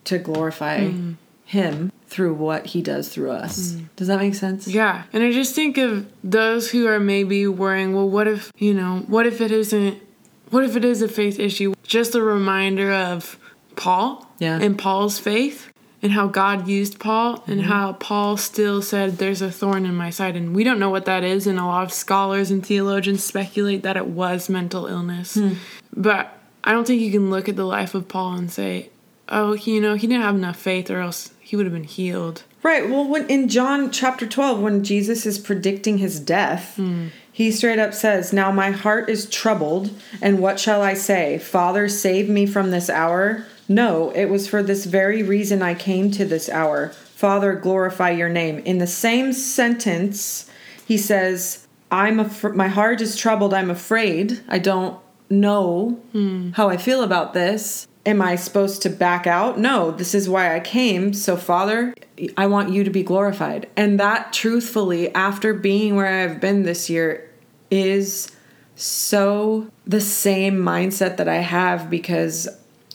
to 0.06 0.18
glorify 0.18 0.80
mm. 0.80 1.16
him 1.46 1.92
through 2.08 2.34
what 2.34 2.66
he 2.66 2.82
does 2.82 3.10
through 3.10 3.30
us. 3.30 3.74
Mm. 3.74 3.90
Does 3.96 4.08
that 4.08 4.20
make 4.20 4.34
sense? 4.34 4.68
Yeah. 4.68 5.04
And 5.14 5.24
I 5.24 5.32
just 5.32 5.54
think 5.54 5.78
of 5.78 6.12
those 6.24 6.72
who 6.72 6.88
are 6.88 7.00
maybe 7.00 7.46
worrying, 7.48 7.94
well, 7.94 8.10
what 8.10 8.28
if, 8.28 8.52
you 8.58 8.74
know, 8.74 9.04
what 9.08 9.28
if 9.28 9.40
it 9.40 9.52
isn't, 9.52 10.02
what 10.50 10.64
if 10.64 10.76
it 10.76 10.84
is 10.84 11.04
a 11.04 11.08
faith 11.08 11.40
issue? 11.40 11.74
Just 11.84 12.16
a 12.16 12.22
reminder 12.24 12.92
of 12.92 13.38
Paul 13.76 14.28
yeah. 14.40 14.60
and 14.60 14.78
Paul's 14.78 15.20
faith 15.20 15.71
and 16.02 16.12
how 16.12 16.28
God 16.28 16.68
used 16.68 17.00
Paul 17.00 17.38
mm-hmm. 17.38 17.52
and 17.52 17.62
how 17.64 17.94
Paul 17.94 18.38
still 18.38 18.82
said, 18.82 19.18
There's 19.18 19.42
a 19.42 19.52
thorn 19.52 19.86
in 19.86 19.96
my 19.96 20.10
side. 20.10 20.36
And 20.36 20.56
we 20.56 20.64
don't 20.64 20.80
know 20.80 20.90
what 20.90 21.06
that 21.06 21.24
is. 21.24 21.48
And 21.48 21.60
a 21.60 21.66
lot 21.66 21.84
of 21.84 21.94
scholars 21.94 22.52
and 22.52 22.66
theologians 22.66 23.24
speculate 23.24 23.84
that 23.84 23.98
it 23.98 24.08
was 24.08 24.50
mental 24.50 24.88
illness. 24.88 25.38
Mm. 25.38 25.58
But 25.96 26.38
I 26.64 26.72
don't 26.72 26.86
think 26.86 27.02
you 27.02 27.12
can 27.12 27.30
look 27.30 27.50
at 27.50 27.56
the 27.56 27.66
life 27.66 27.94
of 27.94 28.08
Paul 28.08 28.34
and 28.34 28.52
say, 28.52 28.90
Oh, 29.30 29.54
you 29.54 29.80
know, 29.80 29.96
he 29.96 30.08
didn't 30.08 30.24
have 30.24 30.36
enough 30.36 30.58
faith 30.58 30.90
or 30.90 31.00
else 31.00 31.32
he 31.40 31.56
would 31.56 31.66
have 31.66 31.74
been 31.74 31.84
healed. 31.84 32.44
Right. 32.64 32.90
Well, 32.90 33.08
when 33.08 33.28
in 33.28 33.48
John 33.48 33.92
chapter 33.92 34.28
12, 34.28 34.60
when 34.60 34.84
Jesus 34.84 35.26
is 35.26 35.40
predicting 35.40 35.98
his 35.98 36.20
death, 36.20 36.76
mm. 36.78 37.10
he 37.32 37.52
straight 37.52 37.80
up 37.80 37.94
says, 37.94 38.32
Now 38.32 38.52
my 38.52 38.72
heart 38.72 39.10
is 39.10 39.28
troubled, 39.30 39.90
and 40.22 40.40
what 40.40 40.60
shall 40.60 40.82
I 40.82 40.94
say? 40.94 41.40
Father, 41.40 41.90
save 41.90 42.30
me 42.30 42.46
from 42.46 42.70
this 42.70 42.90
hour? 42.90 43.46
No, 43.74 44.12
it 44.12 44.26
was 44.26 44.48
for 44.48 44.62
this 44.62 44.86
very 44.86 45.24
reason 45.24 45.62
I 45.62 45.74
came 45.74 46.12
to 46.12 46.26
this 46.26 46.50
hour. 46.50 46.90
Father, 46.90 47.54
glorify 47.54 48.12
your 48.12 48.30
name. 48.30 48.60
In 48.60 48.80
the 48.80 48.88
same 48.88 49.34
sentence, 49.34 50.50
he 50.86 50.98
says, 50.98 51.68
I'm 51.90 52.20
af- 52.20 52.56
my 52.56 52.68
heart 52.68 53.02
is 53.02 53.16
troubled. 53.16 53.54
I'm 53.54 53.70
afraid. 53.70 54.42
I 54.48 54.60
don't 54.60 55.00
know 55.30 56.00
mm. 56.14 56.54
how 56.56 56.70
I 56.70 56.78
feel 56.78 57.04
about 57.04 57.34
this 57.34 57.88
am 58.06 58.22
I 58.22 58.36
supposed 58.36 58.82
to 58.82 58.90
back 58.90 59.28
out? 59.28 59.60
No, 59.60 59.92
this 59.92 60.16
is 60.16 60.30
why 60.30 60.56
I 60.56 60.60
came. 60.60 61.14
So, 61.14 61.38
Father, 61.38 61.94
I 62.38 62.48
want 62.48 62.72
you 62.72 62.84
to 62.84 62.90
be 62.90 63.04
glorified. 63.04 63.70
And 63.76 64.00
that, 64.00 64.34
truthfully, 64.34 65.14
after 65.14 65.54
being 65.54 65.96
where 65.96 66.08
I've 66.08 66.40
been 66.40 66.64
this 66.64 66.90
year, 66.90 67.30
is 67.70 68.32
so 68.76 69.70
the 69.86 70.02
same 70.02 70.58
mindset 70.58 71.18
that 71.18 71.28
I 71.28 71.38
have 71.38 71.90
because 71.90 72.48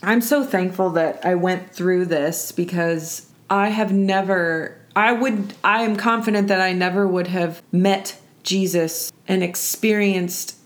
I'm 0.07 0.21
so 0.21 0.45
thankful 0.45 0.91
that 0.91 1.27
I 1.27 1.35
went 1.35 1.73
through 1.73 2.07
this 2.07 2.53
because 2.53 3.29
I 3.51 3.71
have 3.71 3.93
never, 3.93 4.79
I 4.95 5.13
would, 5.13 5.53
I 5.65 5.83
am 5.83 5.97
confident 5.97 6.47
that 6.47 6.61
I 6.61 6.73
never 6.73 7.09
would 7.09 7.27
have 7.27 7.61
met 7.73 8.19
Jesus 8.45 9.13
and 9.27 9.43
experienced 9.43 10.57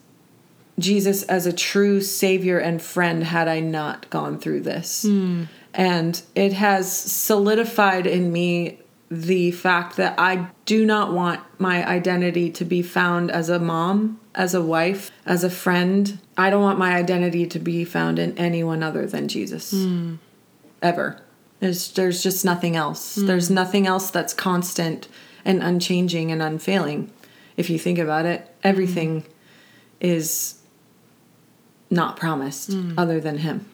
Jesus 0.78 1.22
as 1.22 1.46
a 1.46 1.54
true 1.54 2.02
savior 2.02 2.58
and 2.58 2.82
friend 2.82 3.24
had 3.24 3.48
I 3.48 3.60
not 3.60 4.10
gone 4.10 4.38
through 4.38 4.60
this. 4.60 5.06
Mm. 5.06 5.48
And 5.72 6.22
it 6.34 6.52
has 6.52 6.92
solidified 6.92 8.06
in 8.06 8.32
me 8.32 8.78
the 9.10 9.50
fact 9.50 9.96
that 9.96 10.14
I 10.18 10.48
do 10.66 10.84
not 10.86 11.12
want 11.12 11.40
my 11.58 11.86
identity 11.86 12.50
to 12.50 12.64
be 12.64 12.82
found 12.82 13.30
as 13.30 13.48
a 13.48 13.58
mom, 13.58 14.20
as 14.34 14.54
a 14.54 14.62
wife, 14.62 15.10
as 15.26 15.42
a 15.42 15.50
friend. 15.50 16.18
I 16.40 16.50
don't 16.50 16.62
want 16.62 16.78
my 16.78 16.94
identity 16.94 17.46
to 17.46 17.58
be 17.58 17.84
found 17.84 18.18
in 18.18 18.36
anyone 18.38 18.82
other 18.82 19.06
than 19.06 19.28
Jesus. 19.28 19.72
Mm. 19.72 20.18
Ever. 20.82 21.20
There's 21.60 21.92
there's 21.92 22.22
just 22.22 22.44
nothing 22.44 22.76
else. 22.76 23.18
Mm. 23.18 23.26
There's 23.26 23.50
nothing 23.50 23.86
else 23.86 24.10
that's 24.10 24.32
constant 24.32 25.08
and 25.44 25.62
unchanging 25.62 26.32
and 26.32 26.42
unfailing. 26.42 27.12
If 27.56 27.68
you 27.68 27.78
think 27.78 27.98
about 27.98 28.26
it, 28.26 28.48
everything 28.62 29.24
is 30.00 30.60
not 31.90 32.16
promised 32.16 32.70
mm. 32.70 32.94
other 32.96 33.20
than 33.20 33.38
him. 33.38 33.66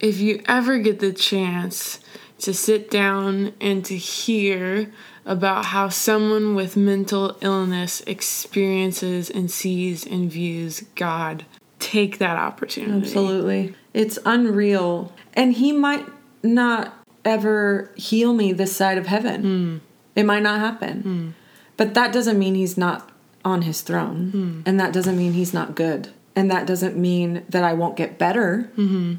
If 0.00 0.18
you 0.18 0.42
ever 0.46 0.78
get 0.78 0.98
the 0.98 1.12
chance 1.12 2.00
to 2.40 2.52
sit 2.52 2.90
down 2.90 3.54
and 3.60 3.84
to 3.84 3.96
hear 3.96 4.92
about 5.24 5.66
how 5.66 5.88
someone 5.88 6.56
with 6.56 6.76
mental 6.76 7.38
illness 7.40 8.02
experiences 8.06 9.30
and 9.30 9.48
sees 9.50 10.04
and 10.04 10.30
views 10.30 10.84
God, 10.96 11.44
take 11.82 12.18
that 12.18 12.36
opportunity. 12.36 13.06
Absolutely. 13.06 13.74
It's 13.92 14.18
unreal. 14.24 15.12
And 15.34 15.52
he 15.52 15.72
might 15.72 16.06
not 16.42 16.94
ever 17.24 17.90
heal 17.96 18.32
me 18.32 18.52
this 18.52 18.74
side 18.74 18.98
of 18.98 19.06
heaven. 19.06 19.42
Mm. 19.42 19.80
It 20.14 20.24
might 20.24 20.42
not 20.42 20.60
happen. 20.60 21.02
Mm. 21.02 21.32
But 21.76 21.94
that 21.94 22.12
doesn't 22.12 22.38
mean 22.38 22.54
he's 22.54 22.76
not 22.76 23.10
on 23.44 23.62
his 23.62 23.80
throne. 23.80 24.32
Mm. 24.32 24.68
And 24.68 24.80
that 24.80 24.92
doesn't 24.92 25.16
mean 25.16 25.32
he's 25.32 25.52
not 25.54 25.74
good 25.74 26.10
and 26.34 26.50
that 26.50 26.66
doesn't 26.66 26.96
mean 26.96 27.44
that 27.48 27.64
I 27.64 27.72
won't 27.72 27.96
get 27.96 28.18
better. 28.18 28.70
Mm-hmm. 28.76 29.14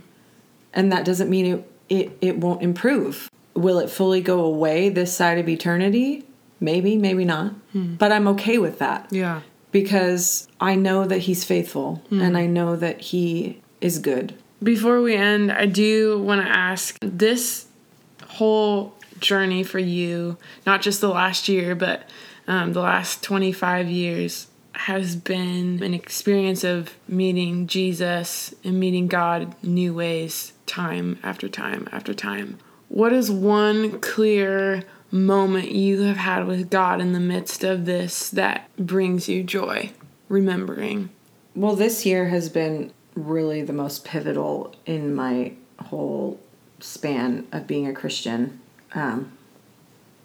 And 0.73 0.91
that 0.91 1.05
doesn't 1.05 1.29
mean 1.29 1.45
it, 1.45 1.71
it, 1.89 2.17
it 2.21 2.37
won't 2.37 2.63
improve. 2.63 3.29
Will 3.53 3.79
it 3.79 3.89
fully 3.89 4.21
go 4.21 4.41
away 4.41 4.89
this 4.89 5.13
side 5.13 5.37
of 5.37 5.47
eternity? 5.47 6.25
Maybe, 6.59 6.97
maybe 6.97 7.25
not. 7.25 7.53
Mm. 7.75 7.97
But 7.97 8.11
I'm 8.11 8.27
okay 8.29 8.57
with 8.57 8.79
that. 8.79 9.07
Yeah. 9.11 9.41
Because 9.73 10.47
I 10.61 10.75
know 10.75 11.05
that 11.05 11.19
He's 11.19 11.43
faithful 11.43 12.01
mm. 12.09 12.21
and 12.21 12.37
I 12.37 12.45
know 12.45 12.77
that 12.77 13.01
He 13.01 13.61
is 13.81 13.99
good. 13.99 14.33
Before 14.63 15.01
we 15.01 15.15
end, 15.15 15.51
I 15.51 15.65
do 15.65 16.21
want 16.21 16.41
to 16.41 16.47
ask 16.47 16.97
this 17.01 17.65
whole 18.25 18.95
journey 19.19 19.63
for 19.63 19.79
you, 19.79 20.37
not 20.65 20.81
just 20.81 21.01
the 21.01 21.09
last 21.09 21.49
year, 21.49 21.75
but 21.75 22.09
um, 22.47 22.71
the 22.71 22.79
last 22.79 23.21
25 23.23 23.89
years, 23.89 24.47
has 24.73 25.15
been 25.15 25.81
an 25.83 25.93
experience 25.93 26.63
of 26.63 26.95
meeting 27.07 27.67
Jesus 27.67 28.53
and 28.63 28.79
meeting 28.79 29.07
God 29.07 29.55
new 29.63 29.93
ways 29.93 30.53
time 30.65 31.19
after 31.23 31.47
time 31.47 31.87
after 31.91 32.13
time. 32.13 32.57
What 32.89 33.13
is 33.13 33.29
one 33.29 33.99
clear 33.99 34.83
moment 35.13 35.71
you 35.71 36.01
have 36.01 36.17
had 36.17 36.47
with 36.47 36.71
God 36.71 36.99
in 36.99 37.13
the 37.13 37.19
midst 37.19 37.63
of 37.63 37.85
this 37.85 38.29
that 38.31 38.67
brings 38.77 39.29
you 39.29 39.43
joy, 39.43 39.91
remembering? 40.27 41.09
Well, 41.55 41.75
this 41.75 42.05
year 42.05 42.29
has 42.29 42.49
been 42.49 42.91
really 43.15 43.61
the 43.61 43.73
most 43.73 44.03
pivotal 44.03 44.73
in 44.87 45.13
my 45.13 45.53
whole 45.79 46.39
span 46.79 47.47
of 47.51 47.67
being 47.67 47.87
a 47.87 47.93
Christian. 47.93 48.59
Um, 48.95 49.31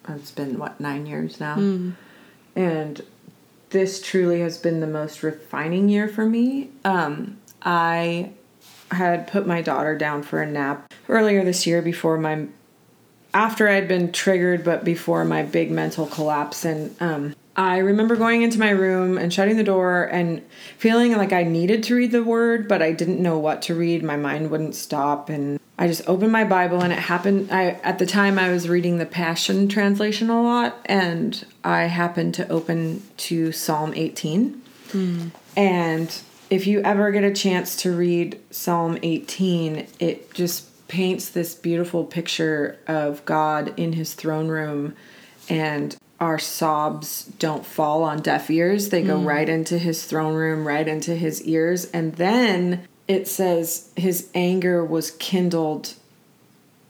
it's 0.07 0.31
been, 0.31 0.57
what, 0.57 0.79
nine 0.79 1.05
years 1.05 1.39
now? 1.39 1.57
Mm. 1.57 1.93
And 2.55 3.01
this 3.69 4.01
truly 4.01 4.41
has 4.41 4.57
been 4.57 4.79
the 4.79 4.87
most 4.87 5.21
refining 5.21 5.87
year 5.87 6.07
for 6.07 6.25
me. 6.25 6.71
Um, 6.83 7.37
I 7.61 8.31
had 8.89 9.27
put 9.27 9.45
my 9.45 9.61
daughter 9.61 9.95
down 9.95 10.23
for 10.23 10.41
a 10.41 10.49
nap 10.49 10.91
earlier 11.07 11.45
this 11.45 11.67
year 11.67 11.83
before 11.83 12.17
my 12.17 12.47
after 13.33 13.67
I'd 13.67 13.87
been 13.87 14.11
triggered, 14.11 14.63
but 14.63 14.83
before 14.83 15.25
my 15.25 15.43
big 15.43 15.71
mental 15.71 16.07
collapse. 16.07 16.65
And 16.65 16.95
um, 17.01 17.35
I 17.55 17.79
remember 17.79 18.15
going 18.15 18.41
into 18.41 18.59
my 18.59 18.69
room 18.69 19.17
and 19.17 19.33
shutting 19.33 19.57
the 19.57 19.63
door 19.63 20.03
and 20.03 20.41
feeling 20.77 21.15
like 21.17 21.33
I 21.33 21.43
needed 21.43 21.83
to 21.83 21.95
read 21.95 22.11
the 22.11 22.23
word, 22.23 22.67
but 22.67 22.81
I 22.81 22.91
didn't 22.91 23.21
know 23.21 23.37
what 23.37 23.61
to 23.63 23.75
read. 23.75 24.03
My 24.03 24.15
mind 24.15 24.49
wouldn't 24.49 24.75
stop. 24.75 25.29
And 25.29 25.59
I 25.77 25.87
just 25.87 26.07
opened 26.07 26.31
my 26.31 26.43
Bible 26.43 26.81
and 26.81 26.91
it 26.91 26.99
happened. 26.99 27.51
I 27.51 27.71
At 27.83 27.99
the 27.99 28.05
time, 28.05 28.39
I 28.39 28.49
was 28.49 28.67
reading 28.67 28.97
the 28.97 29.05
Passion 29.05 29.67
Translation 29.67 30.29
a 30.29 30.41
lot, 30.41 30.77
and 30.85 31.45
I 31.63 31.83
happened 31.83 32.33
to 32.35 32.47
open 32.49 33.03
to 33.17 33.51
Psalm 33.51 33.93
18. 33.93 34.61
Mm. 34.89 35.31
And 35.55 36.21
if 36.49 36.65
you 36.65 36.81
ever 36.81 37.11
get 37.11 37.23
a 37.23 37.33
chance 37.33 37.75
to 37.77 37.95
read 37.95 38.39
Psalm 38.51 38.97
18, 39.03 39.87
it 39.99 40.33
just 40.33 40.65
paints 40.89 41.29
this 41.29 41.55
beautiful 41.55 42.03
picture 42.03 42.77
of 42.87 43.23
God 43.23 43.73
in 43.79 43.93
his 43.93 44.13
throne 44.13 44.49
room 44.49 44.95
and 45.47 45.95
our 46.19 46.37
sobs 46.37 47.25
don't 47.39 47.65
fall 47.65 48.03
on 48.03 48.21
deaf 48.21 48.51
ears. 48.51 48.89
They 48.89 49.01
go 49.01 49.17
mm. 49.17 49.25
right 49.25 49.47
into 49.47 49.77
his 49.77 50.03
throne 50.03 50.35
room, 50.35 50.67
right 50.67 50.85
into 50.85 51.15
his 51.15 51.41
ears. 51.43 51.85
And 51.91 52.15
then 52.15 52.85
it 53.07 53.27
says 53.27 53.91
his 53.95 54.29
anger 54.35 54.83
was 54.83 55.11
kindled 55.11 55.93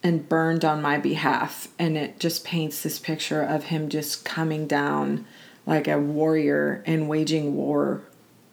and 0.01 0.27
burned 0.27 0.65
on 0.65 0.81
my 0.81 0.97
behalf. 0.97 1.67
And 1.77 1.95
it 1.95 2.19
just 2.19 2.43
paints 2.43 2.81
this 2.81 2.97
picture 2.97 3.43
of 3.43 3.65
him 3.65 3.89
just 3.89 4.25
coming 4.25 4.65
down 4.65 5.25
like 5.65 5.87
a 5.87 5.99
warrior 5.99 6.83
and 6.87 7.07
waging 7.07 7.55
war 7.55 8.01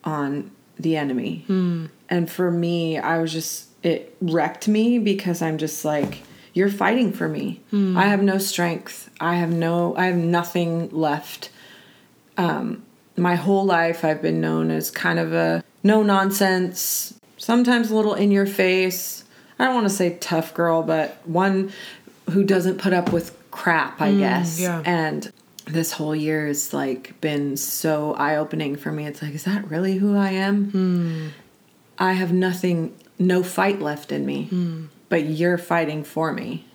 on 0.03 0.51
the 0.77 0.95
enemy. 0.95 1.43
Mm. 1.47 1.89
And 2.07 2.29
for 2.29 2.51
me, 2.51 2.99
I 2.99 3.17
was 3.17 3.33
just 3.33 3.66
it 3.83 4.15
wrecked 4.21 4.67
me 4.67 4.99
because 4.99 5.41
I'm 5.41 5.57
just 5.57 5.85
like, 5.85 6.23
you're 6.53 6.69
fighting 6.69 7.13
for 7.13 7.27
me. 7.27 7.61
Hmm. 7.69 7.97
I 7.97 8.07
have 8.07 8.23
no 8.23 8.37
strength. 8.37 9.09
I 9.19 9.35
have 9.35 9.51
no, 9.51 9.95
I 9.95 10.05
have 10.05 10.15
nothing 10.15 10.89
left. 10.89 11.49
Um, 12.37 12.83
my 13.15 13.35
whole 13.35 13.65
life, 13.65 14.03
I've 14.03 14.21
been 14.21 14.41
known 14.41 14.71
as 14.71 14.91
kind 14.91 15.19
of 15.19 15.33
a 15.33 15.63
no 15.83 16.03
nonsense, 16.03 17.19
sometimes 17.37 17.91
a 17.91 17.95
little 17.95 18.13
in 18.13 18.31
your 18.31 18.45
face. 18.45 19.23
I 19.59 19.65
don't 19.65 19.75
want 19.75 19.87
to 19.87 19.93
say 19.93 20.17
tough 20.19 20.53
girl, 20.53 20.83
but 20.83 21.17
one 21.25 21.71
who 22.29 22.43
doesn't 22.43 22.77
put 22.77 22.93
up 22.93 23.11
with 23.11 23.35
crap, 23.51 24.01
I 24.01 24.11
hmm, 24.11 24.19
guess. 24.19 24.59
yeah. 24.59 24.81
And 24.85 25.31
this 25.65 25.91
whole 25.91 26.15
year 26.15 26.47
has 26.47 26.73
like 26.73 27.19
been 27.21 27.57
so 27.57 28.13
eye 28.13 28.37
opening 28.37 28.75
for 28.75 28.91
me. 28.91 29.05
It's 29.05 29.21
like, 29.21 29.33
is 29.33 29.43
that 29.45 29.69
really 29.69 29.97
who 29.97 30.15
I 30.15 30.31
am? 30.31 30.71
Hmm. 30.71 31.27
I 31.99 32.13
have 32.13 32.31
nothing, 32.31 32.95
no 33.19 33.43
fight 33.43 33.81
left 33.81 34.11
in 34.11 34.25
me, 34.25 34.87
but 35.09 35.23
you're 35.25 35.57
fighting 35.57 36.03
for 36.03 36.31
me. 36.31 36.65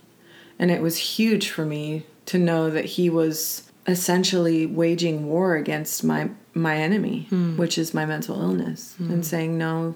And 0.58 0.70
it 0.70 0.82
was 0.82 0.96
huge 0.96 1.48
for 1.50 1.64
me 1.64 2.06
to 2.26 2.38
know 2.38 2.70
that 2.70 2.84
he 2.84 3.10
was 3.10 3.70
essentially 3.86 4.64
waging 4.64 5.26
war 5.26 5.56
against 5.56 6.04
my 6.04 6.30
my 6.54 6.76
enemy, 6.76 7.26
hmm. 7.30 7.56
which 7.56 7.78
is 7.78 7.94
my 7.94 8.04
mental 8.04 8.40
illness, 8.40 8.94
hmm. 8.96 9.10
and 9.10 9.26
saying, 9.26 9.56
"No, 9.58 9.94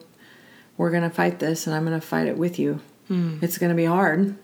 we're 0.77 0.91
going 0.91 1.03
to 1.03 1.11
fight 1.11 1.39
this 1.39 1.67
and 1.67 1.75
I'm 1.75 1.85
going 1.85 1.99
to 1.99 2.07
fight 2.07 2.27
it 2.27 2.37
with 2.37 2.59
you. 2.59 2.81
Hmm. 3.09 3.39
It's 3.41 3.59
going 3.59 3.71
to 3.71 3.77
be 3.77 3.85
hard, 3.85 4.37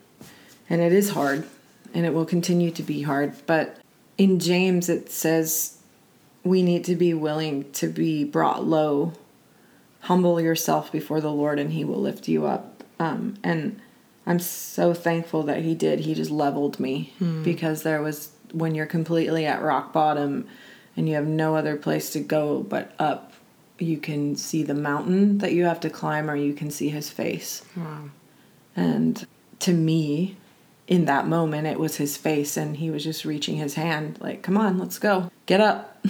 and 0.69 0.81
it 0.81 0.93
is 0.93 1.09
hard, 1.09 1.45
and 1.93 2.05
it 2.05 2.13
will 2.13 2.25
continue 2.25 2.71
to 2.71 2.83
be 2.83 3.01
hard, 3.01 3.33
but 3.45 3.77
in 4.17 4.39
James 4.39 4.89
it 4.89 5.09
says 5.09 5.77
we 6.43 6.61
need 6.61 6.83
to 6.85 6.95
be 6.95 7.13
willing 7.13 7.71
to 7.71 7.87
be 7.87 8.23
brought 8.23 8.63
low 8.63 9.13
humble 10.03 10.39
yourself 10.39 10.91
before 10.91 11.21
the 11.21 11.31
Lord 11.31 11.59
and 11.59 11.71
he 11.71 11.83
will 11.83 11.99
lift 11.99 12.27
you 12.27 12.45
up. 12.45 12.83
Um, 12.99 13.35
and 13.43 13.79
I'm 14.25 14.39
so 14.39 14.93
thankful 14.93 15.43
that 15.43 15.63
he 15.63 15.75
did. 15.75 16.01
He 16.01 16.13
just 16.13 16.31
leveled 16.31 16.79
me 16.79 17.13
because 17.43 17.83
there 17.83 18.01
was 18.01 18.31
when 18.51 18.75
you're 18.75 18.85
completely 18.85 19.45
at 19.45 19.61
rock 19.61 19.91
bottom 19.91 20.47
and 20.95 21.09
you 21.09 21.15
have 21.15 21.25
no 21.25 21.55
other 21.55 21.75
place 21.75 22.11
to 22.11 22.19
go 22.19 22.61
but 22.61 22.93
up, 22.99 23.33
you 23.79 23.97
can 23.97 24.35
see 24.35 24.63
the 24.63 24.75
mountain 24.75 25.39
that 25.39 25.53
you 25.53 25.65
have 25.65 25.79
to 25.81 25.89
climb 25.89 26.29
or 26.29 26.35
you 26.35 26.53
can 26.53 26.69
see 26.69 26.89
his 26.89 27.09
face. 27.09 27.63
Wow. 27.75 28.09
And 28.75 29.25
to 29.59 29.73
me, 29.73 30.37
in 30.87 31.05
that 31.05 31.27
moment, 31.27 31.67
it 31.67 31.79
was 31.79 31.95
his 31.95 32.17
face, 32.17 32.57
and 32.57 32.77
he 32.77 32.91
was 32.91 33.03
just 33.03 33.23
reaching 33.23 33.55
his 33.55 33.75
hand, 33.75 34.19
like, 34.21 34.41
come 34.41 34.57
on, 34.57 34.77
let's 34.77 34.99
go, 34.99 35.31
get 35.45 35.61
up. 35.61 36.05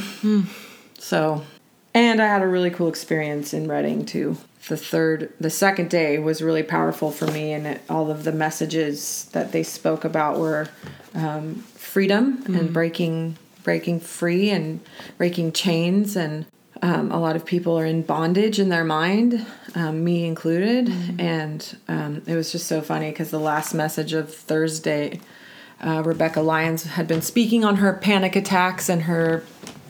so, 0.97 1.43
and 1.93 2.21
I 2.21 2.27
had 2.27 2.41
a 2.41 2.47
really 2.47 2.69
cool 2.69 2.87
experience 2.87 3.53
in 3.53 3.67
Reading 3.67 4.05
too. 4.05 4.37
The 4.67 4.77
third, 4.77 5.33
the 5.39 5.49
second 5.49 5.89
day 5.89 6.17
was 6.19 6.41
really 6.41 6.63
powerful 6.63 7.11
for 7.11 7.27
me, 7.27 7.51
and 7.51 7.67
it, 7.67 7.81
all 7.89 8.09
of 8.09 8.23
the 8.23 8.31
messages 8.31 9.29
that 9.33 9.51
they 9.51 9.63
spoke 9.63 10.05
about 10.05 10.39
were 10.39 10.69
um, 11.13 11.55
freedom 11.75 12.43
and 12.47 12.73
breaking 12.73 13.37
breaking 13.63 13.99
free 13.99 14.49
and 14.49 14.81
breaking 15.17 15.51
chains 15.53 16.17
and 16.17 16.45
um, 16.83 17.11
a 17.13 17.19
lot 17.19 17.37
of 17.37 17.45
people 17.45 17.79
are 17.79 17.85
in 17.85 18.01
bondage 18.01 18.59
in 18.59 18.67
their 18.67 18.83
mind, 18.83 19.45
um, 19.73 20.03
me 20.03 20.25
included. 20.25 20.91
And 21.17 21.77
um, 21.87 22.21
it 22.27 22.35
was 22.35 22.51
just 22.51 22.67
so 22.67 22.81
funny 22.81 23.09
because 23.09 23.31
the 23.31 23.39
last 23.39 23.73
message 23.73 24.11
of 24.11 24.33
Thursday, 24.33 25.21
uh, 25.79 26.03
Rebekah 26.05 26.41
Lyons 26.41 26.83
had 26.83 27.07
been 27.07 27.21
speaking 27.21 27.63
on 27.63 27.77
her 27.77 27.93
panic 27.93 28.35
attacks 28.35 28.89
and 28.89 29.03
her 29.03 29.45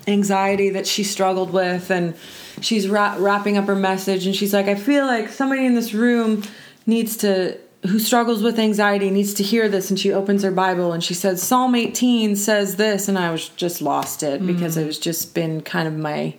anxiety 0.08 0.70
that 0.72 0.88
she 0.88 1.04
struggled 1.04 1.52
with. 1.52 1.90
And 1.90 2.16
she's 2.62 2.88
ra- 2.88 3.16
wrapping 3.18 3.58
up 3.58 3.66
her 3.66 3.76
message 3.76 4.26
and 4.26 4.36
she's 4.36 4.54
like, 4.54 4.68
I 4.68 4.76
feel 4.76 5.06
like 5.06 5.30
somebody 5.30 5.66
in 5.66 5.76
this 5.76 5.94
room 5.94 6.44
needs 6.86 7.18
to 7.18 7.58
who 7.84 8.00
struggles 8.00 8.42
with 8.42 8.58
anxiety 8.60 9.12
needs 9.12 9.34
to 9.34 9.44
hear 9.44 9.68
this 9.68 9.90
and 9.90 10.00
she 10.00 10.10
opens 10.10 10.42
her 10.42 10.52
bible 10.52 10.94
and 10.94 11.04
she 11.04 11.14
says 11.14 11.44
psalm 11.44 11.76
18 11.76 12.34
says 12.38 12.78
this 12.78 13.10
and 13.10 13.20
i 13.20 13.30
was 13.30 13.50
just 13.50 13.82
lost 13.82 14.24
it 14.24 14.42
mm. 14.42 14.48
because 14.48 14.78
it 14.78 14.86
was 14.86 14.98
just 14.98 15.36
been 15.36 15.60
kind 15.60 15.86
of 15.86 15.94
my 15.94 16.34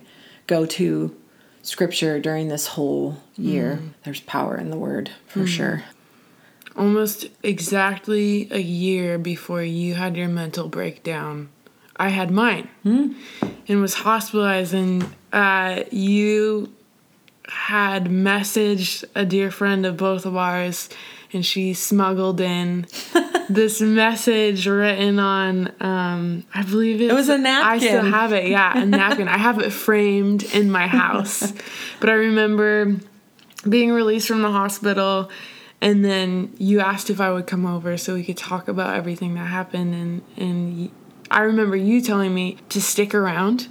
go-to 0.47 1.15
scripture 1.65 2.19
during 2.19 2.47
this 2.47 2.67
whole 2.67 3.17
year. 3.35 3.79
Mm. 3.81 3.93
There's 4.03 4.21
power 4.21 4.57
in 4.57 4.69
the 4.69 4.77
word 4.77 5.11
for 5.27 5.41
mm. 5.41 5.47
sure. 5.47 5.83
Almost 6.75 7.27
exactly 7.41 8.47
a 8.51 8.59
year 8.59 9.17
before 9.17 9.63
you 9.63 9.95
had 9.95 10.17
your 10.17 10.27
mental 10.27 10.67
breakdown, 10.67 11.49
I 11.97 12.09
had 12.09 12.31
mine 12.31 12.69
and 12.83 13.81
was 13.81 13.93
hospitalized. 13.93 14.73
And 14.73 15.07
uh, 15.31 15.83
you 15.91 16.73
had 17.47 18.05
messaged 18.05 19.03
a 19.15 19.25
dear 19.25 19.51
friend 19.51 19.85
of 19.85 19.97
both 19.97 20.25
of 20.25 20.35
ours, 20.35 20.89
and 21.31 21.45
she 21.45 21.73
smuggled 21.73 22.41
in 22.41 22.87
this 23.49 23.81
message 23.81 24.67
written 24.67 25.19
on, 25.19 25.71
um, 25.79 26.45
I 26.53 26.63
believe 26.63 27.01
it, 27.01 27.13
was 27.13 27.29
a 27.29 27.37
napkin. 27.37 27.69
I 27.69 27.77
still 27.77 28.03
have 28.03 28.33
it, 28.33 28.47
yeah, 28.47 28.77
a 28.77 28.85
napkin. 28.85 29.27
I 29.27 29.37
have 29.37 29.59
it 29.59 29.71
framed 29.71 30.43
in 30.55 30.71
my 30.71 30.87
house. 30.87 31.53
But 32.01 32.09
I 32.09 32.13
remember 32.13 32.97
being 33.67 33.91
released 33.91 34.27
from 34.27 34.41
the 34.41 34.51
hospital 34.51 35.31
and 35.81 36.03
then 36.03 36.53
you 36.57 36.81
asked 36.81 37.09
if 37.09 37.21
I 37.21 37.31
would 37.31 37.47
come 37.47 37.65
over 37.65 37.97
so 37.97 38.13
we 38.13 38.23
could 38.23 38.37
talk 38.37 38.67
about 38.67 38.95
everything 38.95 39.33
that 39.35 39.45
happened 39.45 39.95
and 39.95 40.21
and 40.37 40.91
I 41.29 41.41
remember 41.41 41.75
you 41.75 42.01
telling 42.01 42.33
me 42.33 42.57
to 42.69 42.81
stick 42.81 43.13
around 43.13 43.67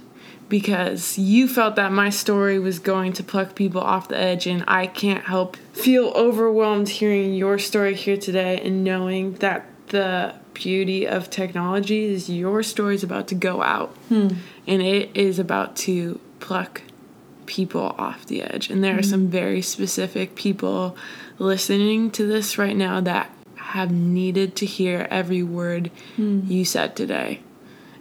because 0.49 1.17
you 1.17 1.47
felt 1.47 1.75
that 1.75 1.91
my 1.91 2.09
story 2.09 2.59
was 2.59 2.79
going 2.79 3.13
to 3.13 3.23
pluck 3.23 3.55
people 3.55 3.81
off 3.81 4.07
the 4.07 4.17
edge 4.17 4.45
and 4.45 4.63
I 4.67 4.87
can't 4.87 5.23
help 5.23 5.57
feel 5.73 6.09
overwhelmed 6.09 6.89
hearing 6.89 7.33
your 7.33 7.57
story 7.57 7.95
here 7.95 8.17
today 8.17 8.61
and 8.61 8.83
knowing 8.83 9.33
that 9.35 9.65
the 9.87 10.35
beauty 10.53 11.05
of 11.05 11.29
technology 11.29 12.05
is 12.05 12.29
your 12.29 12.63
story 12.63 12.95
is 12.95 13.03
about 13.03 13.27
to 13.29 13.35
go 13.35 13.61
out. 13.61 13.89
Hmm. 14.09 14.29
And 14.67 14.81
it 14.81 15.15
is 15.15 15.39
about 15.39 15.75
to 15.77 16.19
pluck 16.39 16.81
people 17.45 17.95
off 17.97 18.25
the 18.25 18.41
edge. 18.41 18.69
And 18.69 18.83
there 18.83 18.93
are 18.93 19.01
hmm. 19.01 19.09
some 19.09 19.27
very 19.27 19.61
specific 19.61 20.35
people 20.35 20.95
listening 21.37 22.11
to 22.11 22.25
this 22.25 22.57
right 22.57 22.75
now 22.75 23.01
that 23.01 23.29
have 23.75 23.91
needed 23.91 24.55
to 24.55 24.65
hear 24.65 25.05
every 25.11 25.43
word 25.43 25.91
hmm. 26.15 26.39
you 26.45 26.63
said 26.63 26.95
today. 26.95 27.41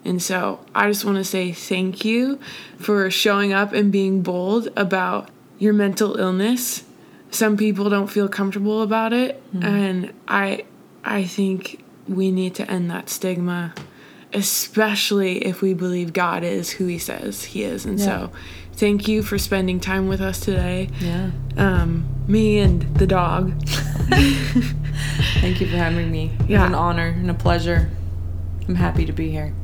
And 0.04 0.22
so 0.22 0.64
I 0.72 0.86
just 0.86 1.04
want 1.04 1.16
to 1.16 1.24
say 1.24 1.50
thank 1.50 2.04
you 2.04 2.38
for 2.78 3.10
showing 3.10 3.52
up 3.52 3.72
and 3.72 3.90
being 3.90 4.22
bold 4.22 4.68
about 4.76 5.30
your 5.58 5.72
mental 5.72 6.14
illness. 6.14 6.84
Some 7.32 7.56
people 7.56 7.90
don't 7.90 8.06
feel 8.06 8.28
comfortable 8.28 8.82
about 8.82 9.12
it, 9.12 9.42
hmm. 9.50 9.64
and 9.64 10.12
I 10.28 10.64
I 11.02 11.24
think 11.24 11.82
we 12.06 12.30
need 12.30 12.54
to 12.54 12.70
end 12.70 12.88
that 12.92 13.10
stigma, 13.10 13.74
especially 14.32 15.44
if 15.44 15.60
we 15.60 15.74
believe 15.74 16.12
God 16.12 16.44
is 16.44 16.70
who 16.70 16.86
he 16.86 16.98
says 16.98 17.42
he 17.42 17.64
is. 17.64 17.84
And 17.84 18.00
so 18.00 18.30
thank 18.74 19.08
you 19.08 19.22
for 19.22 19.38
spending 19.38 19.80
time 19.80 20.08
with 20.08 20.20
us 20.20 20.40
today. 20.40 20.88
yeah. 21.00 21.30
Um, 21.56 22.04
me 22.26 22.58
and 22.58 22.82
the 22.96 23.06
dog. 23.06 23.52
thank 25.40 25.60
you 25.60 25.66
for 25.68 25.76
having 25.76 26.10
me. 26.10 26.32
Yeah. 26.48 26.62
it's 26.62 26.68
an 26.68 26.74
honor 26.74 27.08
and 27.08 27.30
a 27.30 27.34
pleasure. 27.34 27.90
I'm 28.68 28.74
happy 28.74 29.04
to 29.06 29.12
be 29.12 29.30
here. 29.30 29.54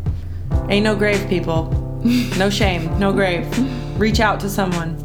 Ain't 0.68 0.84
no 0.84 0.96
grave 0.96 1.26
people. 1.28 1.76
No 2.38 2.48
shame. 2.48 2.98
No 2.98 3.12
grave. 3.12 3.46
Reach 4.00 4.20
out 4.20 4.40
to 4.40 4.48
someone 4.48 4.96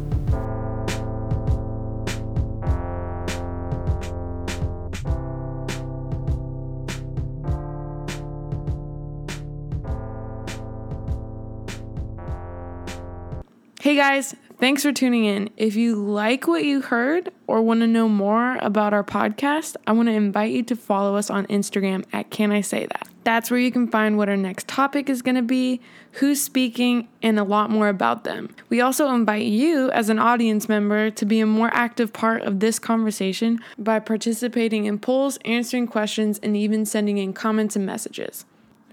Hey 13.96 14.02
guys, 14.02 14.36
thanks 14.58 14.82
for 14.82 14.92
tuning 14.92 15.24
in. 15.24 15.48
If 15.56 15.74
you 15.74 15.94
like 15.94 16.46
what 16.46 16.66
you 16.66 16.82
heard 16.82 17.32
or 17.46 17.62
want 17.62 17.80
to 17.80 17.86
know 17.86 18.10
more 18.10 18.56
about 18.56 18.92
our 18.92 19.02
podcast, 19.02 19.74
I 19.86 19.92
want 19.92 20.10
to 20.10 20.12
invite 20.12 20.52
you 20.52 20.62
to 20.64 20.76
follow 20.76 21.16
us 21.16 21.30
on 21.30 21.46
Instagram 21.46 22.04
at 22.12 22.28
Can 22.28 22.52
I 22.52 22.60
Say 22.60 22.84
That? 22.84 23.08
That's 23.24 23.50
where 23.50 23.58
you 23.58 23.72
can 23.72 23.88
find 23.88 24.18
what 24.18 24.28
our 24.28 24.36
next 24.36 24.68
topic 24.68 25.08
is 25.08 25.22
going 25.22 25.36
to 25.36 25.40
be, 25.40 25.80
who's 26.12 26.42
speaking, 26.42 27.08
and 27.22 27.38
a 27.38 27.42
lot 27.42 27.70
more 27.70 27.88
about 27.88 28.24
them. 28.24 28.54
We 28.68 28.82
also 28.82 29.08
invite 29.08 29.46
you, 29.46 29.90
as 29.92 30.10
an 30.10 30.18
audience 30.18 30.68
member, 30.68 31.08
to 31.12 31.24
be 31.24 31.40
a 31.40 31.46
more 31.46 31.70
active 31.72 32.12
part 32.12 32.42
of 32.42 32.60
this 32.60 32.78
conversation 32.78 33.60
by 33.78 34.00
participating 34.00 34.84
in 34.84 34.98
polls, 34.98 35.38
answering 35.46 35.86
questions, 35.86 36.38
and 36.42 36.54
even 36.54 36.84
sending 36.84 37.16
in 37.16 37.32
comments 37.32 37.76
and 37.76 37.86
messages. 37.86 38.44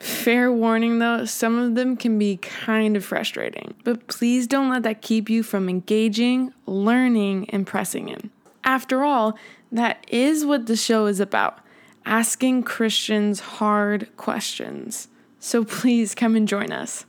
Fair 0.03 0.51
warning 0.51 0.99
though, 0.99 1.23
some 1.23 1.57
of 1.57 1.75
them 1.75 1.95
can 1.95 2.19
be 2.19 2.35
kind 2.35 2.97
of 2.97 3.05
frustrating, 3.05 3.73
but 3.85 4.05
please 4.07 4.47
don't 4.47 4.69
let 4.69 4.83
that 4.83 5.01
keep 5.01 5.29
you 5.29 5.43
from 5.43 5.69
engaging, 5.69 6.53
learning, 6.65 7.49
and 7.51 7.65
pressing 7.65 8.09
in. 8.09 8.29
After 8.65 9.05
all, 9.05 9.37
that 9.71 10.05
is 10.09 10.43
what 10.43 10.65
the 10.65 10.75
show 10.75 11.05
is 11.05 11.21
about 11.21 11.57
asking 12.05 12.63
Christians 12.63 13.39
hard 13.39 14.09
questions. 14.17 15.07
So 15.39 15.63
please 15.63 16.13
come 16.13 16.35
and 16.35 16.49
join 16.49 16.73
us. 16.73 17.05